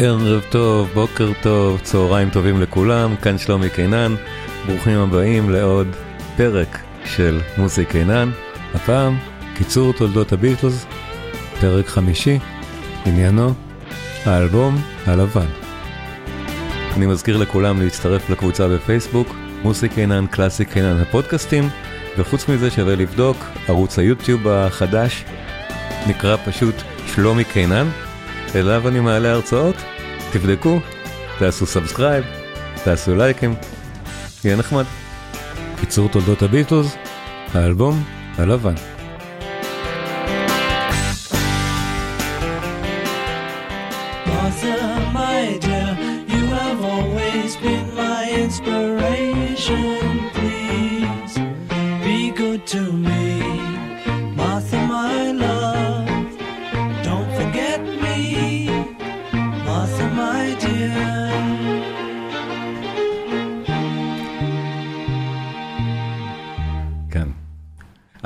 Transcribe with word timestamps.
ערב 0.00 0.42
טוב, 0.50 0.88
בוקר 0.94 1.30
טוב, 1.42 1.80
צהריים 1.82 2.30
טובים 2.30 2.62
לכולם, 2.62 3.16
כאן 3.16 3.38
שלומי 3.38 3.70
קינן, 3.70 4.14
ברוכים 4.66 4.98
הבאים 4.98 5.50
לעוד 5.50 5.86
פרק 6.36 6.78
של 7.04 7.40
מוזי 7.56 7.84
קינן, 7.84 8.30
הפעם 8.74 9.18
קיצור 9.54 9.92
תולדות 9.92 10.32
הביטלס, 10.32 10.86
פרק 11.60 11.86
חמישי, 11.86 12.38
עניינו 13.06 13.54
האלבום 14.24 14.76
הלבן. 15.06 15.46
אני 16.96 17.06
מזכיר 17.06 17.36
לכולם 17.36 17.82
להצטרף 17.82 18.30
לקבוצה 18.30 18.68
בפייסבוק, 18.68 19.28
מוזי 19.62 19.88
קינן, 19.88 20.26
קלאסי 20.26 20.64
קינן 20.64 21.00
הפודקאסטים, 21.00 21.68
וחוץ 22.18 22.48
מזה 22.48 22.70
שווה 22.70 22.96
לבדוק, 22.96 23.36
ערוץ 23.68 23.98
היוטיוב 23.98 24.48
החדש 24.48 25.24
נקרא 26.06 26.36
פשוט 26.44 26.74
שלומי 27.06 27.44
קינן. 27.44 27.88
אליו 28.54 28.88
אני 28.88 29.00
מעלה 29.00 29.32
הרצאות, 29.32 29.76
תבדקו, 30.32 30.80
תעשו 31.38 31.66
subscribe, 31.66 32.24
תעשו 32.84 33.14
לייקים, 33.14 33.54
יהיה 34.44 34.56
נחמד. 34.56 34.84
קיצור 35.80 36.08
תולדות 36.08 36.42
הביטלס, 36.42 36.96
האלבום 37.54 38.04
הלבן. 38.38 38.74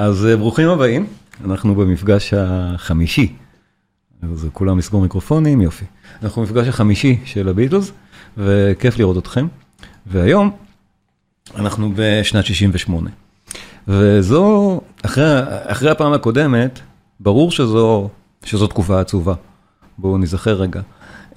אז 0.03 0.27
אה, 0.27 0.37
ברוכים 0.37 0.69
הבאים, 0.69 1.07
אנחנו 1.45 1.75
במפגש 1.75 2.35
החמישי. 2.37 3.33
אז 4.23 4.47
כולם 4.53 4.79
יסגור 4.79 5.03
מיקרופונים, 5.03 5.61
יופי. 5.61 5.85
אנחנו 6.23 6.43
במפגש 6.43 6.69
החמישי 6.69 7.19
של 7.25 7.49
הביטלס, 7.49 7.93
וכיף 8.37 8.99
לראות 8.99 9.19
אתכם. 9.19 9.47
והיום 10.07 10.51
אנחנו 11.55 11.93
בשנת 11.97 12.45
68. 12.45 13.11
וזו, 13.89 14.81
אחרי, 15.03 15.25
אחרי 15.47 15.91
הפעם 15.91 16.13
הקודמת, 16.13 16.81
ברור 17.21 17.51
שזו, 17.51 18.09
שזו 18.45 18.67
תקופה 18.67 19.01
עצובה. 19.01 19.35
בואו 19.99 20.19
נזכר 20.19 20.55
רגע. 20.55 20.81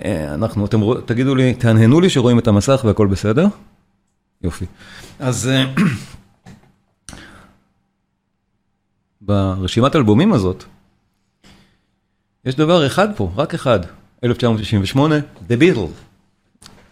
אה, 0.06 0.34
אנחנו, 0.34 0.66
אתם 0.66 0.80
תגידו 1.06 1.36
לי, 1.36 1.54
תהנהנו 1.54 2.02
לי 2.02 2.10
שרואים 2.10 2.40
את 2.40 2.48
המסך 2.48 2.82
והכל 2.86 3.08
בסדר? 3.08 3.48
יופי. 4.42 4.66
אז 5.20 5.48
אה, 5.48 5.66
ברשימת 9.26 9.96
האלבומים 9.96 10.34
הזאת, 10.34 10.64
יש 12.46 12.56
דבר 12.56 12.88
אחד 12.88 13.08
פה, 13.16 13.32
רק 13.36 13.54
אחד, 13.54 13.80
1968, 14.24 15.16
The 15.50 15.54
Beatles. 15.62 16.06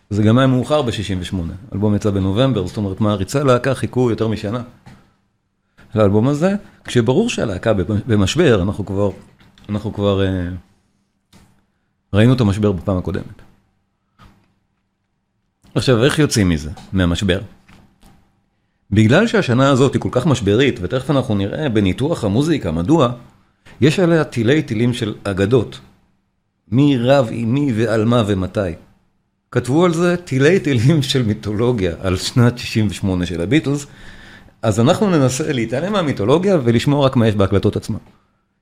זה 0.10 0.24
גם 0.24 0.38
היה 0.38 0.48
מאוחר 0.48 0.82
ב-68, 0.82 1.36
האלבום 1.72 1.96
יצא 1.96 2.10
בנובמבר, 2.10 2.68
זאת 2.68 2.78
אומרת 2.78 3.02
מעריצי 3.02 3.40
הלהקה 3.40 3.76
חיכו 3.76 4.10
יותר 4.10 4.28
משנה 4.28 4.62
לאלבום 5.96 6.28
הזה, 6.28 6.56
כשברור 6.84 7.30
שהלהקה 7.30 7.74
במשבר, 8.08 8.62
אנחנו 8.62 8.86
כבר, 8.86 9.12
אנחנו 9.70 9.94
כבר 9.94 10.26
אה, 10.26 10.50
ראינו 12.14 12.34
את 12.34 12.42
המשבר 12.42 12.72
בפעם 12.72 12.98
הקודמת. 12.98 13.42
עכשיו, 15.76 16.04
איך 16.04 16.20
יוצאים 16.20 16.50
מזה, 16.50 16.72
מהמשבר? 16.94 17.42
בגלל 18.94 19.28
שהשנה 19.28 19.70
הזאת 19.70 19.94
היא 19.94 20.02
כל 20.02 20.10
כך 20.12 20.26
משברית, 20.26 20.80
ותכף 20.82 21.10
אנחנו 21.10 21.36
נראה 21.36 21.70
בניתוח 21.70 22.24
המוזיקה 22.24 22.72
מדוע, 22.72 23.12
יש 23.82 24.00
עליה 24.00 24.24
תילי 24.24 24.62
תילים 24.62 24.94
של 24.94 25.14
אגדות. 25.24 25.80
מי 26.72 26.98
רב 26.98 27.30
עם 27.32 27.54
מי 27.54 27.74
ועל 27.76 28.06
מה 28.06 28.24
ומתי. 28.28 28.60
כתבו 29.52 29.86
על 29.86 29.94
זה 29.94 30.18
תילי 30.18 30.60
תילים 30.60 31.02
של 31.02 31.24
מיתולוגיה, 31.24 31.94
על 32.02 32.18
שנת 32.18 32.58
68 32.58 33.26
של 33.26 33.42
הביטלס, 33.42 33.88
אז 34.62 34.80
אנחנו 34.80 35.10
ננסה 35.10 35.54
להתעלם 35.54 35.94
מהמיתולוגיה 35.94 36.58
ולשמוע 36.64 37.06
רק 37.06 37.16
מה 37.16 37.28
יש 37.28 37.36
בהקלטות 37.36 37.76
עצמן. 37.76 37.98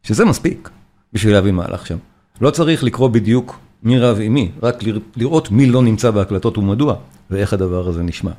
שזה 0.04 0.26
מספיק 0.26 0.70
בשביל 1.14 1.34
להבין 1.34 1.56
מה 1.56 1.66
הלך 1.66 1.88
שם. 1.88 1.98
לא 2.42 2.50
צריך 2.50 2.84
לקרוא 2.84 3.08
בדיוק 3.08 3.60
מי 3.84 4.00
רב 4.00 4.18
עם 4.22 4.34
מי, 4.34 4.52
רק 4.64 4.84
לר- 4.84 5.00
לראות 5.16 5.52
מי 5.52 5.66
לא 5.66 5.82
נמצא 5.82 6.12
בהקלטות 6.12 6.58
ומדוע, 6.58 6.96
ואיך 7.30 7.54
הדבר 7.54 7.88
הזה 7.88 8.04
נשמע. 8.04 8.32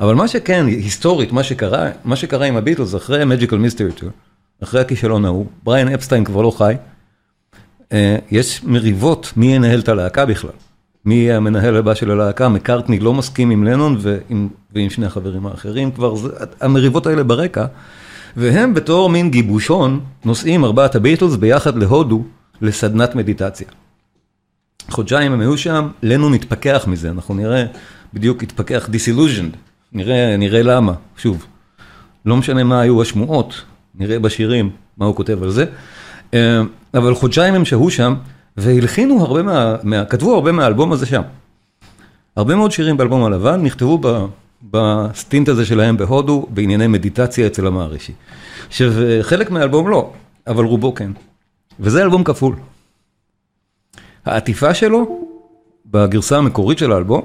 אבל 0.00 0.14
מה 0.14 0.28
שכן, 0.28 0.66
היסטורית, 0.66 1.32
מה 1.32 1.42
שקרה, 1.42 1.88
מה 2.04 2.16
שקרה 2.16 2.46
עם 2.46 2.56
הביטלס 2.56 2.94
אחרי 2.94 3.22
Magical 3.22 4.00
Tour, 4.00 4.04
אחרי 4.62 4.80
הכישלון 4.80 5.24
ההוא, 5.24 5.46
בריאן 5.62 5.88
אפסטיין 5.88 6.24
כבר 6.24 6.42
לא 6.42 6.50
חי, 6.50 6.74
אה, 7.92 8.16
יש 8.30 8.64
מריבות 8.64 9.32
מי 9.36 9.54
ינהל 9.54 9.80
את 9.80 9.88
הלהקה 9.88 10.26
בכלל. 10.26 10.50
מי 11.04 11.14
יהיה 11.14 11.36
המנהל 11.36 11.76
הבא 11.76 11.94
של 11.94 12.10
הלהקה, 12.10 12.48
מקארטני 12.48 12.98
לא 12.98 13.14
מסכים 13.14 13.50
עם 13.50 13.64
לנון 13.64 13.96
ועם, 14.00 14.48
ועם 14.74 14.90
שני 14.90 15.06
החברים 15.06 15.46
האחרים, 15.46 15.90
כבר 15.90 16.16
זה, 16.16 16.28
המריבות 16.60 17.06
האלה 17.06 17.22
ברקע, 17.22 17.66
והם 18.36 18.74
בתור 18.74 19.10
מין 19.10 19.30
גיבושון 19.30 20.00
נוסעים 20.24 20.64
ארבעת 20.64 20.94
הביטלס 20.94 21.36
ביחד 21.36 21.76
להודו 21.76 22.22
לסדנת 22.60 23.14
מדיטציה. 23.14 23.66
חודשיים 24.88 25.32
הם 25.32 25.40
היו 25.40 25.58
שם, 25.58 25.88
לנון 26.02 26.34
התפכח 26.34 26.84
מזה, 26.86 27.10
אנחנו 27.10 27.34
נראה, 27.34 27.64
בדיוק 28.14 28.42
התפכח 28.42 28.88
disillusioned, 28.88 29.56
נראה, 29.92 30.36
נראה 30.36 30.62
למה, 30.62 30.92
שוב, 31.16 31.46
לא 32.26 32.36
משנה 32.36 32.64
מה 32.64 32.80
היו 32.80 33.02
השמועות, 33.02 33.62
נראה 33.94 34.18
בשירים 34.18 34.70
מה 34.96 35.06
הוא 35.06 35.16
כותב 35.16 35.42
על 35.42 35.50
זה, 35.50 35.64
אה, 36.34 36.60
אבל 36.94 37.14
חודשיים 37.14 37.54
הם 37.54 37.64
שהו 37.64 37.90
שם, 37.90 38.14
והלחינו 38.56 39.20
הרבה 39.20 39.42
מה, 39.42 39.76
מה, 39.82 40.04
כתבו 40.04 40.34
הרבה 40.34 40.52
מהאלבום 40.52 40.92
הזה 40.92 41.06
שם. 41.06 41.22
הרבה 42.36 42.54
מאוד 42.54 42.70
שירים 42.70 42.96
באלבום 42.96 43.24
הלבן 43.24 43.62
נכתבו 43.62 43.98
ב, 44.02 44.26
בסטינט 44.70 45.48
הזה 45.48 45.66
שלהם 45.66 45.96
בהודו, 45.96 46.46
בענייני 46.50 46.86
מדיטציה 46.86 47.46
אצל 47.46 47.66
המערישי. 47.66 48.12
עכשיו, 48.68 48.92
חלק 49.22 49.50
מהאלבום 49.50 49.88
לא, 49.88 50.12
אבל 50.46 50.64
רובו 50.64 50.94
כן. 50.94 51.10
וזה 51.80 52.02
אלבום 52.02 52.24
כפול. 52.24 52.54
העטיפה 54.30 54.74
שלו, 54.74 55.18
בגרסה 55.90 56.38
המקורית 56.38 56.78
של 56.78 56.92
האלבום, 56.92 57.22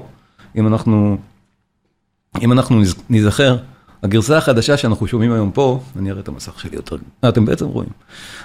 אם 0.56 0.66
אנחנו, 0.66 1.16
אם 2.42 2.52
אנחנו 2.52 2.80
נז- 2.82 2.94
נזכר, 3.10 3.56
הגרסה 4.02 4.38
החדשה 4.38 4.76
שאנחנו 4.76 5.06
שומעים 5.06 5.32
היום 5.32 5.50
פה, 5.50 5.80
אני 5.98 6.10
אראה 6.10 6.20
את 6.20 6.28
המסך 6.28 6.60
שלי 6.60 6.76
יותר, 6.76 6.96
אה, 7.24 7.28
אתם 7.28 7.44
בעצם 7.44 7.66
רואים. 7.66 7.88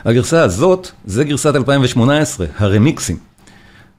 הגרסה 0.05 0.43
הזאת, 0.43 0.87
זה 1.05 1.23
גרסת 1.23 1.55
2018, 1.55 2.47
הרמיקסים. 2.57 3.17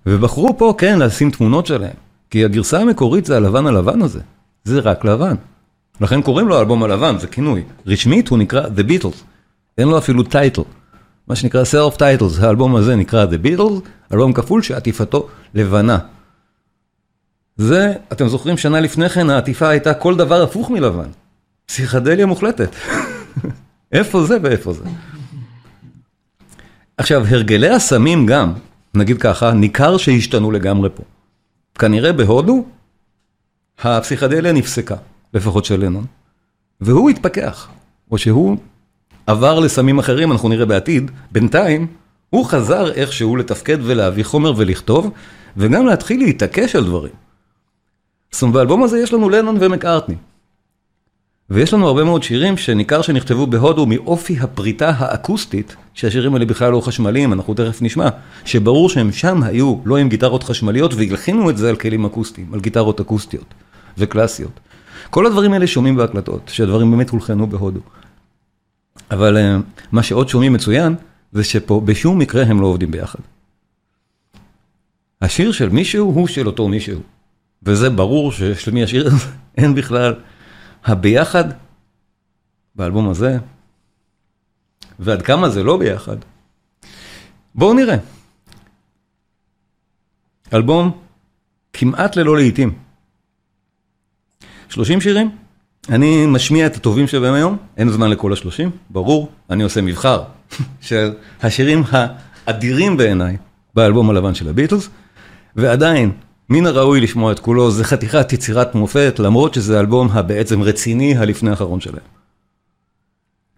ובחרו 0.07 0.59
פה, 0.59 0.75
כן, 0.79 0.99
לשים 0.99 1.31
תמונות 1.31 1.67
שלהם. 1.67 1.95
כי 2.31 2.45
הגרסה 2.45 2.81
המקורית 2.81 3.25
זה 3.27 3.37
הלבן 3.37 3.67
הלבן 3.67 4.03
הזה. 4.03 4.21
זה 4.65 4.81
רק 4.81 5.05
לבן. 5.05 5.35
לכן 6.01 6.23
קוראים 6.23 6.49
לו 6.49 6.57
האלבום 6.57 6.83
הלבן, 6.83 7.19
זה 7.19 7.27
כינוי. 7.27 7.63
רשמית 7.87 8.29
הוא 8.29 8.39
נקרא 8.39 8.67
The 8.67 8.81
Beatles. 8.91 9.17
אין 9.79 9.89
לו 9.89 9.99
אפילו 9.99 10.23
טייטל. 10.23 10.63
מה 11.29 11.37
שנקרא 11.37 11.63
Self 11.63 11.97
Titles, 11.97 12.45
האלבום 12.45 12.77
הזה 12.77 12.97
נקרא 12.97 13.27
The 13.27 13.47
Beatles, 13.47 13.89
אלבום 14.13 14.33
כפול 14.33 14.63
שעטיפתו 14.63 15.29
לבנה. 15.55 15.99
זה, 17.57 17.93
אתם 18.13 18.29
זוכרים 18.29 18.57
שנה 18.57 18.81
לפני 18.81 19.09
כן 19.09 19.31
העטיפה 19.31 19.69
הייתה 19.69 19.95
כל 19.95 20.17
דבר 20.17 20.43
הפוך 20.43 20.71
מלבן. 20.71 21.09
פסיכדליה 21.67 22.27
מוחלטת. 22.27 22.71
איפה 23.93 24.27
זה 24.27 24.37
ואיפה 24.43 24.73
זה. 24.73 24.85
עכשיו, 26.97 27.27
הרגלי 27.27 27.69
הסמים 27.69 28.27
גם, 28.27 28.53
נגיד 28.95 29.19
ככה, 29.19 29.53
ניכר 29.53 29.97
שהשתנו 29.97 30.51
לגמרי 30.51 30.89
פה. 30.95 31.03
כנראה 31.79 32.13
בהודו, 32.13 32.65
הפסיכדליה 33.79 34.53
נפסקה, 34.53 34.97
לפחות 35.35 35.65
של 35.65 35.85
לנון, 35.85 36.05
והוא 36.81 37.11
התפכח, 37.11 37.69
או 38.11 38.19
שהוא 38.19 38.57
עבר 39.27 39.61
לסמים 39.61 39.99
אחרים, 39.99 40.33
אנחנו 40.33 40.49
נראה 40.49 40.67
בעתיד, 40.67 41.11
בינתיים, 41.33 41.87
הוא 42.31 42.47
חזר 42.47 42.93
איכשהו 42.93 43.37
לתפקד 43.37 43.79
ולהביא 43.83 44.25
חומר 44.25 44.53
ולכתוב, 44.57 45.11
וגם 45.57 45.87
להתחיל 45.87 46.21
להתעקש 46.21 46.77
על 46.77 46.85
דברים. 46.85 47.13
זאת 48.33 48.43
אומרת, 48.43 48.55
באלבום 48.55 48.83
הזה 48.83 49.01
יש 49.01 49.13
לנו 49.13 49.31
לנון 49.31 49.57
ומקארטני. 49.61 50.15
ויש 51.51 51.75
לנו 51.75 51.87
הרבה 51.87 52.05
מאוד 52.05 52.23
שירים 52.23 52.57
שניכר 52.57 53.03
שנכתבו 53.03 53.47
בהודו 53.47 53.87
מאופי 53.87 54.39
הפריטה 54.41 54.93
האקוסטית, 54.97 55.77
שהשירים 55.95 56.35
האלה 56.35 56.45
בכלל 56.45 56.73
לא 56.73 56.81
חשמליים, 56.81 57.33
אנחנו 57.33 57.55
תכף 57.55 57.83
נשמע, 57.83 58.09
שברור 58.45 58.89
שהם 58.89 59.13
שם 59.13 59.43
היו 59.43 59.77
לא 59.85 59.97
עם 59.97 60.09
גיטרות 60.09 60.43
חשמליות 60.43 60.95
והלחינו 60.95 61.51
את 61.51 61.57
זה 61.57 61.69
על 61.69 61.77
כלים 61.77 62.05
אקוסטיים, 62.05 62.55
על 62.55 62.61
גיטרות 62.61 63.01
אקוסטיות 63.01 63.55
וקלאסיות. 63.99 64.61
כל 65.11 65.27
הדברים 65.27 65.53
האלה 65.53 65.67
שומעים 65.67 65.97
בהקלטות, 65.97 66.51
שהדברים 66.55 66.91
באמת 66.91 67.11
הולחנו 67.11 67.47
בהודו. 67.47 67.81
אבל 69.13 69.37
אה, 69.37 69.57
מה 69.93 70.03
שעוד 70.03 70.29
שומעים 70.29 70.53
מצוין, 70.53 70.95
זה 71.33 71.45
שפה 71.45 71.81
בשום 71.85 72.19
מקרה 72.19 72.43
הם 72.43 72.61
לא 72.61 72.67
עובדים 72.67 72.91
ביחד. 72.91 73.19
השיר 75.21 75.53
של 75.53 75.69
מישהו 75.69 76.07
הוא 76.07 76.27
של 76.27 76.47
אותו 76.47 76.69
מישהו. 76.69 77.01
וזה 77.63 77.91
ברור 77.91 78.33
שיש 78.33 78.69
למי 78.69 78.83
השיר 78.83 79.07
הזה, 79.07 79.27
אין 79.59 79.75
בכלל. 79.75 80.15
הביחד 80.85 81.45
באלבום 82.75 83.09
הזה, 83.09 83.39
ועד 84.99 85.23
כמה 85.23 85.49
זה 85.49 85.63
לא 85.63 85.77
ביחד. 85.77 86.17
בואו 87.55 87.75
נראה. 87.75 87.97
אלבום 90.53 91.01
כמעט 91.73 92.17
ללא 92.17 92.37
לעיתים. 92.37 92.79
30 94.69 95.01
שירים, 95.01 95.37
אני 95.89 96.27
משמיע 96.27 96.67
את 96.67 96.77
הטובים 96.77 97.07
שבהם 97.07 97.35
היום, 97.35 97.57
אין 97.77 97.91
זמן 97.91 98.11
לכל 98.11 98.33
השלושים, 98.33 98.71
ברור, 98.91 99.29
אני 99.51 99.63
עושה 99.63 99.81
מבחר 99.81 100.23
של 100.81 101.13
השירים 101.43 101.83
האדירים 101.91 102.97
בעיניי 102.97 103.37
באלבום 103.75 104.11
הלבן 104.11 104.35
של 104.35 104.49
הביטלס, 104.49 104.89
ועדיין, 105.57 106.13
מן 106.49 106.67
הראוי 106.67 107.01
לשמוע 107.01 107.33
את 107.33 107.39
כולו, 107.39 107.71
זה 107.71 107.85
חתיכת 107.85 108.33
יצירת 108.33 108.75
מופת, 108.75 109.19
למרות 109.19 109.55
שזה 109.55 109.77
האלבום 109.77 110.09
הבעצם 110.11 110.63
רציני 110.63 111.17
הלפני 111.17 111.51
האחרון 111.51 111.81
שלהם. 111.81 112.05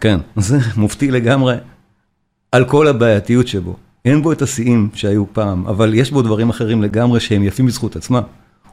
כן, 0.00 0.20
זה 0.36 0.58
מופתי 0.76 1.10
לגמרי 1.10 1.54
על 2.52 2.64
כל 2.64 2.88
הבעייתיות 2.88 3.48
שבו. 3.48 3.76
אין 4.04 4.22
בו 4.22 4.32
את 4.32 4.42
השיאים 4.42 4.88
שהיו 4.94 5.24
פעם, 5.32 5.66
אבל 5.66 5.94
יש 5.94 6.10
בו 6.10 6.22
דברים 6.22 6.50
אחרים 6.50 6.82
לגמרי 6.82 7.20
שהם 7.20 7.42
יפים 7.42 7.66
בזכות 7.66 7.96
עצמם. 7.96 8.22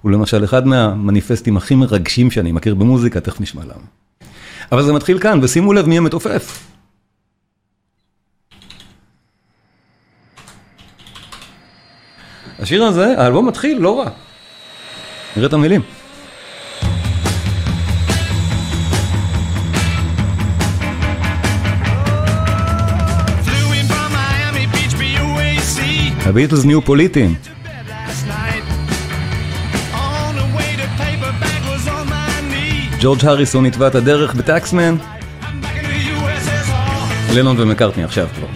הוא 0.01 0.11
למשל 0.11 0.43
אחד 0.43 0.67
מהמניפסטים 0.67 1.57
הכי 1.57 1.75
מרגשים 1.75 2.31
שאני 2.31 2.51
מכיר 2.51 2.75
במוזיקה, 2.75 3.19
תכף 3.19 3.41
נשמע 3.41 3.63
למה. 3.63 3.85
אבל 4.71 4.83
זה 4.83 4.93
מתחיל 4.93 5.19
כאן, 5.19 5.39
ושימו 5.43 5.73
לב 5.73 5.87
מי 5.87 5.97
המתופף. 5.97 6.67
השיר 12.59 12.83
הזה, 12.83 13.13
האלבום 13.17 13.47
מתחיל 13.47 13.77
לא 13.77 13.99
רע. 13.99 14.09
נראה 15.35 15.47
את 15.47 15.53
המילים. 15.53 15.81
הביטלס 26.25 26.65
נהיו 26.65 26.81
פוליטיים. 26.81 27.50
ג'ורג' 33.01 33.25
הריסון 33.25 33.65
התווה 33.65 33.87
את 33.87 33.95
הדרך 33.95 34.33
בטקסמן. 34.35 34.95
לנון 37.33 37.55
ומקארטני 37.59 38.03
עכשיו 38.03 38.27
כבר. 38.35 38.47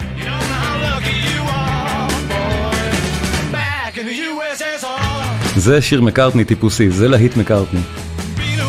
זה 5.56 5.82
שיר 5.82 6.00
מקארטני 6.02 6.44
טיפוסי, 6.44 6.90
זה 6.90 7.08
להיט 7.08 7.36
מקארטני. 7.36 7.80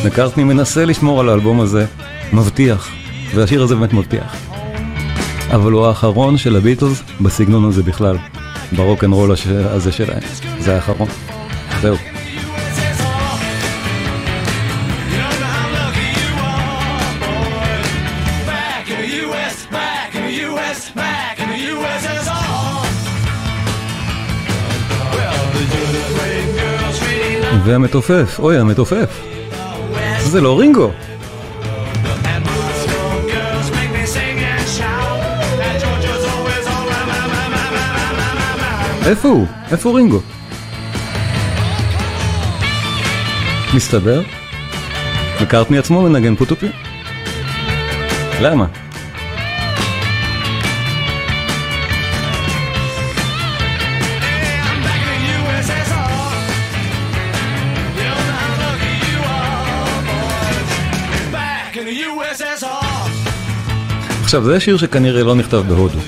מקארטני 0.05 0.43
מנסה 0.43 0.85
לשמור 0.85 1.19
על 1.19 1.29
האלבום 1.29 1.61
הזה, 1.61 1.85
מבטיח, 2.33 2.89
והשיר 3.35 3.63
הזה 3.63 3.75
באמת 3.75 3.93
מבטיח. 3.93 4.35
אבל 5.51 5.71
הוא 5.71 5.85
האחרון 5.85 6.37
של 6.37 6.55
הביטלס 6.55 7.03
בסגנון 7.21 7.65
הזה 7.65 7.83
בכלל, 7.83 8.17
ברוקנרול 8.71 9.31
הש- 9.31 9.47
הזה 9.47 9.91
שלהם. 9.91 10.21
זה 10.59 10.75
האחרון. 10.75 11.07
זהו. 11.81 11.95
והמתופף, 27.67 28.39
אוי 28.39 28.57
המתופף. 28.57 29.23
זה 30.19 30.41
לא 30.41 30.59
רינגו. 30.59 30.91
איפה 39.05 39.27
הוא? 39.27 39.45
איפה 39.71 39.89
הוא 39.89 39.97
רינגו? 39.97 40.19
מסתבר, 43.75 44.21
מקארטני 45.41 45.77
עצמו 45.77 46.01
מנגן 46.01 46.35
פוטופי? 46.35 46.67
למה? 48.41 48.65
עכשיו, 64.27 64.43
זה 64.43 64.59
שיר 64.59 64.77
שכנראה 64.77 65.23
לא 65.23 65.35
נכתב 65.35 65.63
בהודו. 65.67 65.99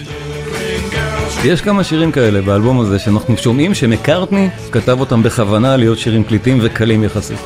יש 1.44 1.62
כמה 1.62 1.84
שירים 1.84 2.12
כאלה 2.12 2.42
באלבום 2.42 2.80
הזה 2.80 3.00
שאנחנו 3.00 3.38
שומעים 3.38 3.74
שמקארטני 3.74 4.50
כתב 4.72 5.00
אותם 5.00 5.24
בכוונה 5.24 5.78
להיות 5.78 6.00
שירים 6.00 6.24
קליטים 6.24 6.60
וקלים 6.62 7.04
יחסית. 7.04 7.38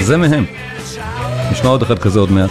זה 0.00 0.16
מהם. 0.16 0.44
נשמע 1.50 1.70
עוד 1.70 1.82
אחד 1.82 1.98
כזה 1.98 2.20
עוד 2.20 2.32
מעט. 2.32 2.50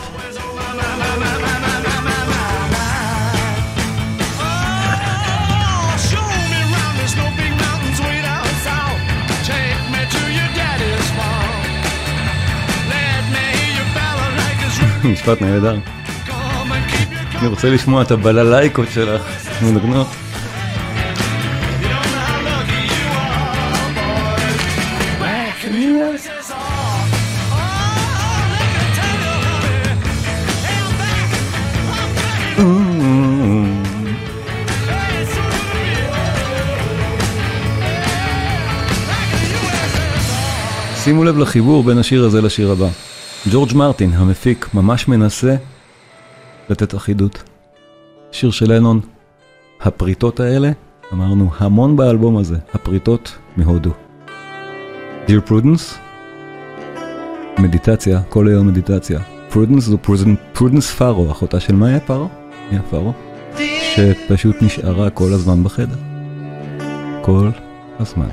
משפט 15.13 15.41
נהדר. 15.41 16.00
אני 17.41 17.49
רוצה 17.49 17.69
לשמוע 17.69 18.01
את 18.01 18.11
הבללייקות 18.11 18.88
שלך 18.93 19.21
מנגנות. 19.61 20.07
שימו 41.04 41.23
לב 41.23 41.37
לחיבור 41.37 41.83
בין 41.83 41.97
השיר 41.97 42.25
הזה 42.25 42.42
לשיר 42.42 42.71
הבא. 42.71 42.87
ג'ורג' 43.51 43.73
מרטין, 43.73 44.13
המפיק, 44.13 44.68
ממש 44.73 45.07
מנסה 45.07 45.56
לתת 46.71 46.95
אחידות. 46.95 47.44
שיר 48.31 48.51
של 48.51 48.73
לנון, 48.73 48.99
הפריטות 49.81 50.40
האלה, 50.40 50.71
אמרנו 51.13 51.49
המון 51.57 51.95
באלבום 51.95 52.37
הזה, 52.37 52.57
הפריטות 52.73 53.37
מהודו. 53.57 53.92
Dear 55.28 55.49
Prudence, 55.49 55.99
מדיטציה, 57.59 58.21
כל 58.30 58.47
היום 58.47 58.68
מדיטציה. 58.68 59.19
פרודנס 59.49 59.83
זו 59.83 59.97
פרודנס 60.54 60.92
פארו, 60.92 61.31
אחותה 61.31 61.59
של 61.59 61.75
מאיה 61.75 61.99
פארו? 61.99 62.30
מאיה 62.69 62.81
פארו? 62.90 63.13
שפשוט 63.95 64.56
נשארה 64.61 65.09
כל 65.09 65.33
הזמן 65.33 65.63
בחדר. 65.63 65.97
כל 67.21 67.49
הזמן. 67.99 68.30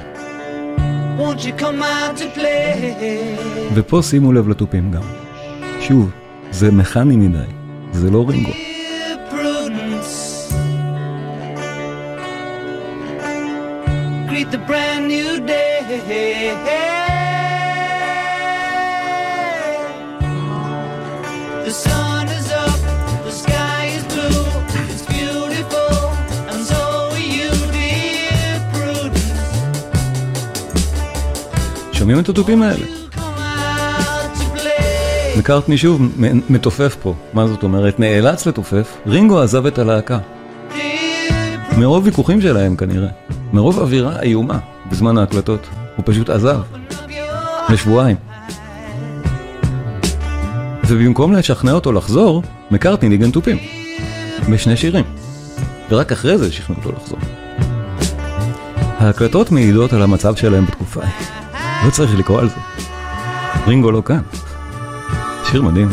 ופה 3.75 4.03
שימו 4.03 4.33
לב 4.33 4.49
לתופים 4.49 4.91
גם. 4.91 5.03
שוב, 5.81 6.11
זה 6.51 6.73
מכני 6.73 7.17
מדי, 7.17 7.58
זה 7.92 8.10
לא 8.12 8.26
רינגו. 8.30 8.52
Dear 8.52 9.18
Prudence, 9.32 10.14
greet 14.30 14.50
the 14.56 14.62
brand 14.70 15.04
new 15.08 15.30
day. 15.48 15.72
The 21.68 21.76
sun 21.86 22.26
is 22.38 22.48
up, 22.66 22.80
the 23.28 23.34
sky 23.44 23.84
is 23.98 24.04
blue, 24.14 24.46
it's 24.92 25.06
beautiful, 25.16 25.96
and 26.52 26.60
so 26.72 26.82
are 27.16 27.26
you, 27.38 27.52
dear 27.76 28.56
Prudence. 28.74 29.44
שומעים 31.94 32.20
את 32.20 32.30
התופים 32.30 32.62
האלה? 32.62 32.97
מקארטני 35.39 35.79
שוב 35.79 36.03
מתופף 36.49 36.97
פה, 37.03 37.15
מה 37.33 37.47
זאת 37.47 37.63
אומרת? 37.63 38.01
נאלץ 38.01 38.47
לתופף, 38.47 38.97
רינגו 39.07 39.41
עזב 39.41 39.67
את 39.67 39.79
הלהקה. 39.79 40.19
מרוב 41.79 42.05
ויכוחים 42.05 42.41
שלהם 42.41 42.77
כנראה, 42.77 43.09
מרוב 43.53 43.79
אווירה 43.79 44.23
איומה 44.23 44.59
בזמן 44.91 45.19
ההקלטות, 45.19 45.67
הוא 45.97 46.03
פשוט 46.07 46.31
עזב, 46.31 46.61
לשבועיים. 47.69 48.17
ובמקום 50.89 51.33
לשכנע 51.33 51.73
אותו 51.73 51.93
לחזור, 51.93 52.43
מקארטני 52.71 53.09
ניגן 53.09 53.31
תופים. 53.31 53.59
בשני 54.51 54.77
שירים. 54.77 55.05
ורק 55.91 56.13
אחרי 56.13 56.39
זה 56.39 56.53
שכנעו 56.53 56.81
אותו 56.81 56.93
לחזור. 56.93 57.19
ההקלטות 58.99 59.51
מעידות 59.51 59.93
על 59.93 60.03
המצב 60.03 60.35
שלהם 60.37 60.67
בתקופה. 60.67 61.01
לא 61.85 61.91
צריך 61.91 62.19
לקרוא 62.19 62.41
על 62.41 62.49
זה. 62.49 62.57
רינגו 63.67 63.91
לא 63.91 64.03
כאן. 64.05 64.21
שיר 65.51 65.63
מדהים. 65.63 65.89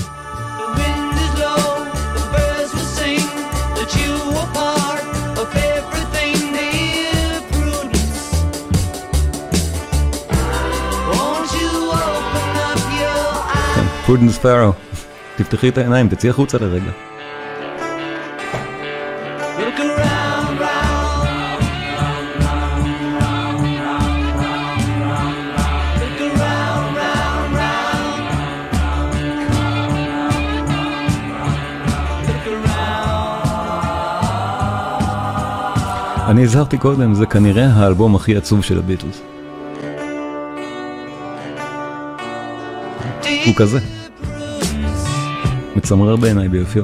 פרודנס 14.06 14.38
פארו. 14.38 14.72
תפתחי 15.36 15.70
את 15.70 15.78
העיניים, 15.78 16.08
תצאי 16.10 16.30
החוצה 16.30 16.58
לרגע. 16.58 16.92
אני 36.28 36.44
הזהרתי 36.44 36.78
קודם, 36.78 37.14
זה 37.14 37.26
כנראה 37.26 37.66
האלבום 37.66 38.16
הכי 38.16 38.38
עצוב 38.38 38.64
של 38.64 38.80
הביטלס. 38.80 39.22
הוא 43.46 43.56
כזה. 43.56 43.80
מצמרר 45.76 46.16
בעיניי 46.16 46.48
ביופיו. 46.50 46.84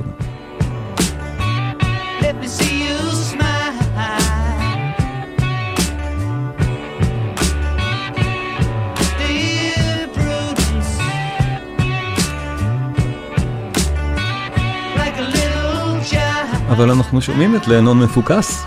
אבל 16.69 16.91
אנחנו 16.91 17.21
שומעים 17.21 17.55
את 17.55 17.67
לנון 17.67 18.00
מפוקס. 18.00 18.65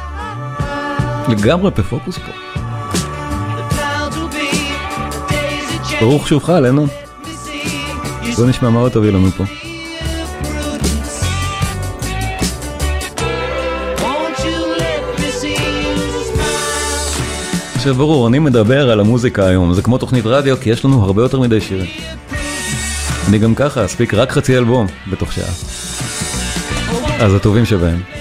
לגמרי 1.28 1.70
בפוקוס 1.70 2.18
פה. 2.18 2.32
ברוך 6.00 6.28
שובך, 6.28 6.48
לנון. 6.48 6.88
בוא 8.36 8.46
נשמע 8.46 8.70
מה 8.70 8.80
עוד 8.80 8.92
תביא 8.92 9.10
לנו 9.10 9.30
פה. 9.30 9.44
עכשיו 17.74 17.94
ברור, 17.94 18.28
אני 18.28 18.38
מדבר 18.38 18.90
על 18.90 19.00
המוזיקה 19.00 19.46
היום, 19.46 19.74
זה 19.74 19.82
כמו 19.82 19.98
תוכנית 19.98 20.26
רדיו, 20.26 20.56
כי 20.60 20.70
יש 20.70 20.84
לנו 20.84 21.04
הרבה 21.04 21.22
יותר 21.22 21.40
מדי 21.40 21.60
שירים. 21.60 21.90
אני 23.28 23.38
גם 23.38 23.54
ככה 23.54 23.84
אספיק 23.84 24.14
רק 24.14 24.32
חצי 24.32 24.58
אלבום 24.58 24.86
בתוך 25.10 25.32
שעה. 25.32 25.50
אז 27.20 27.34
הטובים 27.34 27.64
שבהם. 27.64 28.13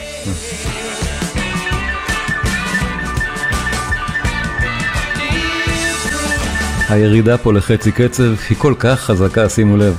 הירידה 6.93 7.37
פה 7.37 7.53
לחצי 7.53 7.91
קצב 7.91 8.23
היא 8.49 8.57
כל 8.57 8.73
כך 8.79 8.99
חזקה, 8.99 9.49
שימו 9.49 9.77
לב. 9.77 9.97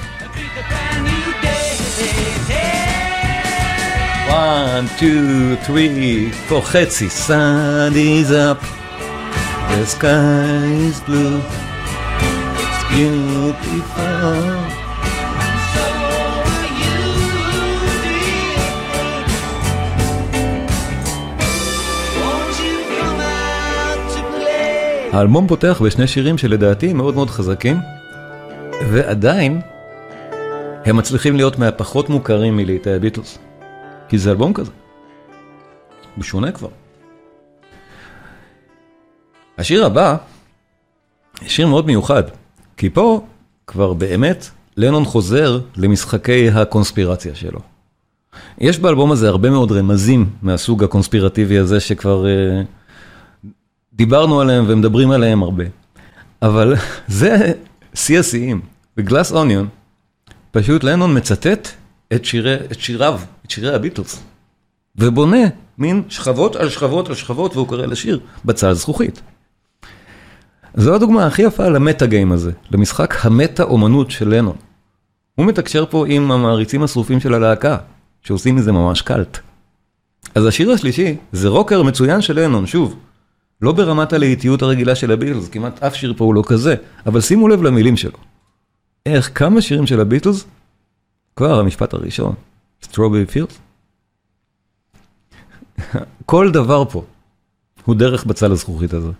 one, 4.28 5.00
two, 5.00 5.56
three, 5.66 6.50
four, 6.50 6.62
חצי. 6.62 7.08
sun 7.26 7.94
is 7.94 8.30
up, 8.30 8.60
the 9.70 9.86
sky 9.86 10.64
is 10.88 11.00
blue, 11.06 11.40
it's 12.60 12.82
beautiful. 12.90 14.83
האלבום 25.14 25.46
פותח 25.46 25.82
בשני 25.84 26.06
שירים 26.06 26.38
שלדעתי 26.38 26.92
מאוד 26.92 27.14
מאוד 27.14 27.30
חזקים, 27.30 27.76
ועדיין 28.90 29.60
הם 30.84 30.96
מצליחים 30.96 31.36
להיות 31.36 31.58
מהפחות 31.58 32.08
מוכרים 32.08 32.56
מלהיטי 32.56 32.90
הביטלס. 32.90 33.38
כי 34.08 34.18
זה 34.18 34.30
אלבום 34.30 34.52
כזה. 34.52 34.70
הוא 36.16 36.24
שונה 36.24 36.52
כבר. 36.52 36.68
השיר 39.58 39.86
הבא, 39.86 40.16
שיר 41.46 41.66
מאוד 41.66 41.86
מיוחד, 41.86 42.22
כי 42.76 42.90
פה 42.90 43.26
כבר 43.66 43.92
באמת 43.92 44.46
לנון 44.76 45.04
חוזר 45.04 45.60
למשחקי 45.76 46.48
הקונספירציה 46.48 47.34
שלו. 47.34 47.60
יש 48.58 48.78
באלבום 48.78 49.12
הזה 49.12 49.28
הרבה 49.28 49.50
מאוד 49.50 49.72
רמזים 49.72 50.30
מהסוג 50.42 50.84
הקונספירטיבי 50.84 51.58
הזה 51.58 51.80
שכבר 51.80 52.26
אה, 52.26 52.62
דיברנו 53.94 54.40
עליהם 54.40 54.64
ומדברים 54.68 55.10
עליהם 55.10 55.42
הרבה. 55.42 55.64
אבל 56.42 56.74
זה 57.08 57.52
שיא 57.94 58.18
השיאים. 58.18 58.60
בגלאס 58.96 59.32
אוניון, 59.32 59.68
פשוט 60.50 60.84
לנון 60.84 61.16
מצטט 61.16 61.68
את, 62.14 62.24
שירי, 62.24 62.54
את 62.54 62.80
שיריו, 62.80 63.20
את 63.46 63.50
שירי 63.50 63.74
הביטלס, 63.74 64.22
ובונה 64.96 65.42
מין 65.78 66.02
שכבות 66.08 66.56
על 66.56 66.68
שכבות 66.68 67.08
על 67.08 67.14
שכבות, 67.14 67.56
והוא 67.56 67.68
קורא 67.68 67.86
לשיר 67.86 68.20
בצל 68.44 68.72
זכוכית. 68.72 69.22
זו 70.74 70.94
הדוגמה 70.94 71.26
הכי 71.26 71.42
יפה 71.42 71.68
למטה 71.68 72.06
גיים 72.06 72.32
הזה, 72.32 72.52
למשחק 72.70 73.14
המטה 73.24 73.62
אומנות 73.62 74.10
של 74.10 74.34
לנון. 74.34 74.56
הוא 75.34 75.46
מתקשר 75.46 75.86
פה 75.90 76.04
עם 76.08 76.32
המעריצים 76.32 76.82
השרופים 76.82 77.20
של 77.20 77.34
הלהקה, 77.34 77.76
שעושים 78.22 78.56
מזה 78.56 78.72
ממש 78.72 79.02
קאלט. 79.02 79.38
אז 80.34 80.46
השיר 80.46 80.70
השלישי 80.70 81.16
זה 81.32 81.48
רוקר 81.48 81.82
מצוין 81.82 82.20
של 82.20 82.40
לנון, 82.40 82.66
שוב, 82.66 82.96
לא 83.62 83.72
ברמת 83.72 84.12
הלהיטיות 84.12 84.62
הרגילה 84.62 84.94
של 84.94 85.12
הביטלס, 85.12 85.48
כמעט 85.48 85.82
אף 85.82 85.94
שיר 85.94 86.14
פה 86.16 86.24
הוא 86.24 86.34
לא 86.34 86.42
כזה, 86.46 86.74
אבל 87.06 87.20
שימו 87.20 87.48
לב 87.48 87.62
למילים 87.62 87.96
שלו. 87.96 88.18
איך 89.06 89.30
כמה 89.34 89.60
שירים 89.60 89.86
של 89.86 90.00
הביטלס, 90.00 90.44
כבר 91.36 91.60
המשפט 91.60 91.94
הראשון, 91.94 92.34
Strawberry 92.82 93.26
Fields. 93.26 93.58
כל 96.26 96.50
דבר 96.50 96.84
פה 96.84 97.04
הוא 97.84 97.94
דרך 97.94 98.24
בצל 98.24 98.52
הזכוכית 98.52 98.94
הזה. 98.94 99.10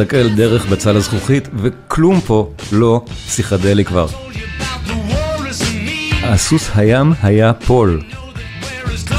מסתכל 0.00 0.28
דרך 0.28 0.66
בצל 0.66 0.96
הזכוכית, 0.96 1.48
וכלום 1.56 2.20
פה 2.20 2.50
לא 2.72 3.04
פסיכדלי 3.26 3.84
כבר. 3.84 4.06
הסוס 6.22 6.70
הים 6.74 7.12
היה 7.22 7.52
פול. 7.52 8.00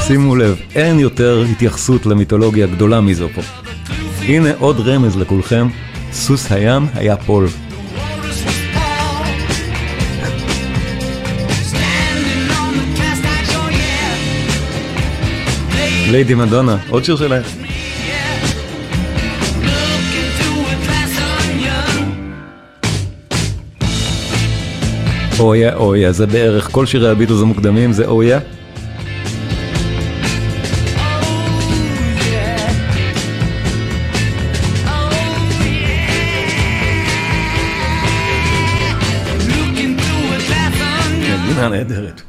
שימו 0.06 0.36
לב, 0.36 0.56
אין 0.74 0.98
יותר 0.98 1.44
התייחסות 1.50 2.06
למיתולוגיה 2.06 2.66
גדולה 2.66 3.00
מזו 3.00 3.28
פה. 3.34 3.42
הנה 4.20 4.50
עוד 4.58 4.80
רמז 4.80 5.16
לכולכם, 5.16 5.68
סוס 6.12 6.52
הים 6.52 6.86
היה 6.94 7.16
פול. 7.16 7.48
ליידי 16.10 16.34
מדונה, 16.34 16.76
עוד 16.88 17.04
שיר 17.04 17.16
שלהם. 17.16 17.61
אויה 25.42 25.74
אויה, 25.74 26.12
זה 26.12 26.26
בערך 26.26 26.68
כל 26.72 26.86
שירי 26.86 27.10
הביטלס 27.10 27.42
המוקדמים 27.42 27.92
זה 27.92 28.06
אויה. 28.06 28.38
נהדרת. 41.70 42.22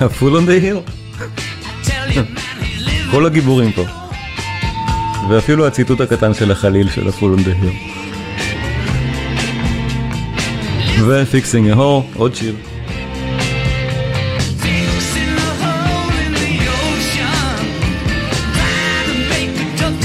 ה 0.00 0.07
Fool 0.07 0.36
on 0.36 0.46
the 0.46 0.52
Hill. 0.52 0.76
כל 3.10 3.26
הגיבורים 3.26 3.72
פה. 3.72 3.84
ואפילו 5.30 5.66
הציטוט 5.66 6.00
הקטן 6.00 6.34
של 6.34 6.50
החליל 6.50 6.90
של 6.90 7.08
ה 7.08 7.13
Fool 7.13 7.34
on 7.34 7.38
the 7.38 7.64
Hill. 7.64 8.03
ו-Fixing 11.00 11.74
a 11.74 11.76
Hole, 11.76 12.18
עוד 12.18 12.34
שיר. 12.34 12.54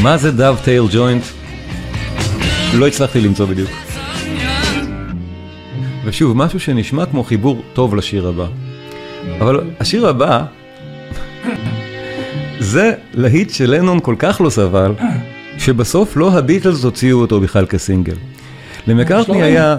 מה 0.03 0.17
זה 0.17 0.31
dovetail 0.31 0.83
joint? 0.91 1.24
לא 2.74 2.88
הצלחתי 2.88 3.22
למצוא 3.22 3.46
בדיוק. 3.46 3.69
ושוב, 6.05 6.38
משהו 6.38 6.60
שנשמע 6.60 7.05
כמו 7.05 7.24
חיבור 7.24 7.62
טוב 7.74 7.96
לשיר 7.96 8.27
הבא. 8.27 8.46
אבל 9.39 9.62
השיר 9.79 10.08
הבא, 10.08 10.43
זה 12.60 12.93
להיט 13.13 13.50
שלנון 13.50 14.00
כל 14.00 14.15
כך 14.19 14.41
לא 14.41 14.50
סבל, 14.50 14.91
שבסוף 15.58 16.17
לא 16.17 16.31
הביטלס 16.38 16.84
הוציאו 16.84 17.22
אותו 17.22 17.41
בכלל 17.41 17.65
כסינגל. 17.65 18.15
למקארטני? 18.88 19.43
היה... 19.43 19.77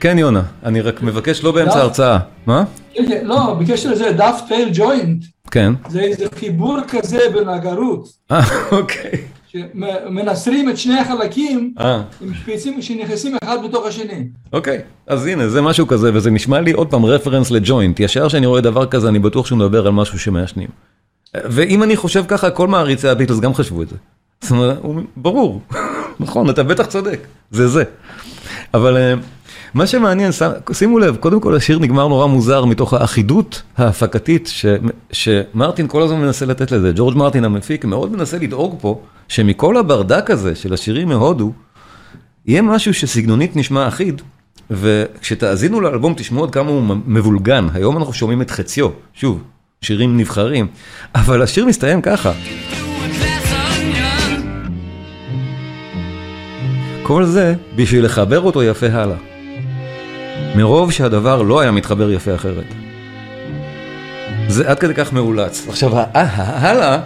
כן, 0.00 0.18
יונה, 0.18 0.42
אני 0.64 0.80
רק 0.80 1.02
מבקש 1.02 1.44
לא 1.44 1.52
באמצע. 1.52 1.78
ההרצאה. 1.78 2.18
מה? 2.46 2.64
כן, 2.94 3.04
כן, 3.08 3.26
לא, 3.26 3.54
בקשר 3.60 3.90
לזה, 3.90 4.12
דף 4.12 4.40
טייל 4.48 4.68
ג'וינט, 4.72 5.24
כן. 5.50 5.72
זה 5.88 6.00
איזה 6.00 6.26
חיבור 6.38 6.78
כזה 6.88 7.18
בין 7.34 7.48
הגרות, 7.48 8.08
אה, 8.30 8.40
אוקיי. 8.72 9.10
שמנסרים 9.46 10.68
את 10.68 10.78
שני 10.78 11.00
החלקים 11.00 11.74
אה, 11.80 12.02
עם 12.20 12.34
שפיצים 12.34 12.82
שנכנסים 12.82 13.36
אחד 13.44 13.56
בתוך 13.64 13.86
השני. 13.86 14.28
אוקיי. 14.52 14.78
אז 15.06 15.26
הנה, 15.26 15.48
זה 15.48 15.62
משהו 15.62 15.86
כזה, 15.86 16.10
וזה 16.14 16.30
נשמע 16.30 16.60
לי 16.60 16.72
עוד 16.72 16.90
פעם 16.90 17.04
רפרנס 17.04 17.50
לג'וינט. 17.50 18.00
ישר 18.00 18.28
שאני 18.28 18.46
רואה 18.46 18.60
דבר 18.60 18.86
כזה, 18.86 19.08
אני 19.08 19.18
בטוח 19.18 19.46
שהוא 19.46 19.58
מדבר 19.58 19.86
על 19.86 19.92
משהו 19.92 20.18
שמעשנים. 20.18 20.68
ואם 21.34 21.82
אני 21.82 21.96
חושב 21.96 22.24
ככה, 22.28 22.50
כל 22.50 22.68
מעריצי 22.68 23.08
הביטלס 23.08 23.40
גם 23.40 23.54
חשבו 23.54 23.82
את 23.82 23.88
זה. 23.88 23.96
זאת 24.40 24.50
אומרת, 24.50 24.78
ברור, 25.16 25.60
נכון, 26.20 26.50
אתה 26.50 26.62
בטח 26.62 26.86
צודק, 26.86 27.18
זה 27.50 27.68
זה. 27.68 27.84
אבל 28.74 28.96
אה, 28.96 29.14
מה 29.74 29.86
שמעניין, 29.86 30.30
שימו 30.72 30.98
לב, 30.98 31.16
קודם 31.16 31.40
כל 31.40 31.56
השיר 31.56 31.78
נגמר 31.78 32.08
נורא 32.08 32.26
מוזר 32.26 32.64
מתוך 32.64 32.94
האחידות 32.94 33.62
ההפקתית 33.78 34.46
ש, 34.46 34.66
שמרטין 35.12 35.88
כל 35.88 36.02
הזמן 36.02 36.20
מנסה 36.20 36.46
לתת 36.46 36.72
לזה. 36.72 36.92
ג'ורג' 36.94 37.16
מרטין 37.16 37.44
המפיק 37.44 37.84
מאוד 37.84 38.12
מנסה 38.12 38.38
לדאוג 38.38 38.76
פה 38.80 39.00
שמכל 39.28 39.76
הברדק 39.76 40.30
הזה 40.30 40.54
של 40.54 40.74
השירים 40.74 41.08
מהודו, 41.08 41.52
יהיה 42.46 42.62
משהו 42.62 42.94
שסגנונית 42.94 43.56
נשמע 43.56 43.88
אחיד, 43.88 44.22
וכשתאזינו 44.70 45.80
לאלבום 45.80 46.14
תשמעו 46.16 46.44
עד 46.44 46.50
כמה 46.50 46.70
הוא 46.70 46.82
מבולגן. 47.06 47.66
היום 47.74 47.96
אנחנו 47.96 48.12
שומעים 48.12 48.42
את 48.42 48.50
חציו, 48.50 48.88
שוב, 49.14 49.42
שירים 49.80 50.16
נבחרים, 50.16 50.66
אבל 51.14 51.42
השיר 51.42 51.66
מסתיים 51.66 52.02
ככה. 52.02 52.32
כל 57.02 57.24
זה 57.24 57.54
בשביל 57.76 58.04
לחבר 58.04 58.40
אותו 58.40 58.62
יפה 58.62 58.86
הלאה. 58.86 59.35
מרוב 60.56 60.92
שהדבר 60.92 61.42
לא 61.42 61.60
היה 61.60 61.70
מתחבר 61.70 62.10
יפה 62.10 62.34
אחרת. 62.34 62.64
זה 64.48 64.70
עד 64.70 64.78
כדי 64.78 64.94
כך 64.94 65.12
מאולץ. 65.12 65.66
עכשיו, 65.68 65.98
ה- 65.98 66.04
ה- 66.14 66.68
הלאה, 66.70 67.00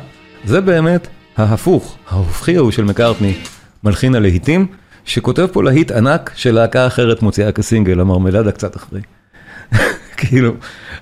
זה 0.45 0.61
באמת 0.61 1.07
ההפוך, 1.37 1.97
ההופכי 2.09 2.57
ההוא 2.57 2.71
של 2.71 2.85
מקארטני, 2.85 3.35
מלחין 3.85 4.15
הלהיטים, 4.15 4.67
שכותב 5.05 5.47
פה 5.53 5.63
להיט 5.63 5.91
ענק 5.93 6.33
של 6.35 6.55
להקה 6.55 6.87
אחרת 6.87 7.23
מוציאה 7.23 7.53
כסינגל, 7.53 8.01
המרמלדה 8.01 8.53
קצת 8.53 8.77
אחרי. 8.77 9.01
כאילו, 10.17 10.53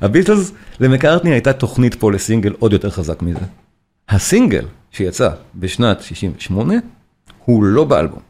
הביטלס 0.01 0.53
למקארטני 0.81 1.31
הייתה 1.33 1.53
תוכנית 1.53 1.95
פה 1.95 2.13
לסינגל 2.13 2.53
עוד 2.59 2.73
יותר 2.73 2.91
חזק 2.91 3.23
מזה. 3.23 3.45
הסינגל 4.09 4.65
שיצא 4.91 5.31
בשנת 5.55 6.03
68 6.03 6.75
הוא 7.45 7.65
לא 7.65 7.85
באלבום. 7.85 8.28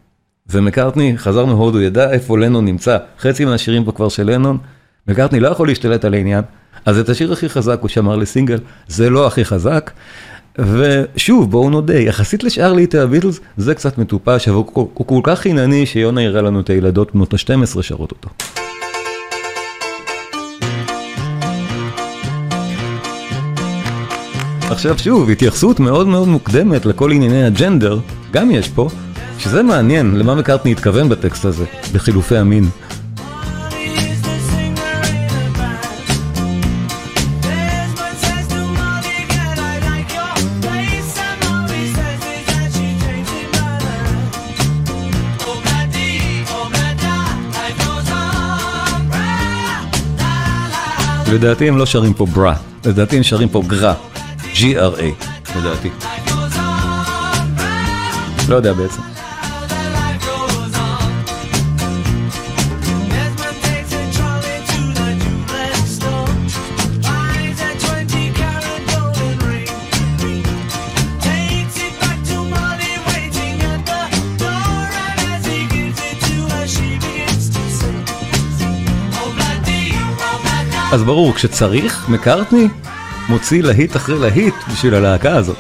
ומקארטני 0.51 1.19
חזר 1.19 1.45
מהודו, 1.45 1.81
ידע 1.81 2.11
איפה 2.11 2.39
לנון 2.39 2.65
נמצא, 2.65 2.99
חצי 3.21 3.45
מהשירים 3.45 3.85
פה 3.85 3.93
כבר 3.93 4.09
של 4.09 4.31
לנון, 4.31 4.59
מקארטני 5.09 5.41
לא 5.41 5.49
יכול 5.49 5.69
להשתלט 5.69 6.05
על 6.05 6.15
העניין, 6.15 6.45
אז 6.87 6.99
את 6.99 7.09
השיר 7.09 7.33
הכי 7.33 7.49
חזק 7.49 7.79
הוא 7.81 7.89
שמר 7.89 8.17
לסינגל, 8.17 8.59
זה 8.89 9.11
לא 9.11 9.27
הכי 9.27 9.45
חזק. 9.45 9.91
ושוב, 10.59 11.51
בואו 11.51 11.71
נודה, 11.71 11.99
יחסית 11.99 12.45
לשאר 12.45 12.73
להיטי 12.73 12.99
הביטלס, 12.99 13.41
זה 13.57 13.75
קצת 13.75 13.99
מטופש, 13.99 14.49
אבל 14.49 14.57
הוא 14.57 15.07
כל 15.07 15.21
כך 15.23 15.39
חינני 15.39 15.87
שיונה 15.87 16.23
יראה 16.23 16.43
לנו 16.43 16.61
את 16.61 16.71
הילדות 16.71 17.15
בנות 17.15 17.35
ה-12 17.35 17.83
שרות 17.83 18.11
אותו. 18.11 18.29
עכשיו 24.71 24.99
שוב, 24.99 25.31
התייחסות 25.31 25.81
מאוד 25.81 26.07
מאוד 26.07 26.29
מוקדמת 26.29 26.87
לכל 26.87 27.13
ענייני 27.13 27.45
הג'נדר, 27.45 27.99
גם 28.33 28.51
יש 28.51 28.69
פה, 28.69 28.89
שזה 29.39 29.63
מעניין, 29.63 30.17
למה 30.17 30.35
מקארטני 30.35 30.73
התכוון 30.73 31.09
בטקסט 31.09 31.45
הזה, 31.45 31.65
בחילופי 31.93 32.37
המין. 32.37 32.69
לדעתי 51.33 51.69
הם 51.69 51.77
לא 51.77 51.87
שרים 51.87 52.15
פה 52.15 52.27
ברה, 52.27 52.55
לדעתי 52.85 53.17
הם 53.17 53.23
שרים 53.23 53.49
פה 53.49 53.63
גרה, 53.67 53.95
G-R-A, 54.55 55.25
לדעתי. 55.59 55.91
לא 58.49 58.57
יודע 58.57 58.73
בעצם. 58.73 59.18
אז 80.93 81.03
ברור, 81.03 81.35
כשצריך, 81.35 82.09
מקארטני 82.09 82.69
מוציא 83.29 83.63
להיט 83.63 83.97
אחרי 83.97 84.19
להיט 84.19 84.55
בשביל 84.73 84.95
הלהקה 84.95 85.37
הזאת. 85.37 85.57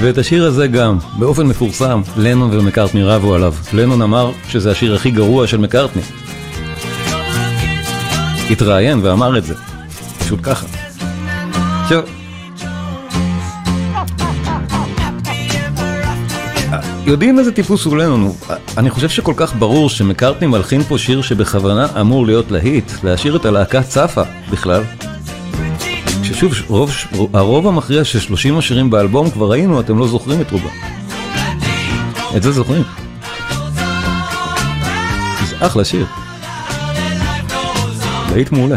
ואת 0.00 0.18
השיר 0.18 0.44
הזה 0.44 0.66
גם, 0.66 0.98
באופן 1.18 1.46
מפורסם, 1.46 2.00
לנון 2.16 2.58
ומקארטני 2.58 3.02
רבו 3.02 3.34
עליו. 3.34 3.54
לנון 3.72 4.02
אמר 4.02 4.32
שזה 4.48 4.70
השיר 4.70 4.94
הכי 4.94 5.10
גרוע 5.10 5.46
של 5.46 5.58
מקארטני. 5.58 6.02
התראיין 8.50 9.00
ואמר 9.02 9.38
את 9.38 9.44
זה. 9.44 9.54
פשוט 10.18 10.40
ככה. 10.42 10.87
עכשיו, 11.88 12.02
יודעים 17.06 17.38
איזה 17.38 17.52
טיפוס 17.52 17.84
הוא 17.84 17.96
לנון, 17.96 18.32
אני 18.76 18.90
חושב 18.90 19.08
שכל 19.08 19.32
כך 19.36 19.54
ברור 19.54 19.88
שמקארטני 19.88 20.46
מלחין 20.46 20.82
פה 20.82 20.98
שיר 20.98 21.22
שבכוונה 21.22 21.86
אמור 22.00 22.26
להיות 22.26 22.50
להיט, 22.50 22.92
להשאיר 23.04 23.36
את 23.36 23.44
הלהקה 23.44 23.82
צפה 23.82 24.22
בכלל. 24.50 24.82
ששוב, 26.22 26.52
רוב, 26.66 26.90
הרוב 27.32 27.66
המכריע 27.66 28.04
של 28.04 28.20
30 28.20 28.58
השירים 28.58 28.90
באלבום 28.90 29.30
כבר 29.30 29.50
ראינו, 29.50 29.80
אתם 29.80 29.98
לא 29.98 30.08
זוכרים 30.08 30.40
את 30.40 30.50
רובם. 30.50 30.68
את 32.36 32.42
זה 32.42 32.52
זוכרים. 32.52 32.82
זה 35.48 35.66
אחלה 35.66 35.84
שיר. 35.84 36.06
להיט 38.32 38.52
מעולה. 38.52 38.76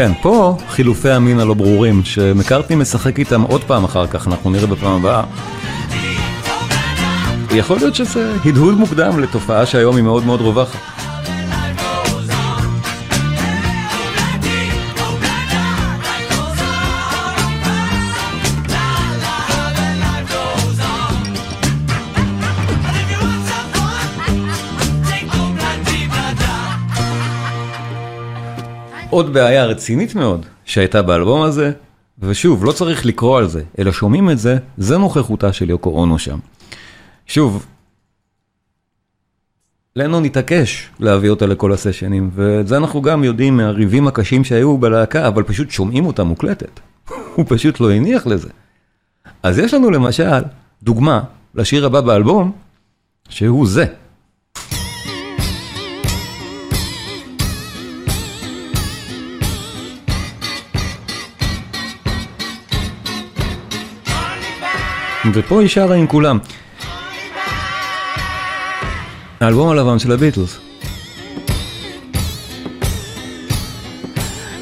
כן, 0.00 0.12
פה 0.22 0.56
חילופי 0.68 1.10
המין 1.10 1.40
הלא 1.40 1.54
ברורים, 1.54 2.04
שמקארטני 2.04 2.76
משחק 2.76 3.18
איתם 3.18 3.42
עוד 3.42 3.64
פעם 3.64 3.84
אחר 3.84 4.06
כך, 4.06 4.28
אנחנו 4.28 4.50
נראה 4.50 4.66
בפעם 4.66 4.92
הבאה. 4.92 5.22
יכול 7.50 7.76
להיות 7.76 7.94
שזה 7.94 8.34
הדהוד 8.44 8.74
מוקדם 8.74 9.20
לתופעה 9.20 9.66
שהיום 9.66 9.96
היא 9.96 10.04
מאוד 10.04 10.24
מאוד 10.24 10.40
רווחת. 10.40 10.99
עוד 29.10 29.32
בעיה 29.32 29.64
רצינית 29.64 30.14
מאוד 30.14 30.46
שהייתה 30.64 31.02
באלבום 31.02 31.42
הזה, 31.42 31.72
ושוב, 32.18 32.64
לא 32.64 32.72
צריך 32.72 33.06
לקרוא 33.06 33.38
על 33.38 33.48
זה, 33.48 33.62
אלא 33.78 33.92
שומעים 33.92 34.30
את 34.30 34.38
זה, 34.38 34.58
זה 34.78 34.98
נוכחותה 34.98 35.52
של 35.52 35.70
יוקו 35.70 35.90
אונו 35.90 36.18
שם. 36.18 36.38
שוב, 37.26 37.66
לנון 39.96 40.24
התעקש 40.24 40.88
להביא 41.00 41.30
אותה 41.30 41.46
לכל 41.46 41.72
הסשנים, 41.72 42.30
ואת 42.34 42.68
זה 42.68 42.76
אנחנו 42.76 43.02
גם 43.02 43.24
יודעים 43.24 43.56
מהריבים 43.56 44.08
הקשים 44.08 44.44
שהיו 44.44 44.78
בלהקה, 44.78 45.28
אבל 45.28 45.42
פשוט 45.42 45.70
שומעים 45.70 46.06
אותה 46.06 46.24
מוקלטת. 46.24 46.80
הוא 47.34 47.44
פשוט 47.48 47.80
לא 47.80 47.90
הניח 47.92 48.26
לזה. 48.26 48.48
אז 49.42 49.58
יש 49.58 49.74
לנו 49.74 49.90
למשל 49.90 50.42
דוגמה 50.82 51.20
לשיר 51.54 51.86
הבא 51.86 52.00
באלבום, 52.00 52.52
שהוא 53.28 53.66
זה. 53.66 53.86
ופה 65.34 65.60
היא 65.60 65.68
שרה 65.68 65.96
עם 65.96 66.06
כולם. 66.06 66.38
האלבום 69.40 69.68
הלבן 69.68 69.98
של 69.98 70.12
הביטלס. 70.12 70.58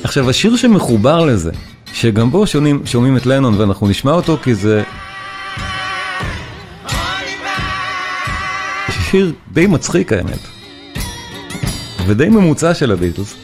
עכשיו 0.05 0.31
השיר 0.31 0.57
שמחובר 0.57 1.25
לזה, 1.25 1.51
שגם 1.93 2.31
בו 2.31 2.47
שומעים, 2.47 2.83
שומעים 2.85 3.17
את 3.17 3.27
לנון 3.27 3.55
ואנחנו 3.61 3.89
נשמע 3.89 4.13
אותו 4.13 4.39
כי 4.43 4.55
זה... 4.55 4.83
שיר 9.11 9.33
די 9.53 9.67
מצחיק 9.67 10.13
האמת. 10.13 10.39
ודי 12.07 12.29
ממוצע 12.29 12.75
של 12.75 12.93
הביטלס. 12.93 13.35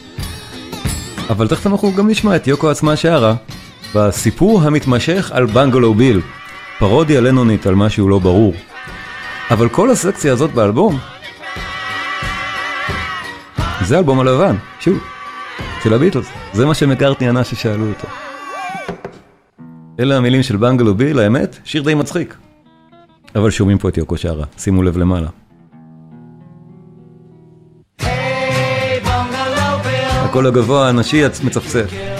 אבל 1.29 1.47
תכף 1.47 1.67
אנחנו 1.67 1.93
גם 1.93 2.09
נשמע 2.09 2.35
את 2.35 2.47
יוקו 2.47 2.69
עצמה 2.69 2.95
שרה 2.95 3.35
בסיפור 3.95 4.61
המתמשך 4.61 5.31
על 5.33 5.45
בנגלו 5.45 5.93
ביל. 5.93 6.21
פרודיה 6.79 7.21
לנונית 7.21 7.67
על 7.67 7.75
משהו 7.75 8.09
לא 8.09 8.19
ברור. 8.19 8.53
אבל 9.51 9.69
כל 9.69 9.91
הסקציה 9.91 10.33
הזאת 10.33 10.51
באלבום, 10.51 10.97
זה 13.81 13.95
האלבום 13.95 14.19
הלבן, 14.19 14.55
שוב, 14.79 14.97
של 15.83 15.93
הביטלס. 15.93 16.27
זה 16.53 16.65
מה 16.65 16.73
שמקארטני 16.73 17.29
ענה 17.29 17.43
ששאלו 17.43 17.89
אותו. 17.89 18.07
אלה 19.99 20.17
המילים 20.17 20.43
של 20.43 20.57
בנגלו 20.57 20.95
ביל, 20.95 21.19
האמת, 21.19 21.57
שיר 21.63 21.83
די 21.83 21.93
מצחיק. 21.93 22.35
אבל 23.35 23.51
שומעים 23.51 23.77
פה 23.77 23.89
את 23.89 23.97
יוקו 23.97 24.17
שרה, 24.17 24.45
שימו 24.57 24.83
לב 24.83 24.97
למעלה. 24.97 25.27
הקול 30.35 30.47
הגבוה 30.47 30.89
הנשי 30.89 31.23
מצפצף. 31.43 32.14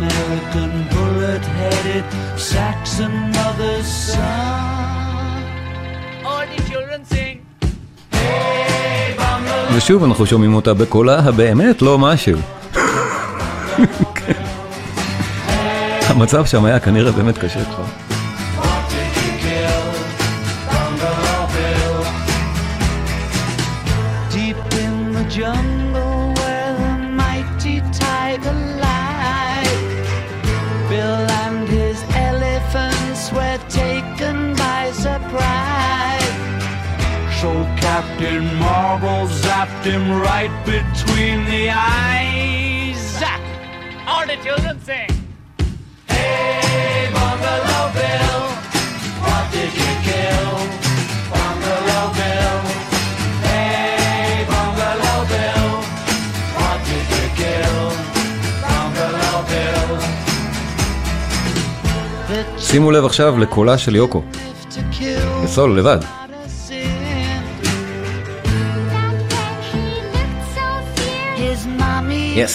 The 0.00 0.06
all-American 0.06 0.70
bullet-headed 0.94 2.04
Saxon 2.36 3.14
mother's 3.36 3.86
son. 3.86 5.42
All 6.24 6.46
the 6.52 6.60
children 6.68 7.00
sing. 7.04 7.38
ושוב 9.76 10.04
אנחנו 10.04 10.26
שומעים 10.26 10.54
אותה 10.54 10.74
בקולה 10.74 11.18
הבאמת 11.18 11.82
לא 11.82 11.98
משהו. 11.98 12.38
המצב 16.06 16.46
שם 16.46 16.64
היה 16.64 16.80
כנראה 16.80 17.12
באמת 17.12 17.38
קשה 17.38 17.64
כבר. 17.64 18.05
Him 39.86 40.06
right 40.28 40.54
between 40.74 41.38
the 41.52 41.64
eyes. 41.70 43.22
All 44.10 44.24
the 44.30 44.36
children 44.44 44.76
sing. 44.88 45.10
Hey, 46.14 47.08
Bungalow 47.16 47.84
Bill, 47.98 48.40
what 49.24 49.44
did 49.54 49.72
you 49.82 49.92
kill? 50.08 50.50
Bungalow 51.32 52.04
Bill. 52.18 52.58
Hey, 53.46 54.44
Bungalow 54.50 55.18
Bill, 55.32 55.68
what 56.58 56.78
did 56.88 57.06
you 57.16 57.26
kill? 57.40 57.78
Bungalow 58.64 59.38
Bill. 59.50 59.90
שימו 62.58 62.90
לב 62.90 63.04
עכשיו 63.04 63.38
לקולה 63.38 63.78
של 63.78 63.96
יוקו, 63.96 64.22
To 64.70 64.78
kill 65.00 65.44
בסול 65.44 65.78
לבד. 65.78 66.25
Yes. 72.40 72.54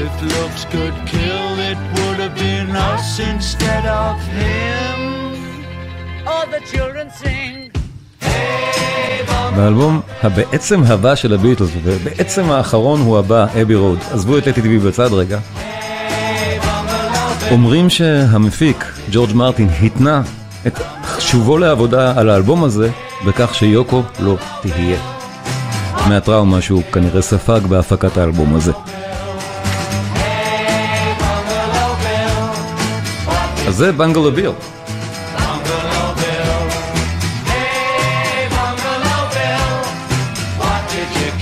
if 0.00 0.12
looks 0.34 0.62
could 0.74 0.96
kill, 1.14 1.50
it 1.70 1.78
would 1.94 2.18
have 2.24 2.34
been 2.34 2.70
us 2.90 3.08
instead 3.32 3.84
of 4.04 4.16
him. 4.40 4.98
All 6.26 6.46
the 6.54 6.60
children 6.72 7.06
sing. 7.20 7.70
באלבום 9.56 10.00
הבעצם 10.22 10.82
הבא 10.86 11.14
של 11.14 11.34
הביטלס, 11.34 11.70
ובעצם 11.82 12.50
האחרון 12.50 13.00
הוא 13.00 13.18
הבא, 13.18 13.46
אבי 13.62 13.74
רוד. 13.74 13.98
עזבו 14.10 14.38
את 14.38 14.46
לטיבי 14.46 14.78
בצד 14.78 15.12
רגע. 15.12 15.38
אומרים 17.50 17.90
שהמפיק, 17.90 18.84
ג'ורג' 19.10 19.32
מרטין, 19.32 19.68
התנה 19.82 20.22
את 20.66 20.80
שובו 21.18 21.58
לעבודה 21.58 22.20
על 22.20 22.30
האלבום 22.30 22.64
הזה 22.64 22.90
בכך 23.26 23.54
שיוקו 23.54 24.02
לא 24.20 24.36
תהיה. 24.60 25.21
מהטראומה 26.08 26.60
שהוא 26.60 26.82
כנראה 26.92 27.22
ספג 27.22 27.60
בהפקת 27.68 28.16
האלבום 28.16 28.54
הזה. 28.54 28.72
אז 33.68 33.76
זה 33.76 33.92
בנגלו 33.92 34.32
ביל. 34.32 34.50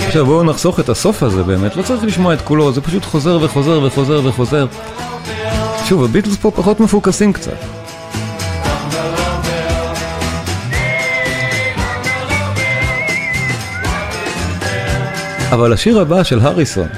עכשיו 0.06 0.26
בואו 0.26 0.44
נחסוך 0.44 0.80
את 0.80 0.88
הסוף 0.88 1.22
הזה 1.22 1.42
באמת, 1.42 1.76
לא 1.76 1.82
צריך 1.82 2.04
לשמוע 2.04 2.34
את 2.34 2.40
כולו, 2.40 2.72
זה 2.72 2.80
פשוט 2.80 3.04
חוזר 3.04 3.38
וחוזר 3.42 3.80
וחוזר 3.82 4.20
וחוזר. 4.24 4.66
שוב, 5.84 6.04
הביטלס 6.04 6.36
פה 6.36 6.50
פחות 6.50 6.80
מפוקסים 6.80 7.32
קצת. 7.32 7.79
אבל 15.52 15.72
השיר 15.72 16.00
הבא 16.00 16.22
של 16.22 16.40
הריסון, 16.40 16.88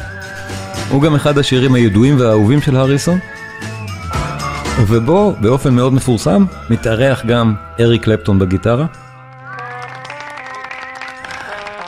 הוא 0.90 1.02
גם 1.02 1.14
אחד 1.14 1.38
השירים 1.38 1.74
הידועים 1.74 2.20
והאהובים 2.20 2.60
של 2.60 2.76
הריסון, 2.76 3.18
ובו, 4.86 5.34
באופן 5.40 5.74
מאוד 5.74 5.92
מפורסם, 5.92 6.44
מתארח 6.70 7.26
גם 7.26 7.54
אריק 7.80 8.04
קלפטון 8.04 8.38
בגיטרה. 8.38 8.86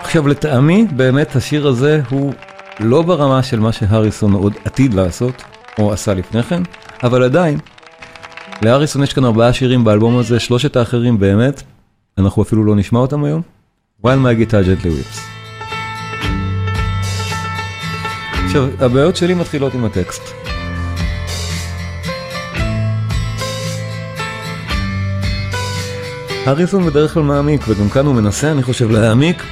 עכשיו 0.01 0.29
לטעמי, 0.29 0.87
באמת 0.97 1.37
השיר 1.37 1.67
הזה 1.67 2.01
הוא 2.11 2.33
לא 2.81 3.03
ברמה 3.03 3.43
של 3.43 3.61
מה 3.61 3.73
שהריסון 3.73 4.33
עוד 4.33 4.53
עתיד 4.65 4.95
לעשות, 4.95 5.43
או 5.79 5.93
עשה 5.93 6.15
לפני 6.15 6.43
כן, 6.43 6.63
אבל 7.03 7.23
עדיין, 7.23 7.59
לאריסון 8.63 9.03
יש 9.03 9.13
כאן 9.13 9.25
ארבעה 9.25 9.53
שירים 9.53 9.85
באלבום 9.85 10.19
הזה, 10.19 10.41
שלושת 10.41 10.77
האחרים 10.77 11.19
באמת, 11.19 11.63
אנחנו 12.19 12.43
אפילו 12.43 12.65
לא 12.65 12.77
נשמע 12.77 12.99
אותם 12.99 13.25
היום. 13.25 13.43
While 14.05 14.21
my 14.25 14.35
guitar 14.41 14.65
gently 14.65 14.89
weeps. 14.89 15.34
עכשיו, 18.55 18.69
הבעיות 18.81 19.17
שלי 19.17 19.35
מתחילות 19.35 19.75
עם 19.75 19.85
הטקסט. 19.85 20.23
הריסון 26.47 26.87
בדרך 26.87 27.15
כלל 27.15 27.23
מעמיק, 27.23 27.61
וגם 27.69 27.89
כאן 27.89 28.07
הוא 28.07 28.15
מנסה, 28.15 28.53
אני 28.53 28.63
חושב, 28.63 28.91
להעמיק, 28.91 29.43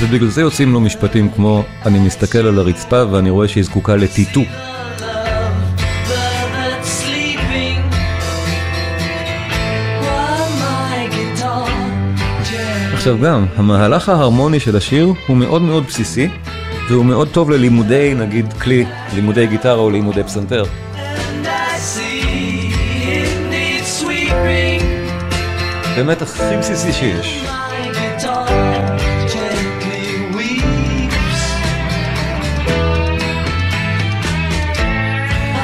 ובגלל 0.00 0.28
זה 0.28 0.40
יוצאים 0.40 0.72
לו 0.72 0.80
משפטים 0.80 1.30
כמו, 1.30 1.64
אני 1.86 1.98
מסתכל 1.98 2.38
על 2.38 2.58
הרצפה 2.58 3.02
ואני 3.10 3.30
רואה 3.30 3.48
שהיא 3.48 3.64
זקוקה 3.64 3.96
לטיטו. 3.96 4.40
עכשיו 12.92 13.18
גם, 13.18 13.46
המהלך 13.56 14.08
ההרמוני 14.08 14.60
של 14.60 14.76
השיר 14.76 15.12
הוא 15.26 15.36
מאוד 15.36 15.62
מאוד 15.62 15.86
בסיסי, 15.86 16.28
והוא 16.88 17.04
מאוד 17.04 17.28
טוב 17.28 17.50
ללימודי, 17.50 18.14
נגיד, 18.14 18.52
כלי, 18.52 18.84
לימודי 19.14 19.46
גיטרה 19.46 19.74
או 19.74 19.90
לימודי 19.90 20.24
פסנתר. 20.24 20.64
באמת 25.96 26.22
הכי 26.22 26.56
בסיסי 26.58 26.92
שיש. 26.92 27.44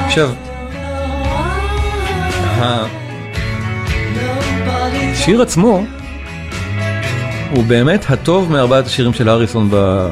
עכשיו, 0.07 0.31
השיר 5.13 5.43
עצמו 5.43 5.85
הוא 7.51 7.65
באמת 7.65 8.11
הטוב 8.11 8.53
מארבעת 8.53 8.87
השירים 8.87 9.13
של 9.13 9.29
הריסון 9.29 9.69
ב... 9.71 10.09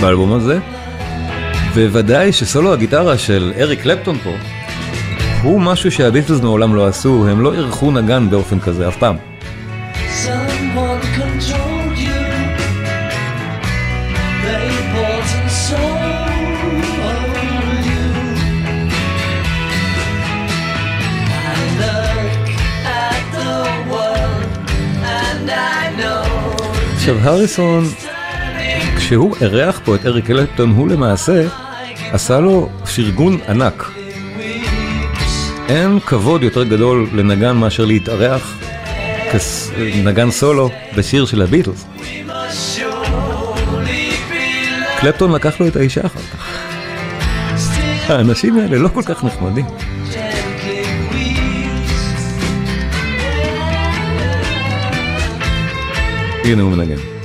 באלבום 0.00 0.32
הזה, 0.32 0.58
וודאי 1.74 2.32
שסולו 2.32 2.72
הגיטרה 2.72 3.18
של 3.18 3.52
אריק 3.58 3.82
קלפטון 3.82 4.18
פה, 4.18 4.30
הוא 5.42 5.60
משהו 5.60 5.92
שהביטלס 5.92 6.40
מעולם 6.40 6.74
לא 6.74 6.86
עשו, 6.86 7.28
הם 7.28 7.40
לא 7.40 7.54
אירחו 7.54 7.90
נגן 7.90 8.30
באופן 8.30 8.60
כזה 8.60 8.88
אף 8.88 8.96
פעם. 8.96 9.16
עכשיו 26.96 27.18
הריסון, 27.22 27.84
כשהוא 29.06 29.36
אירח 29.40 29.80
פה 29.84 29.94
את 29.94 30.06
אריק 30.06 30.26
קלפטון, 30.26 30.70
הוא 30.70 30.88
למעשה 30.88 31.46
עשה 32.12 32.40
לו 32.40 32.68
פרגון 32.96 33.38
ענק. 33.48 33.90
אין 35.68 36.00
כבוד 36.00 36.42
יותר 36.42 36.64
גדול 36.64 37.08
לנגן 37.12 37.56
מאשר 37.56 37.84
להתארח 37.84 38.58
כנגן 39.92 40.30
סולו 40.30 40.70
בשיר 40.96 41.26
של 41.26 41.42
הביטלס. 41.42 41.86
קלפטון 45.00 45.32
לקח 45.32 45.60
לו 45.60 45.68
את 45.68 45.76
האישה 45.76 46.06
אחר 46.06 46.20
כך. 46.20 46.48
האנשים 48.10 48.58
האלה 48.58 48.78
לא 48.78 48.88
כל 48.88 49.02
כך 49.02 49.24
נחמדים. 49.24 49.66
הנה 56.44 56.62
הוא 56.62 56.70
מנגן. 56.70 57.15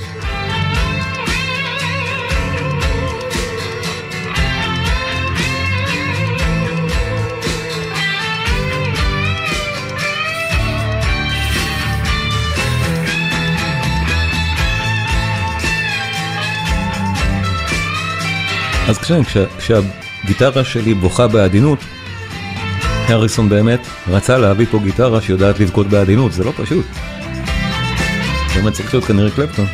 אז 18.91 18.97
כשה, 18.97 19.23
כשה, 19.23 19.45
כשהגיטרה 19.57 20.63
שלי 20.63 20.93
בוכה 20.93 21.27
בעדינות, 21.27 21.79
הריסון 23.07 23.49
באמת 23.49 23.87
רצה 24.07 24.37
להביא 24.37 24.65
פה 24.71 24.79
גיטרה 24.83 25.21
שיודעת 25.21 25.59
לבכות 25.59 25.87
בעדינות, 25.87 26.33
זה 26.33 26.43
לא 26.43 26.53
פשוט. 26.57 26.85
באמת 28.55 28.73
צריך 28.73 28.93
להיות 28.93 29.05
כנראה 29.05 29.31
קלפטון. 29.31 29.65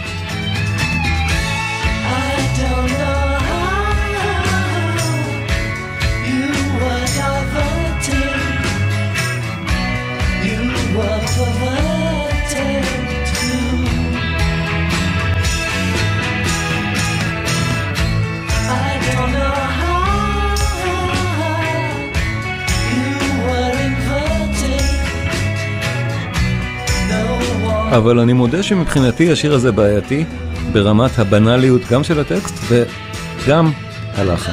אבל 27.89 28.19
אני 28.19 28.33
מודה 28.33 28.63
שמבחינתי 28.63 29.31
השיר 29.31 29.53
הזה 29.53 29.71
בעייתי 29.71 30.25
ברמת 30.71 31.19
הבנאליות 31.19 31.81
גם 31.91 32.03
של 32.03 32.19
הטקסט 32.19 32.53
וגם 32.69 33.71
הלחן. 34.15 34.51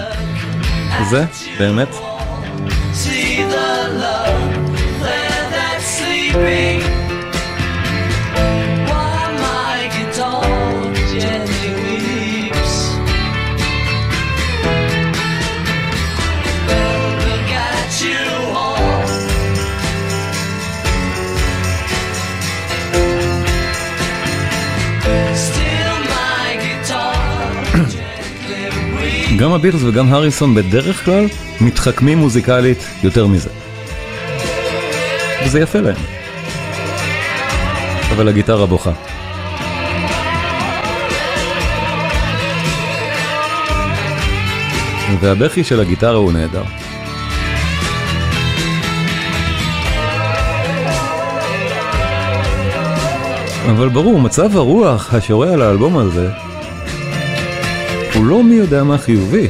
זה 1.10 1.24
באמת 1.58 1.88
See 3.04 3.42
the 3.54 3.70
love 4.02 4.44
there 5.02 5.44
that's 5.54 5.86
sleeping 5.98 6.73
גם 29.36 29.52
הביטלס 29.52 29.82
וגם 29.82 30.12
הריסון 30.12 30.54
בדרך 30.54 31.04
כלל 31.04 31.26
מתחכמים 31.60 32.18
מוזיקלית 32.18 32.78
יותר 33.02 33.26
מזה. 33.26 33.50
וזה 35.44 35.60
יפה 35.60 35.80
להם. 35.80 35.96
אבל 38.14 38.28
הגיטרה 38.28 38.66
בוכה. 38.66 38.92
והבכי 45.20 45.64
של 45.64 45.80
הגיטרה 45.80 46.16
הוא 46.16 46.32
נהדר. 46.32 46.62
אבל 53.70 53.88
ברור, 53.88 54.20
מצב 54.20 54.56
הרוח 54.56 55.14
השורה 55.14 55.52
על 55.52 55.62
האלבום 55.62 55.98
הזה 55.98 56.43
הוא 58.14 58.24
לא 58.24 58.42
מי 58.42 58.54
יודע 58.54 58.84
מה 58.84 58.98
חיובי. 58.98 59.48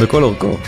לכל 0.00 0.22
אורכו. 0.22 0.58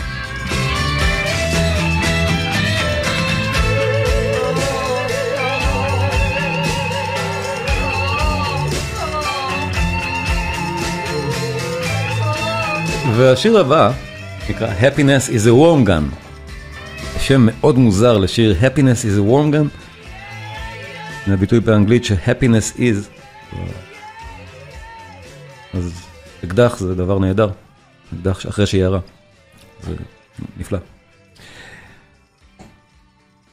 והשיר 13.15 13.59
הבא 13.59 13.91
נקרא 14.49 14.67
Happiness 14.79 15.29
is 15.29 15.45
a 15.45 15.51
Warm 15.51 15.87
Gun. 15.87 16.15
שם 17.19 17.47
מאוד 17.51 17.77
מוזר 17.77 18.17
לשיר 18.17 18.55
Happiness 18.61 19.03
is 19.03 19.17
a 19.17 19.31
Warm 19.31 19.53
Gun. 19.53 19.67
זה 21.27 21.33
הביטוי 21.33 21.59
באנגלית 21.59 22.05
ש-Happiness 22.05 22.77
is 22.77 23.17
אז 25.77 25.91
אקדח 26.43 26.77
זה 26.77 26.95
דבר 26.95 27.19
נהדר, 27.19 27.49
אקדח 28.13 28.45
אחרי 28.49 28.65
שיערה, 28.65 28.99
זה 29.83 29.95
נפלא. 30.57 30.79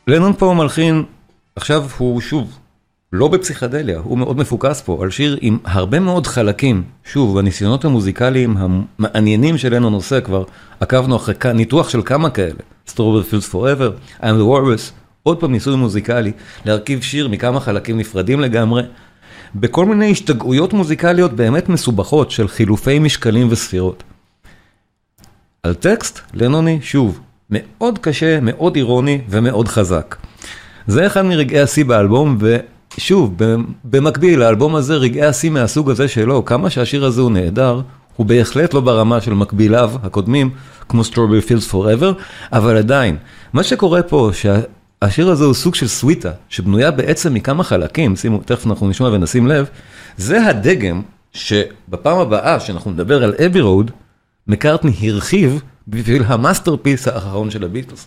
לנון 0.07 0.33
פה 0.39 0.55
מלחין, 0.57 1.05
עכשיו 1.57 1.87
הוא 1.99 2.21
שוב 2.21 2.59
לא 3.13 3.29
בפסיכדליה, 3.29 3.99
הוא 3.99 4.19
מאוד 4.19 4.37
מפוקס 4.37 4.83
פה, 4.83 4.99
על 5.03 5.11
שיר 5.11 5.39
עם 5.41 5.59
הרבה 5.65 6.01
מאוד 6.01 6.27
חלקים. 6.27 6.83
שוב, 7.05 7.39
בניסיונות 7.39 7.85
המוזיקליים 7.85 8.57
המעניינים 8.99 9.59
של 9.59 9.75
לנון 9.75 9.93
עושה 9.93 10.21
כבר, 10.21 10.45
עקבנו 10.81 11.17
אחרי 11.17 11.35
ניתוח 11.55 11.89
של 11.89 12.03
כמה 12.05 12.31
כאלה. 12.31 12.59
Strawberry 12.89 13.31
Fields 13.31 13.53
Forever, 13.53 14.21
I'm 14.21 14.25
the 14.25 14.47
Walrus, 14.49 14.93
עוד 15.23 15.41
פעם 15.41 15.53
ניסוי 15.53 15.77
מוזיקלי, 15.77 16.33
להרכיב 16.65 17.03
שיר 17.03 17.29
מכמה 17.29 17.61
חלקים 17.61 17.99
נפרדים 17.99 18.41
לגמרי, 18.41 18.83
בכל 19.55 19.87
מיני 19.87 20.11
השתגעויות 20.11 20.73
מוזיקליות 20.73 21.33
באמת 21.33 21.69
מסובכות 21.69 22.31
של 22.31 22.49
חילופי 22.49 22.99
משקלים 22.99 23.47
וספירות. 23.51 24.03
על 25.63 25.75
טקסט, 25.75 26.21
לנוני, 26.35 26.79
שוב, 26.83 27.21
מאוד 27.51 27.99
קשה, 27.99 28.41
מאוד 28.43 28.77
אירוני 28.77 29.21
ומאוד 29.29 29.69
חזק. 29.69 30.17
זה 30.87 31.07
אחד 31.07 31.23
מרגעי 31.23 31.61
השיא 31.61 31.85
באלבום, 31.85 32.39
ושוב, 32.41 33.35
במקביל, 33.85 34.43
האלבום 34.43 34.77
הזה, 34.77 34.95
רגעי 34.95 35.25
השיא 35.27 35.51
מהסוג 35.51 35.91
הזה 35.91 36.09
שלו, 36.09 36.45
כמה 36.45 36.71
שהשיר 36.71 37.05
הזה 37.05 37.21
הוא 37.21 37.31
נהדר, 37.31 37.81
הוא 38.17 38.27
בהחלט 38.27 38.75
לא 38.75 38.81
ברמה 38.81 39.21
של 39.21 39.35
מקביליו 39.35 39.93
הקודמים, 40.03 40.51
כמו 40.89 41.03
Strawberry 41.03 41.49
Fields 41.49 41.73
Forever, 41.73 42.23
אבל 42.53 42.77
עדיין, 42.77 43.17
מה 43.53 43.63
שקורה 43.63 44.03
פה, 44.03 44.31
שהשיר 45.05 45.29
הזה 45.31 45.45
הוא 45.45 45.55
סוג 45.55 45.75
של 45.75 45.89
סוויטה, 45.89 46.31
שבנויה 46.49 46.91
בעצם 46.91 47.35
מכמה 47.35 47.65
חלקים, 47.65 48.17
שימו, 48.17 48.39
תכף 48.39 48.67
אנחנו 48.67 48.89
נשמע 48.89 49.09
ונשים 49.09 49.47
לב, 49.47 49.69
זה 50.17 50.47
הדגם 50.47 51.03
שבפעם 51.33 52.19
הבאה 52.19 52.61
שאנחנו 52.61 52.91
נדבר 52.91 53.25
על 53.25 53.35
Abbey 53.47 53.61
Road, 53.61 53.91
מקארטני 54.47 54.93
הרחיב 55.03 55.63
בשביל 55.89 56.23
ה 56.27 56.33
masterpiece 56.33 57.09
האחרון 57.09 57.51
של 57.51 57.65
הביטלס. 57.65 58.07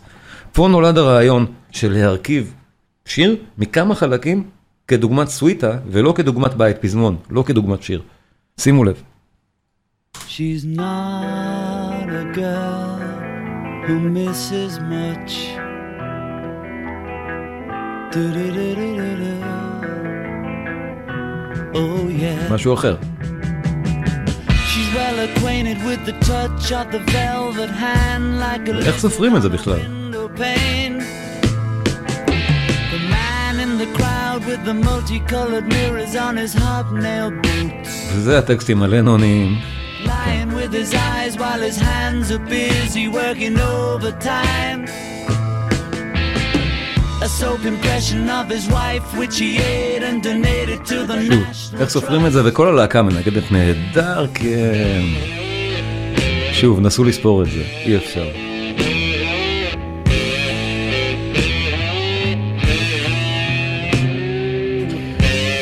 פה 0.53 0.67
נולד 0.67 0.97
הרעיון 0.97 1.45
של 1.71 1.93
להרכיב 1.93 2.53
שיר 3.05 3.35
מכמה 3.57 3.95
חלקים 3.95 4.43
כדוגמת 4.87 5.27
סוויטה 5.27 5.77
ולא 5.91 6.13
כדוגמת 6.17 6.53
בית 6.53 6.77
פזמון, 6.77 7.17
לא 7.29 7.43
כדוגמת 7.43 7.83
שיר. 7.83 8.01
שימו 8.59 8.83
לב. 8.83 9.01
She's 10.15 10.65
not 10.65 12.07
a 12.09 12.25
girl 12.35 12.99
who 13.85 13.95
misses 14.15 14.79
much. 14.79 15.66
Like 28.39 28.69
a 28.69 28.85
איך 28.85 28.99
סופרים 28.99 29.35
את 29.37 29.41
זה 29.41 29.49
בכלל? 29.49 29.79
window 29.79 30.39
pane. 30.39 31.01
The 32.91 32.99
man 33.09 33.59
in 33.59 33.77
the 33.77 33.89
crowd 33.97 34.45
with 34.45 34.63
the 34.65 34.73
multicolored 34.73 35.67
mirrors 35.67 36.15
on 36.15 36.37
his 36.37 36.53
hobnail 36.53 37.31
boots. 37.31 37.89
וזה 38.13 38.37
הטקסטים 38.39 38.83
הלנוניים. 38.83 39.57
Lying 40.05 40.51
with 40.55 40.71
his 40.71 40.93
eyes 40.93 41.33
while 41.37 41.61
his 41.69 41.77
hands 41.77 42.31
are 42.31 42.45
busy 42.55 43.07
working 43.09 43.59
overtime. 43.59 44.85
Soap 47.39 47.65
impression 47.65 48.23
of 48.39 48.45
his 48.55 48.65
wife 48.77 49.05
which 49.19 49.35
he 49.43 49.49
ate 49.57 50.03
and 50.09 50.17
donated 50.23 50.79
to 50.91 50.97
the 51.09 51.15
national. 51.15 51.81
איך 51.81 51.89
סופרים 51.89 52.25
את 52.25 52.31
זה 52.31 52.41
וכל 52.45 52.67
הלהקה 52.67 53.01
מנגדת 53.01 53.51
נהדר, 53.51 54.27
כן. 54.33 55.01
שוב, 56.53 56.79
נסו 56.79 57.03
לספור 57.03 57.43
את 57.43 57.47
זה, 57.51 57.63
אי 57.85 57.97
אפשר. 57.97 58.27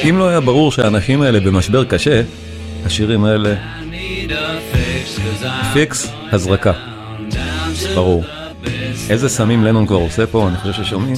אם 0.09 0.17
לא 0.17 0.29
היה 0.29 0.39
ברור 0.39 0.71
שהאנשים 0.71 1.21
האלה 1.21 1.39
במשבר 1.39 1.85
קשה, 1.85 2.21
השירים 2.85 3.25
האלה 3.25 3.55
פיקס, 5.73 6.11
הזרקה, 6.31 6.73
ברור. 7.95 8.23
איזה 9.09 9.29
סמים 9.29 9.63
לנון 9.63 9.87
כבר 9.87 9.97
עושה 9.97 10.27
פה, 10.27 10.47
אני 10.47 10.57
חושב 10.57 10.83
ששומעים? 10.83 11.15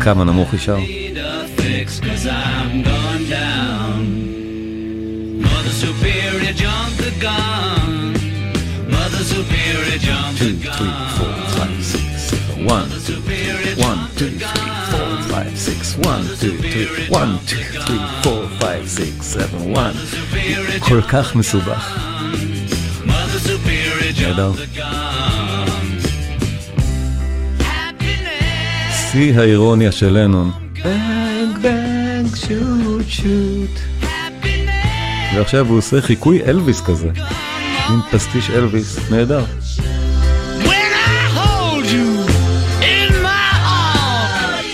כמה 0.00 0.24
נמוך 0.24 0.52
היא 0.52 0.60
שר. 0.60 0.76
Need 0.76 1.16
a 1.16 1.60
fix 1.60 2.00
'cause 2.00 2.26
I'm 2.26 2.72
going 2.90 3.24
down. 3.38 4.00
Mother 5.46 5.74
Superior 5.84 6.54
jumped 6.64 6.98
the 7.06 7.12
gun. 7.26 7.88
Mother 8.96 9.22
Superior 9.34 9.98
jumped 10.08 10.38
Two, 10.40 10.52
the 10.64 10.70
three, 10.76 10.94
gun. 10.98 11.10
four, 11.18 11.34
five, 11.56 11.78
six, 11.92 12.06
seven, 12.30 12.58
one, 12.76 12.88
Superior 13.10 13.74
one, 13.88 14.00
two, 14.18 14.32
three, 14.52 14.72
four, 14.92 15.10
five, 15.32 15.54
six, 15.68 15.80
one, 16.12 16.24
two, 16.42 16.54
three, 16.72 16.88
one, 17.20 17.32
two, 17.50 17.64
three, 17.86 18.04
four, 18.24 18.42
five, 18.62 18.84
six, 19.00 19.14
seven, 19.36 19.60
one. 19.84 19.94
Superior 20.16 20.80
כל 20.88 21.00
כך 21.08 21.36
מסובך. 21.36 21.82
Mother 23.06 23.40
Superior 23.48 24.22
נהדר. 24.22 24.52
שיא 29.11 29.39
האירוניה 29.39 29.91
של 29.91 30.17
לנון. 30.17 30.51
בנג 30.83 31.57
בנג 31.61 32.35
שוט 32.35 33.07
שוט. 33.07 34.05
ועכשיו 35.35 35.67
הוא 35.67 35.77
עושה 35.77 36.01
חיקוי 36.01 36.41
אלוויס 36.43 36.81
כזה. 36.81 37.09
מין 37.89 37.99
פסטיש 38.11 38.49
אלוויס, 38.49 39.11
נהדר. 39.11 39.43
When 40.63 40.69
I 40.69 41.37
hold 41.37 41.85
you 41.85 42.09
in 42.81 43.09
my 43.29 43.49
arms 43.83 44.73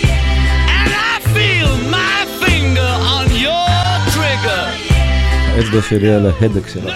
and 0.78 0.90
I 1.12 1.16
feel 1.34 1.70
my 1.90 2.18
finger 2.42 2.92
on 3.16 3.26
your 3.46 4.12
trigger, 4.14 4.64
האצבע 5.56 5.82
שלי 5.88 6.14
על 6.14 6.26
ההדק 6.26 6.68
שלך. 6.68 6.94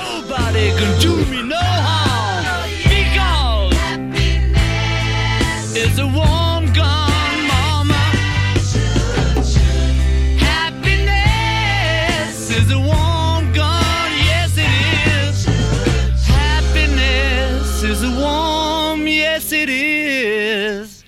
It 19.62 19.68
is. 19.68 21.04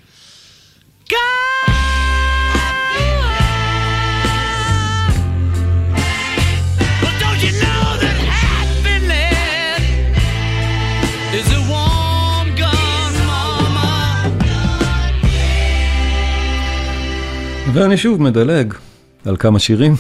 God. 1.08 1.72
ואני 17.74 17.96
שוב 17.96 18.22
מדלג 18.22 18.74
על 19.24 19.36
כמה 19.36 19.58
שירים 19.58 19.94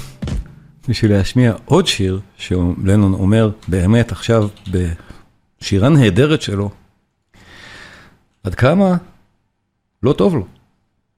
בשביל 0.88 1.12
להשמיע 1.12 1.52
עוד 1.64 1.86
שיר 1.86 2.20
שלנון 2.36 3.12
אומר 3.12 3.50
באמת 3.68 4.12
עכשיו 4.12 4.48
בשירה 4.70 5.88
נהדרת 5.88 6.42
שלו 6.42 6.70
עד 8.44 8.54
כמה 8.54 8.96
לא 10.02 10.12
טוב 10.12 10.34
לו, 10.34 10.46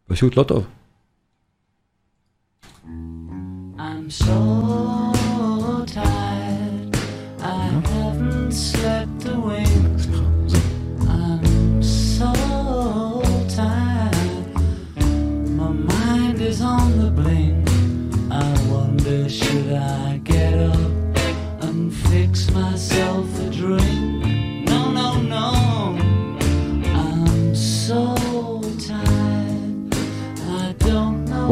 פשוט 0.06 0.36
לא 0.36 0.42
טוב. 0.42 0.66
I'm 3.76 4.10
so 4.10 4.83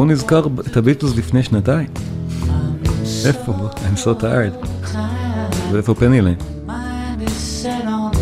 בואו 0.02 0.12
נזכר 0.12 0.46
את 0.66 0.76
הביטלס 0.76 1.16
לפני 1.16 1.42
שנתיים. 1.42 1.88
איפה? 3.26 3.54
I'm 3.74 3.98
so 3.98 4.22
tired. 4.22 4.66
ואיפה 5.72 5.94
פניליין? 5.94 6.36
mind 6.66 7.28
is 7.28 7.62
set 7.62 7.86
on 7.86 8.12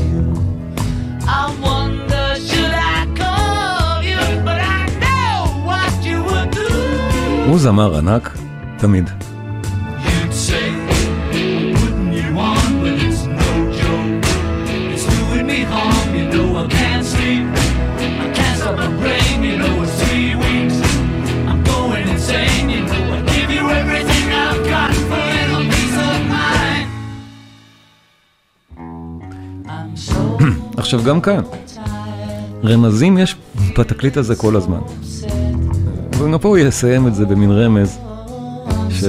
עכשיו 30.94 31.04
גם 31.04 31.20
כאן, 31.20 31.40
רמזים 32.64 33.18
יש 33.18 33.36
בתקליט 33.78 34.16
הזה 34.16 34.36
כל 34.36 34.56
הזמן. 34.56 34.78
וגם 36.18 36.38
פה 36.38 36.48
הוא 36.48 36.58
יסיים 36.58 37.06
את 37.06 37.14
זה 37.14 37.26
במין 37.26 37.50
רמז, 37.50 37.98
ש... 38.90 39.04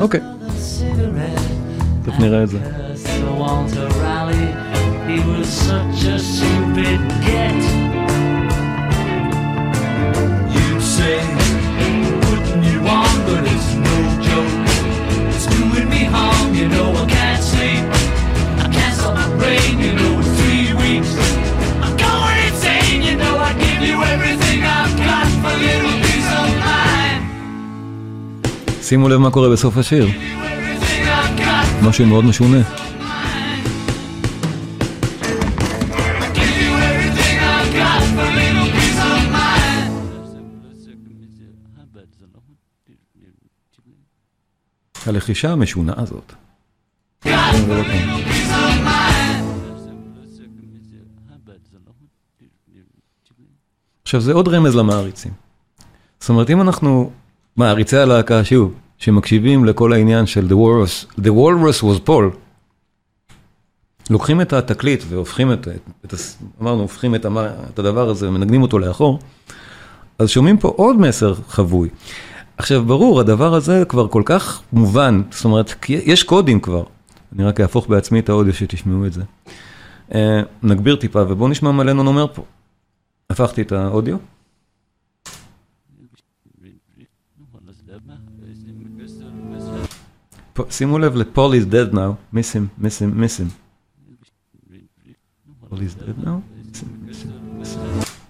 אוקיי, 0.00 0.20
תכף 2.04 2.18
נראה 2.20 2.42
את 2.42 2.48
זה. 2.48 2.58
Say, 10.98 11.37
שימו 28.88 29.08
לב 29.08 29.16
מה 29.16 29.30
קורה 29.30 29.48
בסוף 29.50 29.76
השיר, 29.76 30.08
משהו 31.82 32.06
מאוד 32.06 32.24
משונה. 32.24 32.58
הלחישה 45.06 45.52
המשונה 45.52 45.92
הזאת. 45.96 46.34
עכשיו 54.02 54.20
זה 54.20 54.32
עוד 54.32 54.48
רמז 54.48 54.76
למעריצים. 54.76 55.32
זאת 56.20 56.28
אומרת 56.28 56.50
אם 56.50 56.60
אנחנו 56.60 57.10
מעריצי 57.58 57.96
הלהקה 57.96 58.44
שוב, 58.44 58.74
שמקשיבים 58.98 59.64
לכל 59.64 59.92
העניין 59.92 60.26
של 60.26 60.46
The 60.48 60.52
Walrus, 60.52 61.20
The 61.20 61.28
Walrus 61.28 61.82
was 61.82 62.08
Paul, 62.08 62.36
לוקחים 64.10 64.40
את 64.40 64.52
התקליט 64.52 65.04
והופכים 65.08 65.52
את, 65.52 65.68
את, 65.68 66.04
את 66.04 66.14
אמרנו, 66.62 66.82
הופכים 66.82 67.14
את, 67.14 67.26
את 67.74 67.78
הדבר 67.78 68.08
הזה 68.08 68.28
ומנגנים 68.28 68.62
אותו 68.62 68.78
לאחור, 68.78 69.18
אז 70.18 70.28
שומעים 70.28 70.58
פה 70.58 70.68
עוד 70.68 70.96
מסר 70.96 71.34
חבוי. 71.48 71.88
עכשיו 72.58 72.84
ברור, 72.84 73.20
הדבר 73.20 73.54
הזה 73.54 73.82
כבר 73.88 74.08
כל 74.08 74.22
כך 74.24 74.62
מובן, 74.72 75.22
זאת 75.30 75.44
אומרת, 75.44 75.74
יש 75.88 76.22
קודים 76.22 76.60
כבר. 76.60 76.84
אני 77.36 77.44
רק 77.44 77.60
אהפוך 77.60 77.88
בעצמי 77.88 78.18
את 78.18 78.28
האודיו 78.28 78.54
שתשמעו 78.54 79.06
את 79.06 79.12
זה. 79.12 79.22
אה, 80.14 80.40
נגביר 80.62 80.96
טיפה 80.96 81.22
ובואו 81.28 81.48
נשמע 81.48 81.72
מה 81.72 81.84
לנון 81.84 82.06
אומר 82.06 82.26
פה. 82.34 82.42
הפכתי 83.30 83.62
את 83.62 83.72
האודיו. 83.72 84.16
שימו 90.70 90.98
לב 90.98 91.16
ל-Paul 91.16 91.36
is 91.36 91.72
dead 91.72 91.94
now, 91.94 92.34
miss 92.34 92.36
him, 92.36 92.82
miss 92.84 93.00
him, 93.02 93.20
miss 93.20 93.40
him. 93.40 93.48
Paul 95.70 95.78
is 95.78 95.94
dead 96.02 96.24
now. 96.24 96.38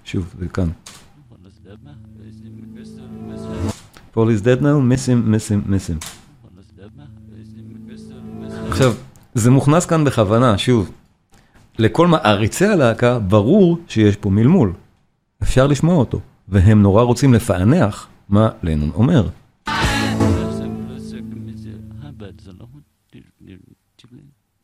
שוב, 0.04 0.34
זה 0.38 0.48
כאן. 0.48 0.70
Paul 4.14 4.28
is 4.28 4.40
dead 4.40 4.62
now, 4.62 4.78
miss 4.90 5.06
him, 5.08 5.30
miss 5.32 5.50
him, 5.50 5.70
miss 5.70 5.90
him. 5.90 6.06
עכשיו, 8.68 8.94
זה 9.34 9.50
מוכנס 9.50 9.86
כאן 9.86 10.04
בכוונה, 10.04 10.58
שוב. 10.58 10.90
לכל 11.78 12.06
מעריצי 12.06 12.66
הלהקה 12.66 13.18
ברור 13.18 13.78
שיש 13.88 14.16
פה 14.16 14.30
מלמול. 14.30 14.72
אפשר 15.42 15.66
לשמוע 15.66 15.96
אותו, 15.96 16.20
והם 16.48 16.82
נורא 16.82 17.02
רוצים 17.02 17.34
לפענח 17.34 18.08
מה 18.28 18.48
לנון 18.62 18.90
אומר. 18.94 19.28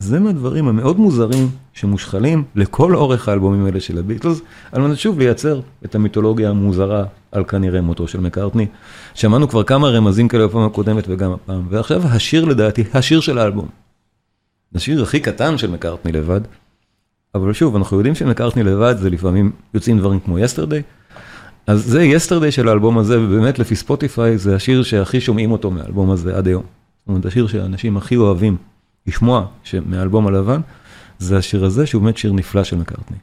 זה 0.04 0.20
מהדברים 0.20 0.68
המאוד 0.68 0.98
מוזרים 0.98 1.48
שמושחלים 1.72 2.44
לכל 2.56 2.94
אורך 2.94 3.28
האלבומים 3.28 3.66
האלה 3.66 3.80
של 3.80 3.98
הביטלס, 3.98 4.40
על 4.72 4.82
מנת 4.82 4.98
שוב 4.98 5.18
לייצר 5.18 5.60
את 5.84 5.94
המיתולוגיה 5.94 6.50
המוזרה 6.50 7.04
על 7.32 7.44
כנראה 7.44 7.80
מותו 7.80 8.08
של 8.08 8.20
מקארטני. 8.20 8.66
שמענו 9.14 9.48
כבר 9.48 9.62
כמה 9.62 9.88
רמזים 9.88 10.28
כאלה 10.28 10.46
בפעם 10.46 10.66
הקודמת 10.66 11.04
וגם 11.08 11.32
הפעם, 11.32 11.66
ועכשיו 11.70 12.02
השיר 12.06 12.44
לדעתי, 12.44 12.84
השיר 12.94 13.20
של 13.20 13.38
האלבום. 13.38 13.68
השיר 14.74 15.02
הכי 15.02 15.20
קטן 15.20 15.58
של 15.58 15.70
מקארטני 15.70 16.12
לבד, 16.12 16.40
אבל 17.34 17.52
שוב, 17.52 17.76
אנחנו 17.76 17.96
יודעים 17.96 18.14
שמקארטני 18.14 18.62
לבד 18.62 18.94
זה 18.98 19.10
לפעמים 19.10 19.52
יוצאים 19.74 19.98
דברים 19.98 20.20
כמו 20.20 20.38
יסטרדי, 20.38 20.82
אז 21.66 21.84
זה 21.84 22.02
יסטרדי 22.02 22.52
של 22.52 22.68
האלבום 22.68 22.98
הזה, 22.98 23.20
ובאמת 23.20 23.58
לפי 23.58 23.76
ספוטיפיי 23.76 24.38
זה 24.38 24.56
השיר 24.56 24.82
שהכי 24.82 25.20
שומעים 25.20 25.52
אותו 25.52 25.70
מהאלבום 25.70 26.10
הזה 26.10 26.36
עד 26.36 26.46
היום. 26.46 26.62
זאת 26.62 27.08
אומרת, 27.08 27.26
השיר 27.26 27.46
שהאנשים 27.46 27.96
הכי 27.96 28.16
אוהבים 28.16 28.56
לשמוע 29.06 29.46
מהאלבום 29.86 30.26
הלבן, 30.26 30.60
זה 31.18 31.38
השיר 31.38 31.64
הזה, 31.64 31.86
שהוא 31.86 32.02
באמת 32.02 32.16
שיר 32.16 32.32
נפלא 32.32 32.64
של 32.64 32.76
מקארטני. 32.76 33.16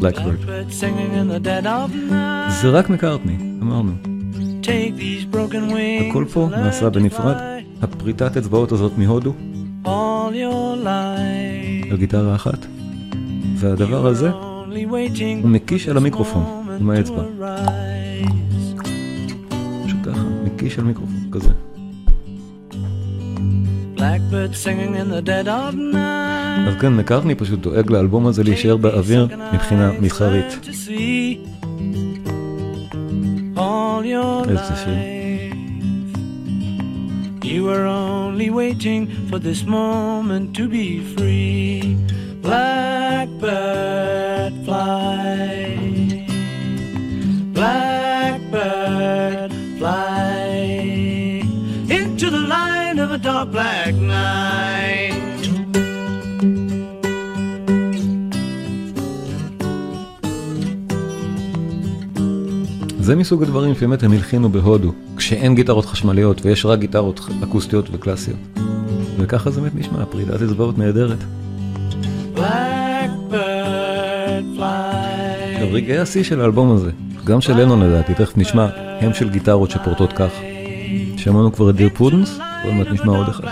Blackbird. 0.00 0.72
זה 2.48 2.70
רק 2.70 2.90
מקארטני, 2.90 3.36
אמרנו. 3.62 3.92
הכל 6.10 6.24
פה 6.32 6.48
נעשה 6.50 6.90
בנפרד. 6.90 7.36
הפריטת 7.82 8.36
אצבעות 8.36 8.72
הזאת 8.72 8.92
מהודו. 8.98 9.34
על 11.90 11.96
גיטרה 11.96 12.34
אחת. 12.34 12.66
והדבר 13.56 14.06
הזה, 14.06 14.30
הוא 15.42 15.50
מקיש 15.50 15.88
על 15.88 15.96
המיקרופון, 15.96 16.44
עם 16.80 16.90
האצבע. 16.90 17.22
מקיש 20.62 20.78
על 20.78 20.84
מיקרופון, 20.84 21.30
כזה. 21.32 21.50
אז 26.66 26.74
כן, 26.80 26.96
מקארטני 26.96 27.34
פשוט 27.34 27.60
דואג 27.60 27.90
לאלבום 27.90 28.26
הזה 28.26 28.44
להישאר 28.44 28.76
באוויר 28.76 29.28
מבחינה 29.52 29.92
מסחרית. 30.00 30.68
איזה 34.48 34.76
שיר. 34.84 34.94
You 37.42 37.62
were 37.68 37.86
only 37.86 38.48
waiting 38.60 39.02
for 39.28 39.38
this 39.38 39.60
moment 39.66 40.46
to 40.58 40.64
be 40.76 40.86
free. 41.14 41.96
Blackbird 42.44 43.42
fly. 44.66 45.52
Blackbird 47.56 49.50
fly 49.78 50.11
dark 53.22 53.48
black 53.54 53.94
night. 54.10 55.22
זה 63.00 63.16
מסוג 63.16 63.42
הדברים 63.42 63.74
שבאמת 63.74 64.02
הם 64.02 64.12
הלחינו 64.12 64.48
בהודו, 64.48 64.92
כשאין 65.16 65.54
גיטרות 65.54 65.84
חשמליות 65.84 66.46
ויש 66.46 66.66
רק 66.66 66.78
גיטרות 66.78 67.20
אקוסטיות 67.42 67.88
וקלאסיות. 67.92 68.38
וככה 69.18 69.50
זה 69.50 69.60
באמת 69.60 69.74
נשמע, 69.74 70.04
פרידת 70.04 70.42
אצבעות 70.42 70.78
נהדרת. 70.78 71.18
רגעי 75.72 75.98
השיא 75.98 76.22
של 76.22 76.40
האלבום 76.40 76.72
הזה, 76.72 76.90
גם 77.24 77.40
של 77.40 77.60
לנון 77.60 77.82
לדעתי, 77.82 78.14
תכף 78.14 78.36
נשמע, 78.36 78.66
הם 79.00 79.14
של 79.14 79.30
גיטרות 79.30 79.70
שפורטות 79.70 80.12
כך. 80.12 80.51
שמענו 81.16 81.52
כבר 81.52 81.70
את 81.70 81.76
דיר 81.76 81.88
פודנס, 81.94 82.38
ועוד 82.64 82.74
מעט 82.74 82.86
נשמע 82.86 83.16
עוד 83.16 83.28
אחד. 83.28 83.44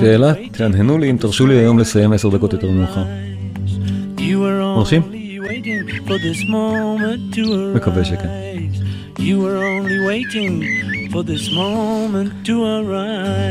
שאלה, 0.00 0.32
תהנהנו 0.52 0.98
לי 0.98 1.10
אם 1.10 1.16
תרשו 1.16 1.46
לי 1.46 1.54
היום 1.54 1.78
לסיים 1.78 2.12
עשר 2.12 2.28
דקות 2.28 2.52
יותר 2.52 2.70
מאוחר. 2.70 3.04
מרשים? 4.76 5.02
מקווה 7.74 8.04
שכן. 8.04 8.28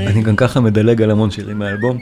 אני 0.07 0.21
גם 0.21 0.35
ככה 0.35 0.59
מדלג 0.59 1.01
על 1.01 1.11
המון 1.11 1.31
שירים 1.31 1.59
מהאלבום, 1.59 1.97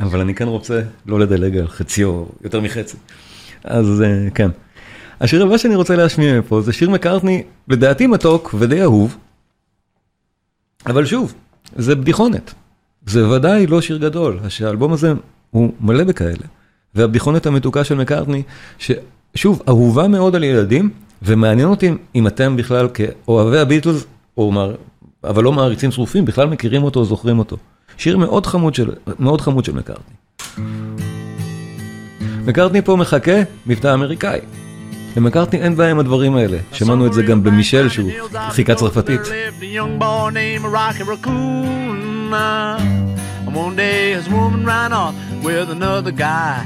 אבל 0.00 0.20
אני 0.20 0.34
כן 0.34 0.48
רוצה 0.48 0.82
לא 1.06 1.20
לדלג 1.20 1.56
על 1.56 1.68
חצי 1.68 2.04
או 2.04 2.28
יותר 2.44 2.60
מחצי. 2.60 2.96
אז 3.64 4.02
אה, 4.02 4.30
כן. 4.34 4.50
השיר 5.20 5.46
הבא 5.46 5.58
שאני 5.58 5.74
רוצה 5.74 5.96
להשמיע 5.96 6.38
מפה 6.38 6.60
זה 6.60 6.72
שיר 6.72 6.90
מקארטני, 6.90 7.42
לדעתי 7.68 8.06
מתוק 8.06 8.54
ודי 8.58 8.82
אהוב, 8.82 9.16
אבל 10.86 11.06
שוב, 11.06 11.34
זה 11.76 11.94
בדיחונת. 11.94 12.54
זה 13.06 13.28
ודאי 13.28 13.66
לא 13.66 13.80
שיר 13.80 13.96
גדול, 13.96 14.38
שהאלבום 14.48 14.92
הזה 14.92 15.12
הוא 15.50 15.72
מלא 15.80 16.04
בכאלה. 16.04 16.46
והבדיחונת 16.94 17.46
המתוקה 17.46 17.84
של 17.84 17.94
מקארטני, 17.94 18.42
ששוב, 18.78 19.62
אהובה 19.68 20.08
מאוד 20.08 20.36
על 20.36 20.44
ילדים, 20.44 20.90
ומעניין 21.22 21.68
אותי 21.68 21.90
אם 22.14 22.26
אתם 22.26 22.56
בכלל 22.56 22.88
כאוהבי 22.94 23.58
הביטלס, 23.58 24.04
או 24.36 24.52
מר... 24.52 24.74
אבל 25.24 25.44
לא 25.44 25.52
מעריצים 25.52 25.90
שרופים, 25.90 26.24
בכלל 26.24 26.48
מכירים 26.48 26.82
אותו 26.82 27.00
או 27.00 27.04
זוכרים 27.04 27.38
אותו. 27.38 27.56
שיר 27.96 28.18
מאוד 28.18 28.46
חמוד 28.46 28.74
של, 28.74 28.90
מאוד 29.18 29.40
חמוד 29.40 29.64
של 29.64 29.72
מקארטני. 29.72 30.14
מקארטני 32.46 32.82
פה 32.82 32.96
מחכה 32.96 33.42
מבטא 33.66 33.94
אמריקאי. 33.94 34.40
למקארטני 35.16 35.62
אין 35.62 35.76
בעיה 35.76 35.90
עם 35.90 35.98
הדברים 35.98 36.36
האלה, 36.36 36.58
שמענו 36.72 37.06
את 37.06 37.12
זה 37.12 37.22
גם 37.22 37.42
במישל 37.42 37.88
שהוא 37.88 38.10
חיכה 38.50 38.74
צרפתית. 38.74 39.20
And 42.34 43.54
one 43.54 43.76
day 43.76 44.12
his 44.12 44.28
woman 44.28 44.64
ran 44.64 44.92
off 44.92 45.14
with 45.42 45.70
another 45.70 46.12
guy. 46.12 46.64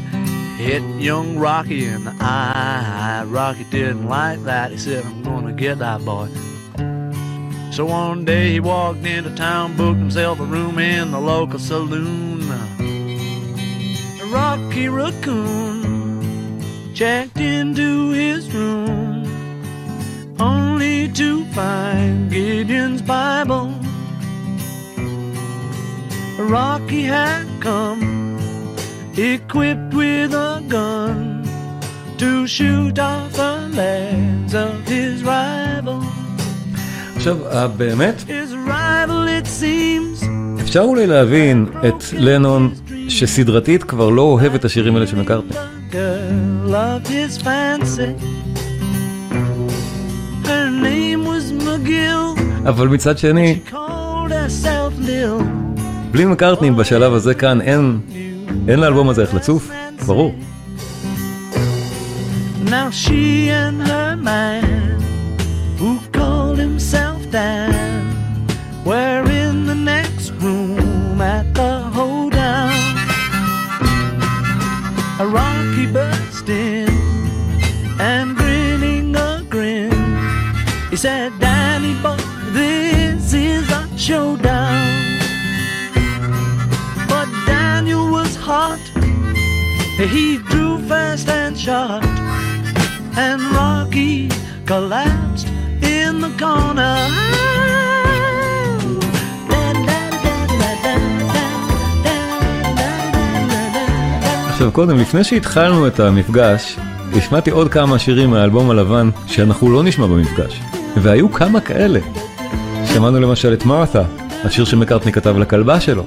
Hit 0.59 0.83
young 1.01 1.39
Rocky 1.39 1.85
in 1.85 2.05
the 2.05 2.15
eye. 2.21 3.25
Rocky 3.27 3.65
didn't 3.65 4.09
like 4.09 4.43
that. 4.45 4.71
He 4.71 4.79
said, 4.79 5.05
I'm 5.05 5.23
gonna 5.23 5.53
get 5.53 5.79
that 5.81 6.05
boy. 6.05 6.29
So 7.73 7.85
one 7.85 8.25
day 8.25 8.53
he 8.53 8.61
walked 8.61 9.05
into 9.05 9.35
town, 9.35 9.77
booked 9.77 9.99
himself 9.99 10.41
a 10.41 10.45
room 10.45 10.79
in 10.79 11.11
the 11.11 11.21
local 11.21 11.59
saloon. 11.59 12.41
Rocky 14.33 14.89
Raccoon 14.89 16.63
checked 16.95 17.39
into 17.39 18.11
his 18.11 18.51
room 18.53 19.27
only 20.41 21.09
to 21.13 21.45
find 21.47 22.31
Gideon's 22.31 23.03
Bible. 23.03 23.86
Rocky 26.39 27.05
had 27.05 27.47
come 27.61 28.37
equipped 29.17 29.95
with 29.95 30.35
a 30.35 30.63
gun 30.69 31.43
to 32.19 32.47
shoot 32.47 32.99
off 32.99 33.33
the 33.33 33.71
legs 33.75 34.55
of 34.55 34.87
his 34.87 35.25
rival. 35.25 36.03
עכשיו, 37.17 37.37
אה, 37.47 37.69
באמת, 37.69 38.25
His 38.29 38.53
rival, 38.69 39.27
it 39.27 39.47
seems, 39.47 40.27
אפשר 40.61 40.81
אולי 40.81 41.07
להבין 41.07 41.67
את 41.89 42.05
לנון 42.13 42.75
שסדרתית 43.09 43.85
כבר 43.85 44.11
לא 44.11 44.23
אוהב 44.23 44.55
את 44.55 44.65
השירים 44.65 44.95
האלה 44.95 45.07
של 45.07 45.17
מקארטני. 45.17 45.57
אבל 52.67 52.89
מצד 52.89 53.19
שני, 53.19 53.59
בלי 56.17 56.25
מקארטני 56.25 56.71
בשלב 56.71 57.13
הזה 57.13 57.35
כאן 57.35 57.61
אין, 57.61 58.01
אין 58.69 58.81
לאלבום 58.81 59.09
הזה 59.09 59.23
איך 59.23 59.35
לצוף, 59.35 59.71
ברור. 60.07 60.35
Now 62.65 62.89
she 62.91 63.51
and 63.51 63.89
her 63.89 64.17
man, 64.17 64.65
who 65.79 65.91
called 66.17 66.59
himself 66.59 67.21
Dan, 67.31 68.03
were 68.87 69.25
in 69.43 69.67
the 69.71 69.79
next 69.93 70.27
room 70.41 71.21
at 71.21 71.47
the 71.59 71.73
hoedown. 71.97 72.77
A 75.25 75.27
Rocky 75.37 75.87
burst 75.97 76.49
in 76.49 76.91
and 78.11 78.27
grinning 78.41 79.15
a 79.29 79.31
grin. 79.53 80.01
He 80.91 80.97
said, 81.05 81.29
Danny 81.45 81.95
boy, 82.05 82.17
this 82.59 83.35
is 83.35 83.67
a 83.81 83.83
showdown. 84.07 84.96
Daniel 87.87 88.11
was 88.19 88.35
hot. 88.51 88.83
He 90.15 90.27
drew 90.51 90.73
fast 90.89 91.29
and 91.29 91.55
shot, 91.57 92.03
and 93.25 93.39
Rocky 93.57 94.29
collapsed 94.71 95.47
in 95.97 96.13
the 96.25 96.33
corner. 96.43 96.97
עכשיו 104.49 104.73
קודם, 104.73 104.99
לפני 104.99 105.25
שהתחלנו 105.25 105.87
את 105.87 106.01
המפגש, 106.01 106.77
השמעתי 107.17 107.51
עוד 107.51 107.69
כמה 107.69 107.99
שירים 107.99 108.31
מהאלבום 108.31 108.71
הלבן 108.71 109.11
שאנחנו 109.27 109.71
לא 109.71 109.83
נשמע 109.83 110.07
במפגש. 110.07 110.61
והיו 110.97 111.33
כמה 111.33 111.61
כאלה. 111.61 112.01
שמענו 112.85 113.21
למשל 113.21 113.53
את 113.53 113.65
מרת'ה, 113.65 114.03
השיר 114.45 114.65
שמקארטני 114.65 115.13
כתב 115.13 115.39
לכלבה 115.39 115.81
שלו. 115.81 116.05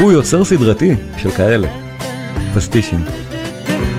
הוא 0.00 0.12
יוצר 0.12 0.44
סדרתי 0.44 0.94
של 1.16 1.30
כאלה. 1.30 1.68
פסטישים. 2.54 3.04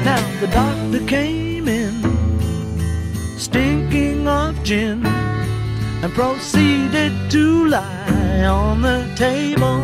Now 0.05 0.19
the 0.41 0.47
doctor 0.47 1.01
came 1.07 1.67
in, 1.67 1.93
stinking 3.37 4.27
of 4.27 4.53
gin, 4.63 5.05
and 6.03 6.11
proceeded 6.13 7.13
to 7.33 7.45
lie 7.75 8.45
on 8.59 8.81
the 8.81 8.99
table. 9.15 9.81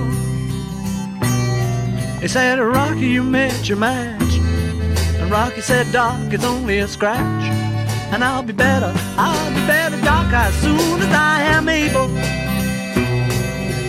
He 2.22 2.28
said, 2.28 2.60
Rocky, 2.60 3.10
you 3.16 3.24
met 3.24 3.70
your 3.70 3.78
match. 3.78 4.34
And 5.20 5.28
Rocky 5.32 5.62
said, 5.62 5.86
Doc, 5.94 6.34
it's 6.36 6.44
only 6.44 6.80
a 6.80 6.88
scratch. 6.88 7.44
And 8.12 8.20
I'll 8.28 8.48
be 8.52 8.56
better, 8.68 8.92
I'll 9.26 9.52
be 9.58 9.64
better, 9.74 10.00
Doc, 10.10 10.28
as 10.34 10.54
soon 10.64 10.98
as 11.06 11.14
I 11.34 11.36
am 11.56 11.66
able. 11.70 12.08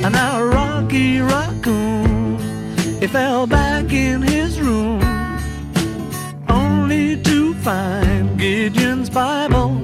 And 0.04 0.14
now 0.14 0.44
Rocky 0.44 1.20
Raccoon, 1.22 2.38
he 3.00 3.08
fell 3.08 3.48
back 3.48 3.94
in 3.94 4.22
his 4.22 4.60
room 4.60 5.02
only 6.50 7.22
to 7.24 7.54
find 7.64 8.38
Gideon's 8.38 9.10
Bible. 9.10 9.80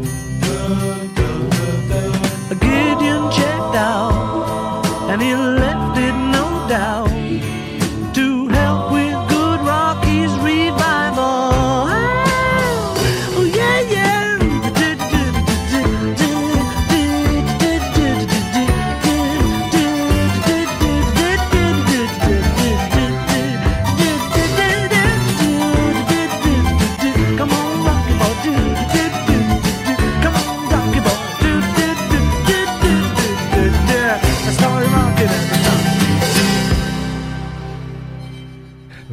Gideon 2.60 3.32
checked 3.32 3.76
out, 3.76 4.86
and 5.10 5.22
he 5.22 5.34
left 5.34 5.98
it 5.98 6.16
no 6.38 6.68
doubt 6.68 6.99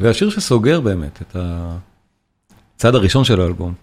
והשיר 0.07 0.30
שסוגר 0.30 0.80
באמת 0.80 1.22
את 1.22 1.36
הצד 2.76 2.94
הראשון 2.94 3.24
של 3.24 3.40
האלבום, 3.40 3.74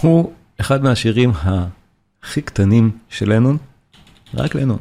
הוא 0.00 0.32
אחד 0.60 0.82
מהשירים 0.82 1.30
הכי 1.34 2.42
קטנים 2.42 2.98
של 3.08 3.32
לנון, 3.32 3.58
רק 4.34 4.54
לנון, 4.54 4.78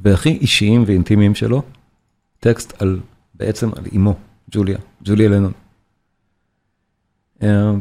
והכי 0.00 0.28
אישיים 0.28 0.84
ואינטימיים 0.86 1.34
שלו, 1.34 1.62
טקסט 2.40 2.82
על, 2.82 3.00
בעצם 3.34 3.70
על 3.76 3.86
אימו, 3.92 4.14
ג'וליה, 4.50 4.78
ג'וליה 5.04 5.28
לנון. 5.28 5.52
אה, 7.42 7.72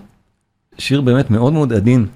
שיר 0.78 1.02
באמת 1.02 1.32
מאוד 1.32 1.54
מאוד 1.54 1.74
עדין, 1.74 2.08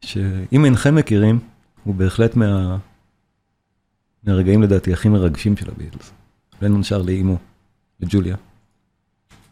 שאם 0.00 0.64
אינכם 0.64 0.94
מכירים, 0.94 1.38
הוא 1.84 1.94
בהחלט 1.94 2.36
מה... 2.36 2.78
מהרגעים 4.24 4.62
לדעתי 4.62 4.92
הכי 4.92 5.08
מרגשים 5.08 5.56
של 5.56 5.70
הביטלס. 5.70 6.12
לנון 6.62 6.82
שר 6.82 7.02
לאימו, 7.02 7.38
לג'וליה. 8.00 8.36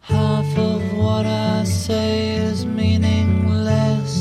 Half 0.08 0.12
of 0.56 0.82
what 0.98 1.26
I 1.26 1.64
say 1.86 2.38
is 2.50 2.64
meaningless. 2.78 4.12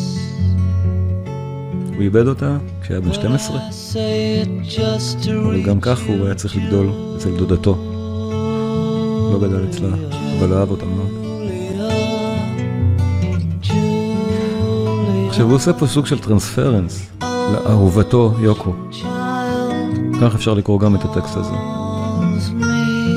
הוא 1.95 2.01
איבד 2.01 2.27
אותה 2.27 2.57
כשהיה 2.81 3.01
בן 3.01 3.13
12, 3.13 3.57
I 3.57 3.59
say 3.59 4.45
it 4.45 4.77
just 4.77 5.25
to 5.25 5.29
אבל 5.29 5.63
גם 5.63 5.81
כך 5.81 5.99
הוא 6.07 6.25
היה 6.25 6.35
צריך 6.35 6.55
לגדול 6.55 6.89
אצל 7.17 7.37
דודתו. 7.37 7.75
לא 9.31 9.39
גדל 9.41 9.69
אצלה, 9.69 9.89
אבל 10.39 10.53
אהב 10.53 10.71
אותה 10.71 10.85
מאוד. 10.85 11.09
עכשיו 15.29 15.45
הוא 15.45 15.55
עושה 15.55 15.73
פה 15.73 15.87
סוג 15.87 16.05
של 16.05 16.19
טרנספרנס. 16.19 17.09
לאהובתו 17.53 18.33
יוקו. 18.39 18.73
כך 20.21 20.35
אפשר 20.35 20.53
לקרוא 20.53 20.79
גם 20.79 20.95
את 20.95 21.05
הטקסט 21.05 21.37
הזה. 21.37 21.84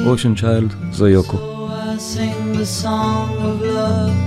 Calls 0.08 0.24
me. 0.24 0.28
אושן 0.28 0.34
צ'יילד 0.34 0.72
זה 0.92 1.10
יוקו. 1.10 1.36
So 1.36 1.42
I 1.70 1.96
sing 1.98 2.52
the 2.52 2.66
song 2.82 3.30
of 3.48 3.62
love, 3.62 4.18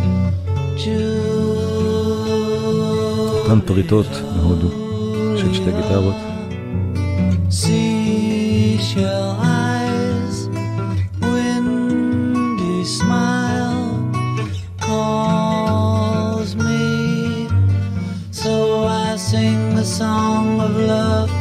אותן 3.44 3.60
פריטות 3.66 4.08
מהודו 4.36 4.68
של 5.38 5.54
שתי 5.54 5.72
גיטרות. 5.72 6.16
Seashell 7.50 9.32
eyes, 9.42 10.36
windy 11.22 12.86
smile 12.98 13.92
calls 14.86 16.52
me. 16.56 16.86
So 18.32 18.54
I 18.88 19.18
sing 19.32 19.60
the 19.76 19.86
song 20.00 20.48
of 20.66 20.74
love, 20.94 21.32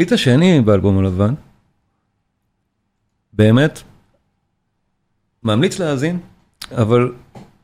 והתקליט 0.00 0.12
השני 0.12 0.60
באלבום 0.60 0.98
הלבן, 0.98 1.34
באמת, 3.32 3.82
ממליץ 5.42 5.78
להאזין, 5.78 6.18
אבל 6.72 7.12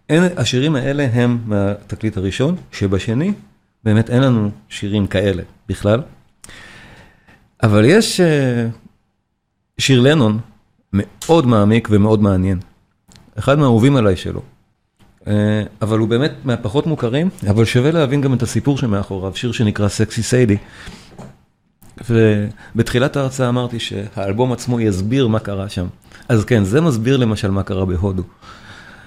אין, 0.08 0.22
השירים 0.36 0.76
האלה 0.76 1.08
הם 1.12 1.38
מהתקליט 1.46 2.16
הראשון, 2.16 2.56
שבשני 2.72 3.32
באמת 3.84 4.10
אין 4.10 4.22
לנו 4.22 4.50
שירים 4.68 5.06
כאלה 5.06 5.42
בכלל. 5.68 6.02
אבל 7.62 7.84
יש 7.84 8.20
אה, 8.20 8.66
שיר 9.78 10.00
לנון 10.00 10.38
מאוד 10.92 11.46
מעמיק 11.46 11.88
ומאוד 11.90 12.22
מעניין. 12.22 12.58
אחד 13.38 13.58
מהאהובים 13.58 13.96
עליי 13.96 14.16
שלו. 14.16 14.42
אה, 15.26 15.62
אבל 15.82 15.98
הוא 15.98 16.08
באמת 16.08 16.32
מהפחות 16.44 16.86
מוכרים, 16.86 17.28
אבל 17.50 17.64
שווה 17.64 17.90
להבין 17.90 18.20
גם 18.20 18.34
את 18.34 18.42
הסיפור 18.42 18.78
שמאחוריו, 18.78 19.36
שיר 19.36 19.52
שנקרא 19.52 19.88
סקסי 19.88 20.22
סיידי. 20.22 20.56
ובתחילת 22.10 23.16
ההרצאה 23.16 23.48
אמרתי 23.48 23.80
שהאלבום 23.80 24.52
עצמו 24.52 24.80
יסביר 24.80 25.26
מה 25.26 25.38
קרה 25.38 25.68
שם. 25.68 25.86
אז 26.28 26.44
כן, 26.44 26.64
זה 26.64 26.80
מסביר 26.80 27.16
למשל 27.16 27.50
מה 27.50 27.62
קרה 27.62 27.84
בהודו. 27.84 28.22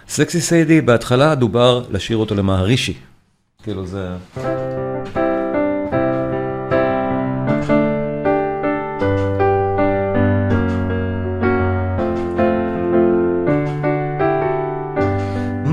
סקסי 0.10 0.42
סיידי, 0.42 0.82
בהתחלה 0.82 1.36
דובר 1.36 1.84
לשיר 1.92 2.18
אותו 2.18 2.36
למהרישי. 2.36 2.94
כאילו 3.64 3.88
זה... 3.88 4.16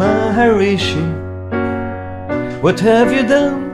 Maharishi, 0.00 1.06
what 2.62 2.78
have 2.80 3.10
you 3.16 3.22
done? 3.34 3.66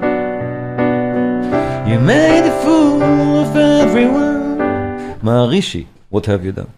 You 1.88 1.98
made 1.98 2.44
a 2.52 2.54
fool 2.62 3.21
everyone. 3.82 5.24
מהרישי, 5.24 5.84
what 6.14 6.22
have 6.22 6.44
you 6.44 6.58
done? 6.58 6.70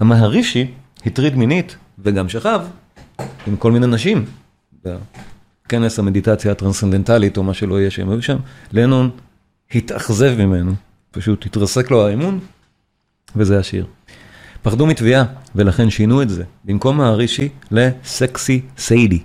המהרישי 0.00 0.70
הטריד 1.06 1.34
מינית 1.34 1.76
וגם 1.98 2.28
שכב 2.28 2.60
עם 3.46 3.56
כל 3.56 3.72
מיני 3.72 3.86
נשים. 3.86 4.24
בכנס 4.84 5.98
המדיטציה 5.98 6.52
הטרנסצנדנטלית 6.52 7.36
או 7.36 7.42
מה 7.42 7.54
שלא 7.54 7.80
יהיה 7.80 7.90
שהם 7.90 8.10
היו 8.10 8.22
שם, 8.22 8.36
לנון 8.72 9.10
התאכזב 9.74 10.34
ממנו, 10.38 10.72
פשוט 11.10 11.46
התרסק 11.46 11.90
לו 11.90 12.06
האמון, 12.06 12.40
וזה 13.36 13.58
השיר. 13.58 13.86
פחדו 14.62 14.86
מתביעה, 14.86 15.24
ולכן 15.54 15.90
שינו 15.90 16.22
את 16.22 16.28
זה, 16.28 16.44
במקום 16.64 16.96
מהרישי 16.96 17.48
לסקסי 17.70 18.60
סיידי. 18.78 19.22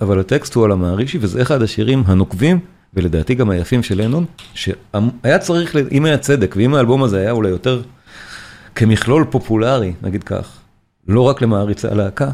אבל 0.00 0.20
הטקסט 0.20 0.54
הוא 0.54 0.64
על 0.64 0.72
המהרישי, 0.72 1.18
וזה 1.20 1.42
אחד 1.42 1.62
השירים 1.62 2.02
הנוקבים, 2.06 2.60
ולדעתי 2.96 3.34
גם 3.34 3.50
היפים 3.50 3.82
של 3.82 4.02
לנון, 4.02 4.24
שהיה 4.54 5.38
צריך, 5.40 5.76
אם 5.92 6.04
היה 6.04 6.18
צדק, 6.18 6.54
ואם 6.58 6.74
האלבום 6.74 7.02
הזה 7.02 7.20
היה 7.20 7.30
אולי 7.30 7.48
יותר 7.48 7.82
כמכלול 8.74 9.24
פופולרי, 9.30 9.92
נגיד 10.02 10.24
כך, 10.24 10.58
לא 11.08 11.20
רק 11.20 11.42
למעריצי 11.42 11.88
הלהקה, 11.88 12.30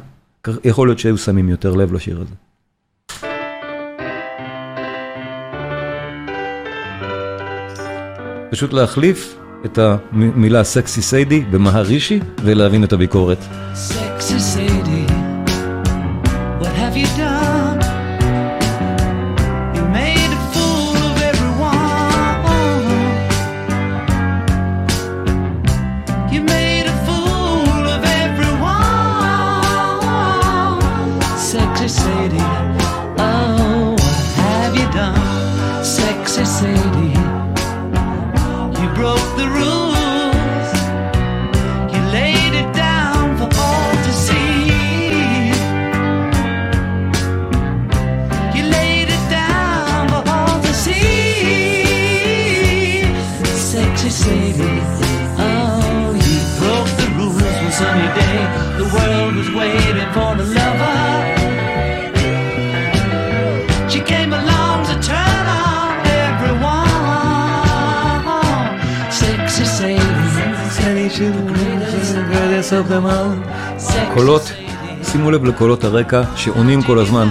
יכול 0.65 0.89
להיות 0.89 0.99
שהיו 0.99 1.19
שמים 1.19 1.49
יותר 1.49 1.75
לב 1.75 1.93
לשיר 1.93 2.21
הזה. 2.21 2.35
פשוט 8.51 8.73
להחליף 8.73 9.39
את 9.65 9.79
המילה 9.79 10.65
סקסי 10.65 11.03
סיידי 11.03 11.41
במהרישי 11.41 12.21
ולהבין 12.45 12.85
את 12.85 12.93
הביקורת. 12.93 13.39
Sexy 13.89 14.39
Sadie, 14.55 14.92
קולות. 74.15 74.53
שימו 75.03 75.31
לב 75.31 75.45
לקולות 75.45 75.85
הרקע 75.85 76.23
שעונים 76.37 76.83
כל 76.83 76.99
הזמן. 76.99 77.29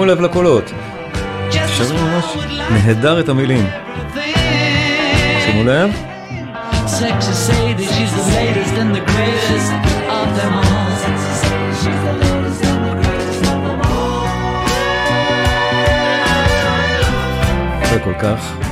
שימו 0.00 0.12
לב 0.12 0.20
לקולות, 0.20 0.72
שרים 1.50 2.00
ממש 2.04 2.24
נהדר 2.70 3.20
את 3.20 3.28
המילים. 3.28 3.66
שימו 5.44 5.64
לב. 5.64 5.90
זה 17.90 17.98
כל 18.04 18.14
כך. 18.18 18.69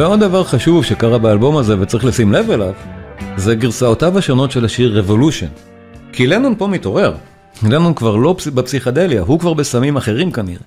ועוד 0.00 0.20
דבר 0.20 0.44
חשוב 0.44 0.84
שקרה 0.84 1.18
באלבום 1.18 1.56
הזה 1.56 1.80
וצריך 1.80 2.04
לשים 2.04 2.32
לב 2.32 2.50
אליו, 2.50 2.72
זה 3.36 3.54
גרסאותיו 3.54 4.18
השונות 4.18 4.50
של 4.50 4.64
השיר 4.64 5.02
Revolution. 5.02 5.48
כי 6.12 6.26
לנון 6.26 6.54
פה 6.58 6.66
מתעורר. 6.66 7.14
לנון 7.62 7.94
כבר 7.94 8.16
לא 8.16 8.34
פס- 8.38 8.46
בפסיכדליה, 8.46 9.22
הוא 9.22 9.38
כבר 9.40 9.54
בסמים 9.54 9.96
אחרים 9.96 10.32
כנראה. 10.32 10.62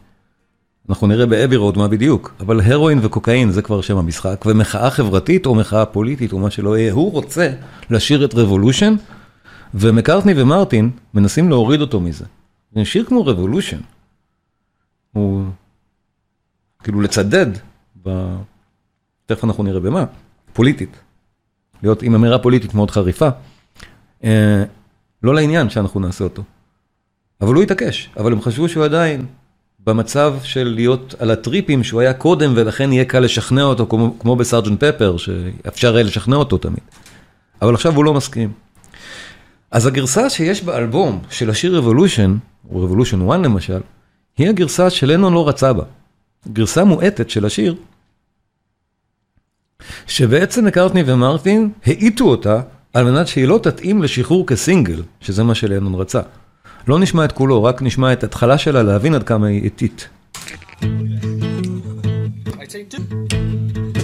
אנחנו 0.89 1.07
נראה 1.07 1.25
באבי 1.25 1.55
רוד 1.55 1.77
מה 1.77 1.87
בדיוק, 1.87 2.33
אבל 2.39 2.61
הרואין 2.61 2.99
וקוקאין 3.01 3.51
זה 3.51 3.61
כבר 3.61 3.81
שם 3.81 3.97
המשחק, 3.97 4.43
ומחאה 4.45 4.89
חברתית 4.89 5.45
או 5.45 5.55
מחאה 5.55 5.85
פוליטית 5.85 6.33
או 6.33 6.39
מה 6.39 6.49
שלא 6.49 6.77
יהיה, 6.77 6.93
הוא 6.93 7.11
רוצה 7.11 7.49
לשיר 7.89 8.25
את 8.25 8.33
Revolution, 8.33 8.93
ומקארטני 9.73 10.33
ומרטין 10.41 10.89
מנסים 11.13 11.49
להוריד 11.49 11.81
אותו 11.81 11.99
מזה. 11.99 12.25
זה 12.75 12.85
שיר 12.85 13.05
כמו 13.05 13.25
Revolution. 13.25 13.77
הוא 15.13 15.43
כאילו 16.83 17.01
לצדד. 17.01 17.47
תכף 19.25 19.43
אנחנו 19.43 19.63
נראה 19.63 19.79
במה, 19.79 20.05
פוליטית. 20.53 20.97
להיות 21.83 22.03
עם 22.03 22.15
אמירה 22.15 22.39
פוליטית 22.39 22.73
מאוד 22.73 22.91
חריפה. 22.91 23.29
אה, 24.23 24.63
לא 25.23 25.35
לעניין 25.35 25.69
שאנחנו 25.69 25.99
נעשה 25.99 26.23
אותו. 26.23 26.43
אבל 27.41 27.53
הוא 27.53 27.63
התעקש, 27.63 28.09
אבל 28.17 28.31
הם 28.31 28.41
חשבו 28.41 28.69
שהוא 28.69 28.85
עדיין 28.85 29.25
במצב 29.85 30.35
של 30.43 30.73
להיות 30.75 31.15
על 31.19 31.31
הטריפים 31.31 31.83
שהוא 31.83 32.01
היה 32.01 32.13
קודם, 32.13 32.53
ולכן 32.55 32.93
יהיה 32.93 33.05
קל 33.05 33.19
לשכנע 33.19 33.63
אותו, 33.63 33.87
כמו, 33.87 34.15
כמו 34.19 34.35
בסארג'נט 34.35 34.83
פפר, 34.83 35.17
שאפשר 35.17 35.93
יהיה 35.93 36.03
לשכנע 36.03 36.35
אותו 36.35 36.57
תמיד. 36.57 36.83
אבל 37.61 37.73
עכשיו 37.73 37.95
הוא 37.95 38.05
לא 38.05 38.13
מסכים. 38.13 38.51
אז 39.71 39.85
הגרסה 39.85 40.29
שיש 40.29 40.63
באלבום 40.63 41.21
של 41.29 41.49
השיר 41.49 41.81
Revolution, 41.81 42.29
או 42.71 42.87
Revolution 42.87 43.31
1 43.31 43.39
למשל, 43.39 43.79
היא 44.37 44.49
הגרסה 44.49 44.89
שלנון 44.89 45.33
לא 45.33 45.47
רצה 45.47 45.73
בה. 45.73 45.83
גרסה 46.53 46.83
מועטת 46.83 47.29
של 47.29 47.45
השיר, 47.45 47.75
שבעצם 50.13 50.65
מקארטני 50.65 51.03
ומרטין 51.05 51.69
האיטו 51.85 52.25
אותה 52.25 52.61
על 52.93 53.05
מנת 53.05 53.27
שהיא 53.27 53.47
לא 53.47 53.59
תתאים 53.63 54.03
לשחרור 54.03 54.47
כסינגל, 54.47 55.01
שזה 55.21 55.43
מה 55.43 55.55
שלנון 55.55 55.95
רצה. 55.95 56.21
לא 56.87 56.99
נשמע 56.99 57.25
את 57.25 57.31
כולו, 57.31 57.63
רק 57.63 57.81
נשמע 57.81 58.13
את 58.13 58.23
התחלה 58.23 58.57
שלה 58.57 58.83
להבין 58.83 59.13
עד 59.13 59.23
כמה 59.23 59.47
היא 59.47 59.63
איטית. 59.63 60.07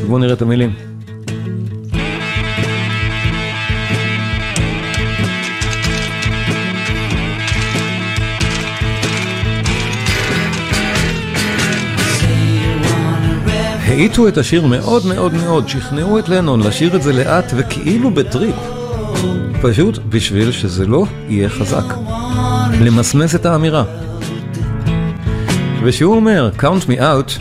בואו 0.07 0.20
נראה 0.20 0.34
את 0.34 0.41
המילים. 0.41 0.88
האיטו 13.99 14.27
את 14.27 14.37
השיר 14.37 14.65
מאוד 14.65 15.05
מאוד 15.05 15.33
מאוד, 15.33 15.69
שכנעו 15.69 16.19
את 16.19 16.29
לנון 16.29 16.59
לשיר 16.63 16.95
את 16.95 17.01
זה 17.01 17.13
לאט 17.13 17.53
וכאילו 17.55 18.11
בטריפ. 18.11 18.55
פשוט 19.61 19.99
בשביל 20.09 20.51
שזה 20.51 20.85
לא 20.85 21.05
יהיה 21.29 21.49
חזק. 21.49 21.83
למסמס 22.81 23.35
את 23.35 23.45
האמירה. 23.45 23.83
ושהוא 25.83 26.15
אומר, 26.15 26.49
count 26.59 26.89
me 26.89 26.99
out. 26.99 27.39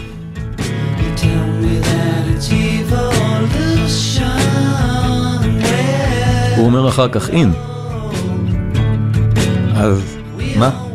הוא 6.57 6.67
אומר 6.67 6.89
אחר 6.89 7.09
כך 7.09 7.29
in. 7.29 7.49
אז 9.75 10.17
מה? 10.57 10.88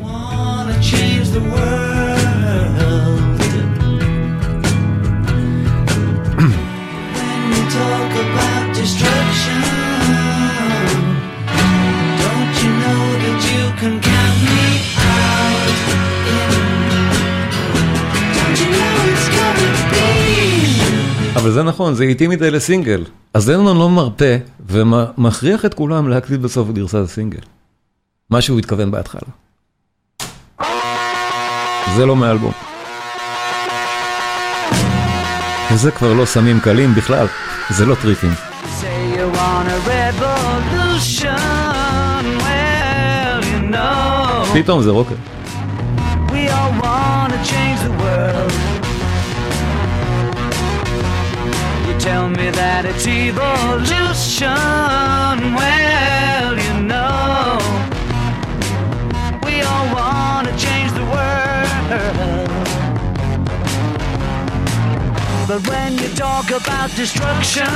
אבל 21.35 21.51
זה 21.51 21.63
נכון, 21.63 21.93
זה 21.95 22.03
איטי 22.03 22.27
מדי 22.27 22.51
לסינגל. 22.51 23.03
אז 23.33 23.49
לנון 23.49 23.77
לא 23.77 23.89
מרפה 23.89 24.35
ומכריח 24.69 25.65
את 25.65 25.73
כולם 25.73 26.09
להקליט 26.09 26.41
בסוף 26.41 26.69
את 26.69 26.75
גרסת 26.75 26.95
הסינגל. 26.95 27.39
מה 28.29 28.41
שהוא 28.41 28.59
התכוון 28.59 28.91
בהתחלה. 28.91 29.29
זה 31.95 32.05
לא 32.05 32.15
מאלבום. 32.15 32.51
וזה 35.73 35.91
כבר 35.91 36.13
לא 36.13 36.25
סמים 36.25 36.59
קלים 36.59 36.95
בכלל, 36.95 37.27
זה 37.69 37.85
לא 37.85 37.95
know. 43.73 44.53
פתאום 44.53 44.83
זה 44.83 44.89
רוקר. 44.89 45.15
tell 52.13 52.29
me 52.29 52.47
that 52.61 52.81
it's 52.91 53.05
evolution. 53.07 54.49
Well, 55.59 56.51
you 56.65 56.75
know, 56.91 57.57
we 59.45 59.55
all 59.69 59.87
want 59.97 60.43
to 60.49 60.53
change 60.65 60.91
the 60.99 61.05
world. 61.13 61.89
But 65.49 65.59
when 65.69 65.91
you 66.01 66.09
talk 66.25 66.47
about 66.61 66.89
destruction, 67.01 67.73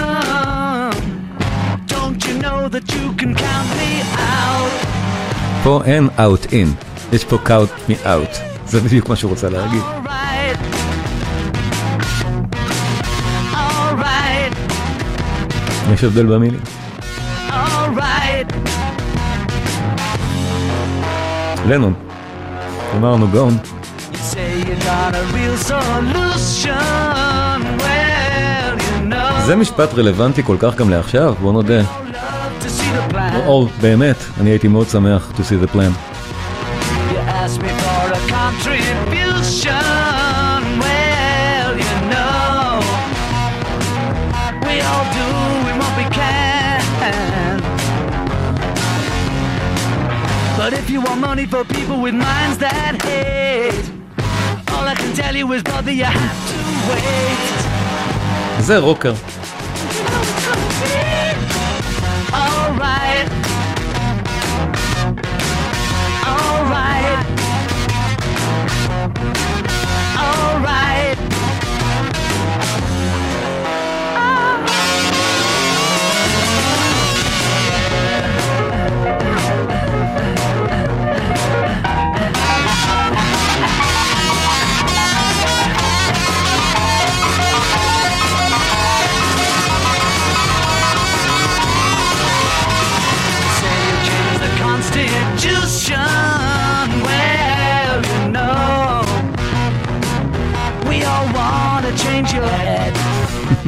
don't 1.93 2.19
you 2.27 2.33
know 2.45 2.59
that 2.75 2.85
you 2.95 3.05
can 3.19 3.31
count 3.45 3.69
me 3.81 3.91
out? 4.35 4.73
For 5.63 5.79
an 5.95 6.05
out 6.25 6.43
in, 6.59 6.69
it's 7.13 7.25
for 7.29 7.39
count 7.51 7.71
me 7.89 7.95
out. 8.15 8.33
זה 8.65 8.81
בדיוק 8.81 9.09
מה 9.09 9.15
שהוא 9.15 9.29
רוצה 9.29 9.49
להגיד. 9.49 9.81
יש 15.93 16.03
הבדל 16.03 16.25
במילים. 16.25 16.59
לנון. 21.67 21.93
אמרנו 22.95 23.27
גאון. 23.27 23.57
זה 29.45 29.55
משפט 29.55 29.93
רלוונטי 29.93 30.43
כל 30.43 30.55
כך 30.59 30.75
גם 30.75 30.89
לעכשיו, 30.89 31.35
בוא 31.41 31.53
נודה. 31.53 31.81
plan. 33.11 33.35
או 33.45 33.67
באמת, 33.81 34.15
אני 34.41 34.49
הייתי 34.49 34.67
מאוד 34.67 34.87
שמח 34.87 35.31
to 35.35 35.39
see 35.39 35.71
the 35.71 35.75
plan. 35.75 35.91
with 52.06 52.14
minds 52.14 52.58
that 52.58 53.02
hate, 53.02 53.90
all 54.72 54.86
I 54.86 54.94
can 54.94 55.14
tell 55.14 55.34
you 55.34 55.52
is, 55.52 55.62
brother, 55.62 55.90
you 55.92 56.04
have 56.04 56.38
to 56.50 56.58
wait. 56.90 57.62
זה 58.60 58.78
רוקר. 58.78 59.14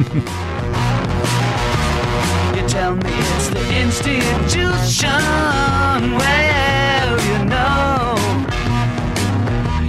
you 2.55 2.63
tell 2.77 2.93
me 2.95 3.13
it's 3.35 3.47
the 3.55 3.63
institution. 3.83 5.21
Well, 6.21 7.11
you 7.29 7.39
know, 7.53 8.15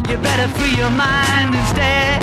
you 0.08 0.16
better 0.28 0.48
free 0.56 0.74
your 0.82 0.94
mind 1.06 1.50
instead. 1.62 2.20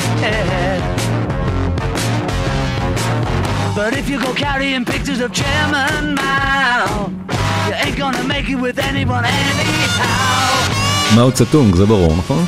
But 3.75 3.91
if 3.97 4.05
you 4.09 4.17
go 4.21 4.31
carrying 4.33 4.85
pictures 4.85 5.19
of 5.25 5.29
Chairman 5.39 6.15
Mao, 6.15 7.11
you 7.67 7.73
ain't 7.83 7.97
gonna 7.97 8.23
make 8.33 8.47
it 8.49 8.59
with 8.65 8.77
anyone 8.79 9.25
anyhow. 9.25 10.73
מאו 11.15 11.31
צטונג, 11.31 11.75
זה 11.75 11.85
ברור, 11.85 12.15
נכון? 12.17 12.45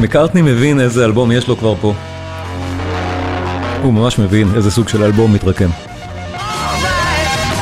מקארטני 0.00 0.42
מבין 0.42 0.80
איזה 0.80 1.04
אלבום 1.04 1.32
יש 1.32 1.48
לו 1.48 1.56
כבר 1.56 1.74
פה. 1.80 1.94
הוא 3.82 3.92
ממש 3.92 4.18
מבין 4.18 4.48
איזה 4.54 4.70
סוג 4.70 4.88
של 4.88 5.02
אלבום 5.02 5.32
מתרקם. 5.32 5.68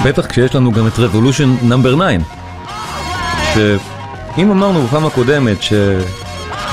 בטח 0.05 0.27
כשיש 0.27 0.55
לנו 0.55 0.73
גם 0.73 0.87
את 0.87 0.93
Revolution 0.93 1.65
נאמבר 1.65 1.95
9. 1.95 2.05
שאם 3.55 4.51
אמרנו 4.51 4.83
בפעם 4.83 5.07
הקודמת 5.07 5.63
ש... 5.63 5.73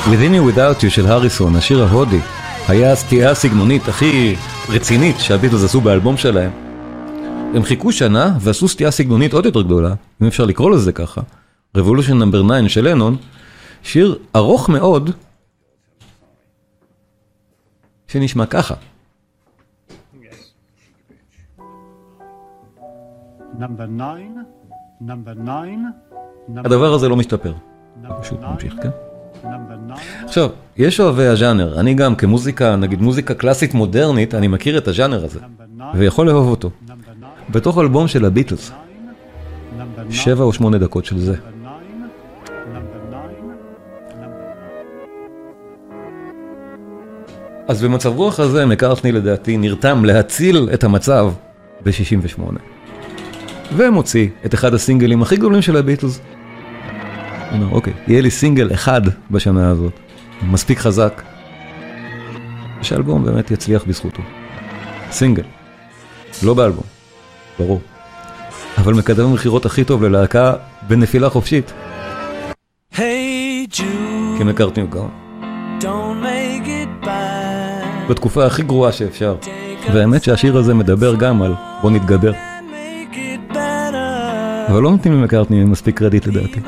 Within 0.06 0.34
You 0.34 0.56
Without 0.56 0.82
You 0.82 0.90
של 0.90 1.06
הריסון, 1.06 1.56
השיר 1.56 1.84
ההודי, 1.84 2.20
היה 2.68 2.92
הסטייה 2.92 3.32
הסגנונית 3.32 3.88
הכי 3.88 4.36
רצינית 4.70 5.20
שהביטלס 5.20 5.64
עשו 5.64 5.82
באלבום 5.82 6.18
שלהם. 6.18 6.52
הם 7.54 7.64
חיכו 7.64 7.92
שנה 7.92 8.34
ועשו 8.40 8.68
סטייה 8.68 8.92
סגנונית 8.92 9.34
עוד 9.34 9.46
יותר 9.46 9.62
גדולה, 9.62 9.94
אם 10.22 10.28
אפשר 10.28 10.46
לקרוא 10.46 10.72
לזה 10.72 10.92
ככה. 10.92 11.22
Revolution 11.78 12.14
נאמבר 12.14 12.44
9 12.44 12.70
של 12.70 12.88
לנון, 12.90 13.16
שיר 13.84 14.18
ארוך 14.36 14.70
מאוד, 14.70 15.12
שנשמע 18.14 18.46
ככה. 18.46 18.76
הדבר 26.58 26.94
הזה 26.94 27.10
לא 27.10 27.16
משתפר. 27.16 27.54
פשוט 28.22 28.40
ממשיך, 28.42 28.76
כן? 28.82 28.90
עכשיו, 30.24 30.50
יש 30.78 31.00
אוהבי 31.00 31.28
הז'אנר, 31.28 31.80
אני 31.80 31.94
גם 31.94 32.16
כמוזיקה, 32.16 32.76
נגיד 32.76 33.02
מוזיקה 33.02 33.34
קלאסית 33.34 33.74
מודרנית, 33.74 34.36
אני 34.36 34.48
מכיר 34.48 34.78
את 34.78 34.88
הז'אנר 34.88 35.26
הזה, 35.26 35.40
ויכול 35.94 36.28
לאהוב 36.28 36.48
אותו. 36.48 36.70
בתוך 37.50 37.78
אלבום 37.78 38.08
של 38.08 38.26
הביטלס, 38.26 38.72
שבע 40.10 40.44
או 40.44 40.54
שמונה 40.54 40.78
דקות 40.78 41.06
של 41.06 41.20
זה. 41.20 41.36
אז 47.68 47.84
במצב 47.84 48.16
רוח 48.16 48.40
הזה, 48.40 48.66
מקארטני 48.66 49.12
לדעתי 49.12 49.58
נרתם 49.58 50.06
להציל 50.06 50.70
את 50.74 50.84
המצב 50.84 51.32
ב-68. 51.86 52.42
ומוציא 53.76 54.28
את 54.46 54.54
אחד 54.54 54.74
הסינגלים 54.74 55.22
הכי 55.22 55.36
גדולים 55.36 55.62
של 55.62 55.78
הביטלס. 55.78 56.20
הוא 56.20 57.60
אומר, 57.60 57.76
אוקיי, 57.76 57.94
יהיה 58.08 58.22
לי 58.22 58.32
סינגל 58.32 58.74
אחד 58.74 59.02
בשנה 59.32 59.70
הזאת, 59.70 59.94
מספיק 60.42 60.80
חזק, 60.80 61.22
שהאלבום 62.82 63.26
באמת 63.26 63.52
יצליח 63.52 63.84
בזכותו. 63.88 64.22
סינגל, 65.12 65.44
לא 66.44 66.54
באלבום, 66.54 66.86
ברור. 67.60 67.82
אבל 68.78 68.94
מקדם 68.94 69.26
המכירות 69.26 69.66
הכי 69.66 69.84
טוב 69.84 70.04
ללהקה 70.04 70.54
בנפילה 70.88 71.30
חופשית, 71.30 71.74
Hey 72.94 72.98
Jude, 73.72 74.38
כי 74.38 74.44
מקארטני 74.44 74.84
הוא 74.84 74.92
גאון. 74.92 75.12
בתקופה 78.10 78.46
הכי 78.46 78.64
גרועה 78.64 78.92
שאפשר. 78.92 79.36
והאמת 79.94 80.24
שהשיר 80.24 80.58
הזה 80.58 80.74
מדבר 80.74 81.16
גם 81.16 81.42
על 81.42 81.54
בוא 81.82 81.92
נתגבר. 81.92 82.32
אבל 84.70 84.82
לא 84.82 84.92
נותנים 84.92 85.14
למקארטני 85.14 85.64
מספיק 85.64 85.98
קרדיט 85.98 86.28
לדעתי. 86.28 86.60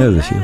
איזה 0.00 0.22
שיר. 0.22 0.38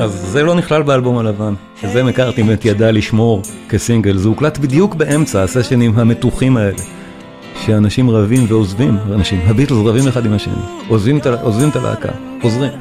אז 0.00 0.10
זה 0.10 0.42
לא 0.42 0.54
נכלל 0.54 0.82
באלבום 0.82 1.18
הלבן. 1.18 1.54
שזה 1.80 2.02
מקארטני 2.02 2.44
באמת 2.44 2.64
ידע 2.64 2.92
לשמור 2.92 3.42
כסינגל. 3.68 4.16
זה 4.16 4.28
הוקלט 4.28 4.58
בדיוק 4.58 4.94
באמצע 4.94 5.42
הסשנים 5.42 5.98
המתוחים 5.98 6.56
האלה. 6.56 6.99
שאנשים 7.66 8.10
רבים 8.10 8.44
ועוזבים, 8.48 8.96
אנשים, 9.14 9.40
הביטלס 9.46 9.78
רבים 9.84 10.08
אחד 10.08 10.26
עם 10.26 10.32
השני. 10.32 10.54
עוזבים 10.88 11.18
עוזבים 11.42 11.68
את 11.68 11.76
הלהקה, 11.76 12.08
חוזרים. 12.42 12.72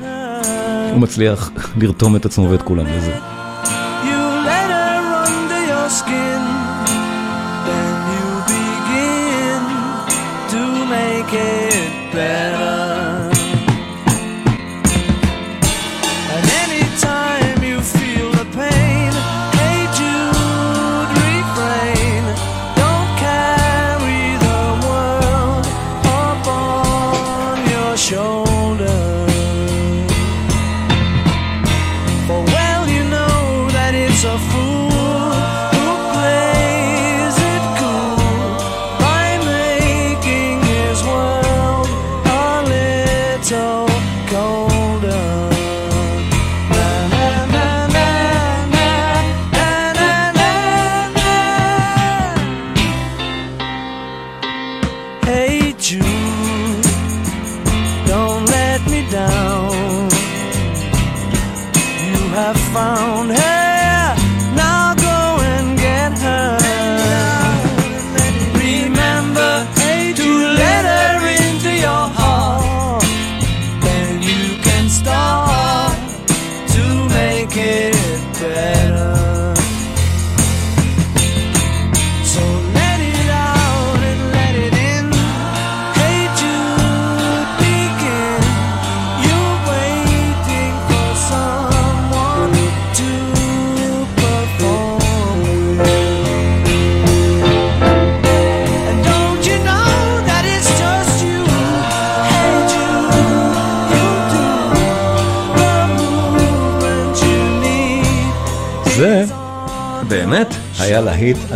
הוא 0.92 1.02
מצליח 1.02 1.52
לרתום 1.78 2.16
את 2.16 2.26
עצמו 2.26 2.50
ואת 2.50 2.62
כולם 2.62 2.86
לזה. 2.86 3.16
You 4.04 4.46
let 4.46 4.72
her 4.72 5.00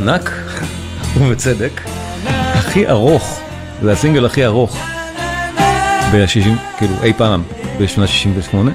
ענק, 0.03 0.31
ובצדק, 1.17 1.81
הכי 2.27 2.87
ארוך, 2.87 3.39
זה 3.81 3.91
הסינגל 3.91 4.25
הכי 4.25 4.45
ארוך, 4.45 4.77
ב-60, 6.13 6.47
כאילו 6.77 6.93
אי 7.03 7.13
פעם, 7.13 7.43
בשנה 7.79 8.07
68, 8.07 8.71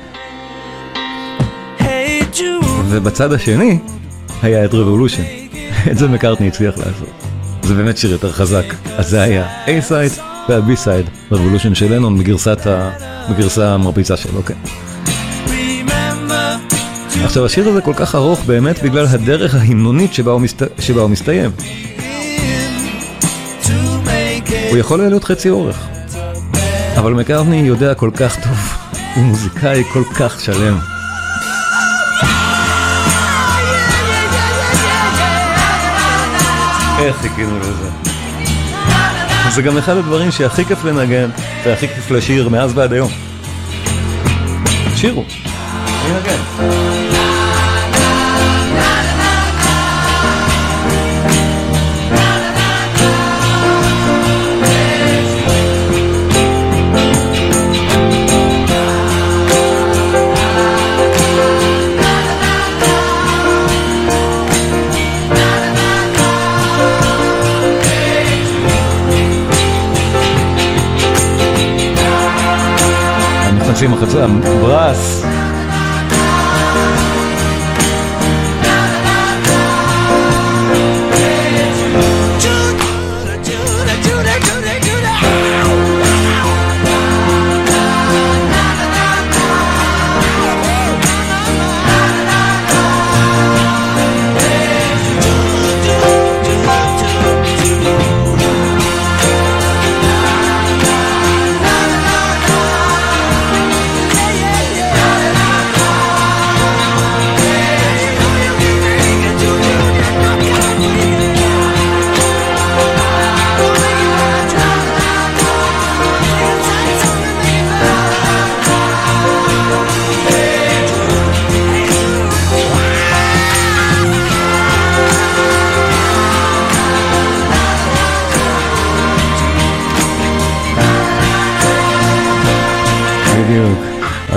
Hey 1.78 1.82
Jude, 2.34 2.66
ובצד 2.88 3.32
השני 3.32 3.78
היה 4.42 4.64
את 4.64 4.74
Revolution, 4.74 5.22
את 5.90 5.98
זה 5.98 6.08
מקארטני 6.08 6.48
הצליח 6.48 6.78
לעשות. 6.78 7.08
זה 7.62 7.74
באמת 7.74 7.98
שיר 7.98 8.10
יותר 8.10 8.32
חזק, 8.32 8.74
אז 8.96 9.08
זה 9.08 9.20
היה 9.22 9.64
A-side 9.66 10.20
וה- 10.48 10.73
B-side, 10.73 11.32
Revolution 11.32 11.74
של 11.74 11.94
לנון. 11.94 12.18
בגרסה 13.30 13.74
המרביצה 13.74 14.16
שלו, 14.16 14.44
כן. 14.44 14.54
עכשיו 17.24 17.44
השיר 17.44 17.68
הזה 17.68 17.80
כל 17.80 17.92
כך 17.96 18.14
ארוך 18.14 18.44
באמת 18.44 18.82
בגלל 18.82 19.06
הדרך 19.10 19.54
ההמנונית 19.54 20.14
שבה 20.14 20.32
הוא, 20.32 20.40
מסת... 20.40 20.62
שבה 20.80 21.00
הוא 21.00 21.10
מסתיים. 21.10 21.50
הוא 24.70 24.78
יכול 24.78 24.98
להיות 24.98 25.24
חצי 25.24 25.50
אורך. 25.50 25.88
אבל 26.96 27.12
מקארטני 27.12 27.56
יודע 27.56 27.94
כל 27.94 28.10
כך 28.16 28.36
טוב, 28.36 28.76
הוא 29.14 29.24
מוזיקאי 29.24 29.84
כל 29.92 30.02
כך 30.18 30.40
שלם. 30.40 30.78
איך 36.98 37.16
חיכינו 37.16 37.58
לזה. 37.58 37.88
זה 39.50 39.62
גם 39.62 39.78
אחד 39.78 39.96
הדברים 39.96 40.30
שהכי 40.30 40.64
כיף 40.64 40.84
לנגן, 40.84 41.30
והכי 41.64 41.88
כיף 41.88 42.10
לשיר 42.10 42.48
מאז 42.48 42.72
ועד 42.74 42.92
היום. 42.92 43.10
שירו. 44.96 45.24
אני 46.04 46.16
אנגן. 46.16 46.77
נכנסים 73.78 73.94
החצה, 73.94 74.26
ברס. 74.60 75.37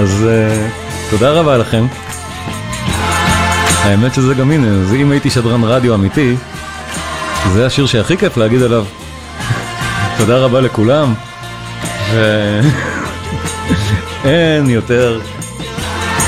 אז 0.01 0.27
אה, 0.29 0.67
תודה 1.09 1.31
רבה 1.31 1.57
לכם. 1.57 1.85
האמת 3.83 4.13
שזה 4.13 4.33
גם 4.33 4.51
הנה, 4.51 4.67
אז 4.67 4.93
אם 4.93 5.11
הייתי 5.11 5.29
שדרן 5.29 5.63
רדיו 5.63 5.95
אמיתי, 5.95 6.35
זה 7.53 7.65
השיר 7.65 7.85
שהכי 7.85 8.17
כיף 8.17 8.37
להגיד 8.37 8.61
עליו. 8.61 8.85
תודה 10.17 10.37
רבה 10.37 10.61
לכולם. 10.61 11.13
אין 14.25 14.69
יותר 14.69 15.19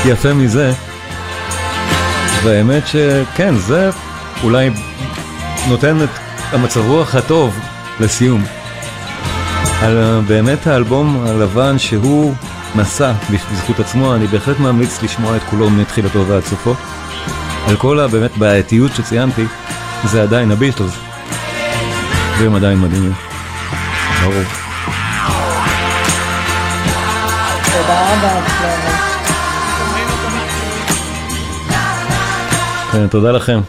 יפה 0.05 0.33
מזה. 0.33 0.73
והאמת 2.43 2.83
שכן, 2.87 3.55
זה 3.55 3.89
אולי 4.43 4.69
נותן 5.67 6.03
את 6.03 6.09
המצב 6.51 6.81
רוח 6.85 7.15
הטוב 7.15 7.59
לסיום. 7.99 8.43
על 9.81 9.97
אה, 9.97 10.21
באמת 10.27 10.67
האלבום 10.67 11.25
הלבן 11.27 11.79
שהוא 11.79 12.35
נשא 12.75 13.13
בזכות 13.31 13.79
עצמו, 13.79 14.15
אני 14.15 14.27
בהחלט 14.27 14.59
ממליץ 14.59 15.03
לשמוע 15.03 15.37
את 15.37 15.41
כולו 15.49 15.69
מתחילתו 15.69 16.27
ועד 16.27 16.43
סופו. 16.43 16.75
על 17.67 17.75
כל 17.75 17.99
הבאמת 17.99 18.37
בעייתיות 18.37 18.91
שציינתי, 18.95 19.45
זה 20.03 20.23
עדיין 20.23 20.51
הביטלס. 20.51 20.97
והם 22.39 22.55
עדיין 22.55 22.79
מדהימים. 22.81 23.13
ברור. 24.23 24.43
תודה 27.65 28.13
רבה. 28.13 28.41
כן, 32.91 33.07
תודה 33.07 33.31
לכם. 33.31 33.59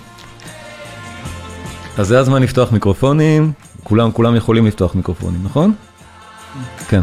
אז 1.99 2.07
זה 2.07 2.19
הזמן 2.19 2.43
לפתוח 2.43 2.73
מיקרופונים, 2.73 3.53
כולם, 3.85 4.13
כולם 4.13 4.37
יכולים 4.37 4.67
לפתוח 4.67 4.95
מיקרופונים, 4.95 5.41
נכון? 5.45 5.75
כן. 6.89 7.01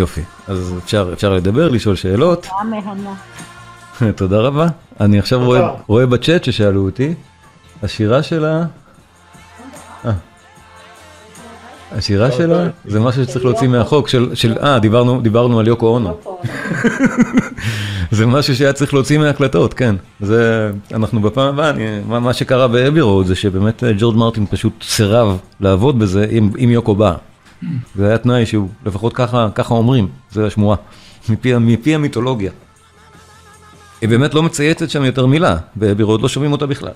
יופי, 0.00 0.20
אז 0.48 0.74
אפשר, 0.84 1.10
אפשר 1.12 1.34
לדבר, 1.34 1.68
לשאול 1.68 1.96
שאלות. 1.96 2.46
מהנה. 2.70 3.14
תודה 4.16 4.38
רבה. 4.40 4.66
אני 5.00 5.18
עכשיו 5.18 5.44
רואה, 5.44 5.70
רואה 5.86 6.06
בצ'אט 6.06 6.44
ששאלו 6.44 6.84
אותי, 6.84 7.14
השירה 7.82 8.22
שלה... 8.22 8.62
אה. 10.04 10.12
השירה 11.92 12.32
שלה 12.32 12.66
זה 12.84 13.00
משהו 13.00 13.24
שצריך 13.24 13.44
להוציא 13.44 13.68
מהחוק 13.68 14.08
של, 14.34 14.56
אה, 14.62 14.78
דיברנו, 14.78 15.20
דיברנו 15.20 15.60
על 15.60 15.66
יוקו 15.66 15.86
אונו. 15.86 16.16
זה 18.10 18.26
משהו 18.26 18.56
שהיה 18.56 18.72
צריך 18.72 18.94
להוציא 18.94 19.18
מההקלטות, 19.18 19.74
כן. 19.74 19.94
זה, 20.20 20.70
אנחנו 20.94 21.20
בפעם 21.20 21.48
הבאה, 21.48 21.70
אני- 21.70 22.00
מה, 22.08 22.20
מה 22.20 22.32
שקרה 22.32 22.68
באבי 22.68 23.00
רוד 23.00 23.26
זה 23.26 23.34
שבאמת 23.34 23.84
אה, 23.84 23.92
ג'ורג' 23.98 24.16
מרטין 24.16 24.46
פשוט 24.46 24.72
סירב 24.82 25.38
לעבוד 25.60 25.98
בזה 25.98 26.26
אם, 26.30 26.50
אם 26.64 26.70
יוקו 26.70 26.94
בא. 26.94 27.14
זה 27.94 28.08
היה 28.08 28.18
תנאי 28.18 28.46
שהוא, 28.46 28.68
לפחות 28.86 29.12
ככה, 29.12 29.48
ככה 29.54 29.74
אומרים, 29.74 30.08
זה 30.30 30.46
השמועה, 30.46 30.76
מפי, 31.28 31.54
מפי 31.58 31.94
המיתולוגיה. 31.94 32.50
היא 34.00 34.08
באמת 34.08 34.34
לא 34.34 34.42
מצייצת 34.42 34.90
שם 34.90 35.04
יותר 35.04 35.26
מילה, 35.26 35.56
באבי 35.76 36.02
רוד 36.02 36.22
לא 36.22 36.28
שומעים 36.28 36.52
אותה 36.52 36.66
בכלל. 36.66 36.92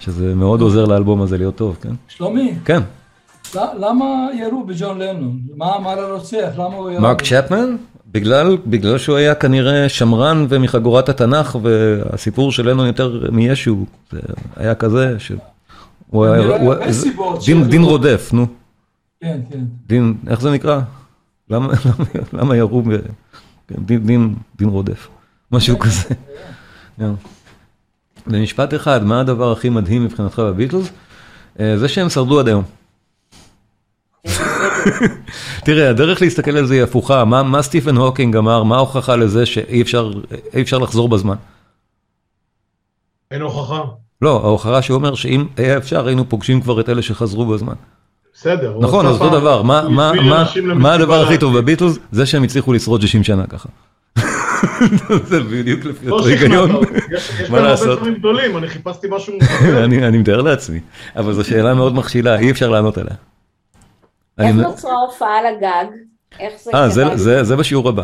שזה 0.00 0.34
מאוד 0.34 0.60
עוזר 0.60 0.84
לאלבום 0.84 1.22
הזה 1.22 1.38
להיות 1.38 1.56
טוב, 1.56 1.76
כן? 1.82 1.92
שלומי, 2.08 2.54
כן. 2.64 2.80
למה 3.54 4.04
ירו 4.38 4.64
בג'ון 4.66 4.98
לנון? 4.98 5.38
מה 5.56 5.76
אמר 5.76 6.00
הרוצח? 6.00 6.48
למה 6.54 6.64
הוא 6.74 6.90
ירה? 6.90 7.00
מרק? 7.00 7.22
צ'פמן? 7.22 7.76
בגלל, 8.12 8.56
בגלל 8.66 8.98
שהוא 8.98 9.16
היה 9.16 9.34
כנראה 9.34 9.88
שמרן 9.88 10.46
ומחגורת 10.48 11.08
התנ"ך, 11.08 11.58
והסיפור 11.62 12.52
של 12.52 12.70
לנון 12.70 12.86
יותר 12.86 13.28
מישו, 13.32 13.84
זה 14.12 14.20
היה 14.56 14.74
כזה, 14.74 15.14
ש... 15.18 15.32
הוא 16.10 16.24
היה, 16.24 16.56
הוא- 16.56 16.74
דין, 17.46 17.64
דין 17.64 17.82
רודף, 17.82 18.30
נו. 18.32 18.46
כן, 19.22 19.40
כן. 19.50 19.64
דין, 19.86 20.14
איך 20.26 20.40
זה 20.40 20.50
נקרא? 20.50 20.80
למה, 21.50 21.72
למה, 21.84 22.04
למה 22.32 22.56
ירו. 22.56 22.82
כן, 23.68 23.74
דין, 23.78 24.06
דין, 24.06 24.34
דין 24.56 24.68
רודף, 24.68 25.08
משהו 25.52 25.78
כזה. 25.78 26.14
במשפט 28.26 28.74
אחד, 28.74 29.04
מה 29.04 29.20
הדבר 29.20 29.52
הכי 29.52 29.68
מדהים 29.68 30.04
מבחינתך 30.04 30.38
בביטלס? 30.38 30.90
אה, 31.60 31.78
זה 31.78 31.88
שהם 31.88 32.08
שרדו 32.08 32.40
עד 32.40 32.48
היום. 32.48 32.64
תראה, 35.64 35.90
הדרך 35.90 36.22
להסתכל 36.22 36.56
על 36.56 36.66
זה 36.66 36.74
היא 36.74 36.82
הפוכה, 36.82 37.24
מה, 37.24 37.42
מה 37.42 37.62
סטיפן 37.62 37.96
הוקינג 37.96 38.36
אמר, 38.36 38.62
מה 38.62 38.76
ההוכחה 38.76 39.16
לזה 39.16 39.46
שאי 39.46 39.82
אפשר, 39.82 40.12
אפשר 40.60 40.78
לחזור 40.78 41.08
בזמן? 41.08 41.36
אין 43.30 43.42
הוכחה. 43.42 43.82
לא, 44.22 44.40
ההוכחה 44.44 44.82
שהוא 44.82 44.94
אומר 44.94 45.14
שאם 45.14 45.46
היה 45.56 45.76
אפשר, 45.76 46.06
היינו 46.06 46.28
פוגשים 46.28 46.60
כבר 46.60 46.80
את 46.80 46.88
אלה 46.88 47.02
שחזרו 47.02 47.46
בזמן. 47.46 47.74
בסדר. 48.34 48.76
נכון, 48.80 49.06
אז 49.06 49.12
אותו 49.20 49.40
דבר, 49.40 49.62
מה- 49.62 49.88
מה- 49.88 50.12
מה- 50.12 50.44
מה 50.74 50.92
הדבר 50.94 51.22
הכי 51.22 51.38
טוב. 51.38 51.58
בביטלס? 51.58 51.98
זה 52.12 52.26
שהם 52.26 52.42
הצליחו 52.42 52.72
לשרוד 52.72 53.00
60 53.02 53.24
שנה 53.24 53.44
ככה. 53.46 53.68
זה 55.30 55.40
בדיוק 55.40 55.84
לפי 55.84 56.06
לא 56.06 56.14
אותו 56.14 56.26
היגיון. 56.28 56.70
אותי. 56.70 56.86
יש 57.16 57.30
יש 57.30 57.40
מה 57.40 57.46
כאן 57.46 57.54
הרבה 57.54 57.68
לעשות? 57.70 57.98
דברים 57.98 58.14
גדולים, 58.14 58.56
אני 58.56 58.68
חיפשתי 58.68 59.06
משהו... 59.10 59.34
אני 59.84 60.06
אני 60.08 60.18
מתאר 60.18 60.40
לעצמי, 60.42 60.80
אבל 61.16 61.32
זו 61.32 61.44
שאלה 61.44 61.74
מאוד 61.74 61.94
מכשילה, 61.94 62.38
אי 62.38 62.50
אפשר 62.50 62.68
לענות 62.70 62.98
עליה. 62.98 63.14
איך 64.38 64.56
נוצרה 64.56 64.92
הופעה 65.06 65.38
על 65.38 65.44
הגג? 65.46 65.92
איך 66.40 66.52
זה 66.64 66.70
אה, 66.74 66.88
זה- 66.88 67.04
קרה? 67.04 67.16
זה- 67.16 67.44
זה 67.44 67.56
בשיעור 67.56 67.88
הבא. 67.88 68.02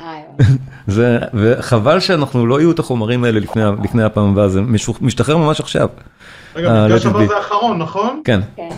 אה. 0.00 0.14
זה, 0.86 1.18
וחבל 1.34 2.00
שאנחנו 2.00 2.46
לא 2.46 2.60
יהיו 2.60 2.70
את 2.70 2.78
החומרים 2.78 3.24
האלה 3.24 3.40
לפני, 3.84 4.02
הפעם 4.04 4.28
הבאה, 4.30 4.48
זה 4.48 4.60
משתחרר 5.00 5.36
ממש 5.36 5.60
עכשיו. 5.60 5.88
רגע, 6.56 6.86
מפגש 6.86 7.02
let 7.02 7.06
it 7.06 7.08
הבא. 7.10 7.26
זה 7.26 7.36
האחרון, 7.36 7.78
נכון? 7.78 8.22
כן, 8.24 8.40
כן. 8.56 8.68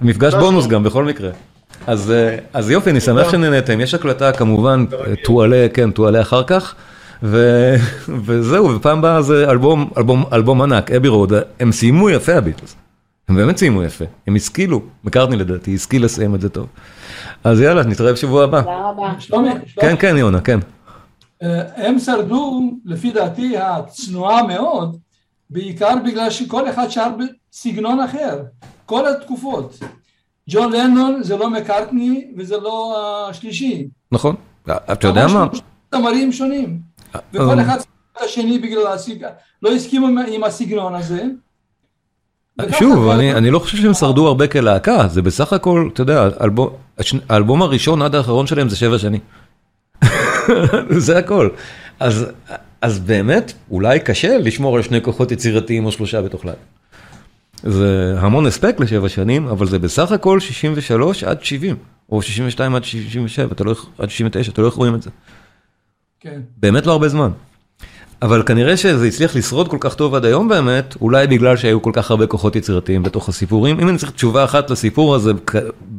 מפגש 0.00 0.34
בונוס. 0.34 0.66
גם 0.66 0.82
בכל 0.82 1.04
מקרה. 1.04 1.30
אז, 1.86 2.10
אה, 2.10 2.36
אז 2.52 2.70
יופי, 2.70 2.90
אני 2.90 3.00
שמח. 3.00 3.30
שנהנתם, 3.30 3.80
יש 3.80 3.94
הקלטה 3.94 4.32
כמובן, 4.32 4.84
אה, 4.92 5.14
תועלה, 5.24 5.66
כן, 5.74 5.90
תועלה 5.90 6.20
אחר 6.20 6.42
כך, 6.42 6.74
ו, 7.22 7.74
וזהו, 8.26 8.74
ופעם 8.74 8.98
הבאה 8.98 9.22
זה 9.22 9.50
אלבום, 9.50 9.90
אלבום, 9.98 10.24
אלבום 10.32 10.62
ענק, 10.62 10.90
אבי 10.90 11.08
רוד, 11.08 11.32
הם 11.60 11.72
סיימו 11.72 12.10
יפה 12.10 12.34
הביטלס, 12.34 12.76
הם 13.28 13.36
באמת 13.36 13.56
סיימו 13.56 13.82
יפה, 13.82 14.04
הם 14.26 14.36
השכילו, 14.36 14.82
מקארטני 15.04 15.36
לדעתי, 15.36 15.74
השכיל 15.74 16.04
לסיים 16.04 16.34
את 16.34 16.40
זה 16.40 16.48
טוב. 16.48 16.66
אז 17.44 17.60
יאללה, 17.60 17.82
נתראה 17.82 18.12
בשבוע 18.12 18.44
הבא. 18.44 18.60
תודה 18.60 18.90
רבה. 18.90 19.12
שלומי, 19.18 19.50
כן, 19.80 19.94
כן, 19.98 20.16
יונה, 20.16 20.40
כן. 20.40 20.58
אה, 21.42 21.62
הם 21.86 21.98
שרדו, 21.98 22.70
לפי 22.84 23.10
דעתי 23.10 23.54
הצנועה 23.58 24.42
מאוד, 24.42 24.96
בעיקר 25.50 25.94
בגלל 26.04 26.30
שכל 26.30 26.68
אחד 26.70 26.88
שר 26.88 27.08
בסגנון 27.18 28.00
אחר, 28.00 28.42
כל 28.86 29.08
התקופות. 29.08 29.78
ג'ון 30.50 30.72
לנון 30.72 31.22
זה 31.22 31.36
לא 31.36 31.50
מקארטני 31.50 32.30
וזה 32.36 32.56
לא 32.56 32.96
השלישי. 33.30 33.88
נכון, 34.12 34.36
אתה 34.92 35.08
יודע 35.08 35.26
מה? 35.26 35.44
ממש 35.44 35.60
זמרים 35.94 36.32
שונים. 36.32 36.78
וכל 37.34 37.58
אה, 37.58 37.62
אחד 37.62 37.78
את 37.80 38.22
השני 38.24 38.58
בגלל 38.58 38.86
הסגנון, 38.86 39.30
לא 39.62 39.72
הסכימו 39.72 40.06
עם- 40.06 40.44
הסגנון 40.44 40.94
הזה. 40.94 41.24
וככה 42.60 42.78
שוב, 42.78 43.08
אני, 43.08 43.34
אני 43.34 43.50
לא 43.50 43.58
חושב 43.58 43.76
שהם 43.76 43.94
שרדו 43.94 44.26
הרבה 44.26 44.46
כלהקה, 44.46 45.08
זה 45.08 45.22
בסך 45.22 45.52
הכל, 45.52 45.88
אתה 45.92 46.02
יודע, 46.02 46.28
האלבום 47.28 47.62
הראשון 47.62 48.02
עד 48.02 48.14
האחרון 48.14 48.46
שלהם 48.46 48.68
זה 48.68 48.76
שבע 48.76 48.98
שנים. 48.98 49.20
זה 51.06 51.18
הכל. 51.18 51.48
אז, 52.00 52.26
אז 52.80 52.98
באמת, 52.98 53.52
אולי 53.70 54.00
קשה 54.00 54.38
לשמור 54.38 54.76
על 54.76 54.82
שני 54.82 55.02
כוחות 55.02 55.32
יצירתיים 55.32 55.86
או 55.86 55.92
שלושה 55.92 56.22
בתוך 56.22 56.44
לילה. 56.44 56.58
זה 57.62 58.14
המון 58.18 58.46
הספק 58.46 58.76
לשבע 58.80 59.08
שנים, 59.08 59.48
אבל 59.48 59.66
זה 59.66 59.78
בסך 59.78 60.12
הכל 60.12 60.40
63 60.40 61.24
עד 61.24 61.44
70, 61.44 61.76
או 62.10 62.22
62 62.22 62.74
עד 62.74 62.84
67, 62.84 63.52
אתה 63.52 63.64
לא, 63.64 63.74
עד 63.98 64.10
69, 64.10 64.52
אתה 64.52 64.62
לא 64.62 64.66
איך 64.66 64.74
רואים 64.74 64.94
את 64.94 65.02
זה. 65.02 65.10
כן. 66.20 66.40
באמת 66.56 66.86
לא 66.86 66.92
הרבה 66.92 67.08
זמן. 67.08 67.30
אבל 68.22 68.42
כנראה 68.46 68.76
שזה 68.76 69.06
הצליח 69.06 69.36
לשרוד 69.36 69.68
כל 69.68 69.76
כך 69.80 69.94
טוב 69.94 70.14
עד 70.14 70.24
היום 70.24 70.48
באמת, 70.48 70.94
אולי 71.00 71.26
בגלל 71.26 71.56
שהיו 71.56 71.82
כל 71.82 71.90
כך 71.94 72.10
הרבה 72.10 72.26
כוחות 72.26 72.56
יצירתיים 72.56 73.02
בתוך 73.02 73.28
הסיפורים. 73.28 73.80
אם 73.80 73.88
אני 73.88 73.98
צריך 73.98 74.12
תשובה 74.12 74.44
אחת 74.44 74.70
לסיפור 74.70 75.14
הזה, 75.14 75.32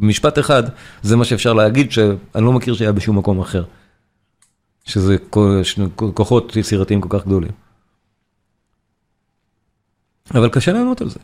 משפט 0.01 0.39
אחד, 0.39 0.63
זה 1.01 1.15
מה 1.15 1.25
שאפשר 1.25 1.53
להגיד, 1.53 1.91
שאני 1.91 2.43
לא 2.43 2.53
מכיר 2.53 2.73
שהיה 2.73 2.91
בשום 2.91 3.17
מקום 3.17 3.39
אחר. 3.39 3.63
שזה 4.83 5.15
כוחות 6.13 6.55
יצירתיים 6.55 7.01
כל 7.01 7.19
כך 7.19 7.25
גדולים. 7.25 7.51
אבל 10.35 10.49
קשה 10.49 10.73
לענות 10.73 11.01
על 11.01 11.09
זה. 11.09 11.19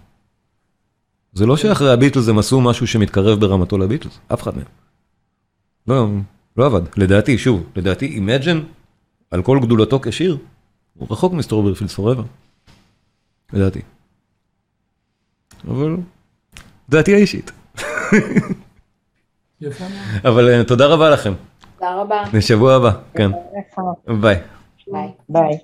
זה 1.34 1.46
לא 1.46 1.58
שאחרי 1.58 1.94
הביטלס 1.94 2.28
הם 2.28 2.40
עשו 2.40 2.62
משהו 2.62 2.88
שמתקרב 2.88 3.40
ברמתו 3.40 3.78
לביטלס, 3.78 4.20
אף 4.34 4.44
אחד 4.44 4.52
מהם. 4.56 4.66
לא, 5.88 6.08
לא 6.58 6.66
עבד. 6.66 6.82
לדעתי, 6.98 7.38
שוב, 7.38 7.64
לדעתי, 7.76 8.06
Imagine, 8.06 8.60
על 9.32 9.44
כל 9.44 9.60
גדולתו 9.62 10.00
כשיר, 10.04 10.38
הוא 10.94 11.08
רחוק 11.12 11.34
מ 11.34 11.38
Strawberry 11.38 11.74
Fields 11.74 11.94
Forever. 11.94 12.24
לדעתי. 13.54 13.82
אבל, 15.68 15.98
דעתי 16.90 17.14
האישית. 17.14 17.52
אבל 20.30 20.50
אה, 20.50 20.64
תודה 20.64 20.86
רבה 20.86 21.10
לכם. 21.10 21.34
תודה 21.80 21.96
רבה. 21.96 22.24
לשבוע 22.34 22.76
הבא, 22.76 22.92
כן. 23.14 23.32
ביי. 24.22 24.36
ביי. 24.88 25.12
ביי. 25.30 25.60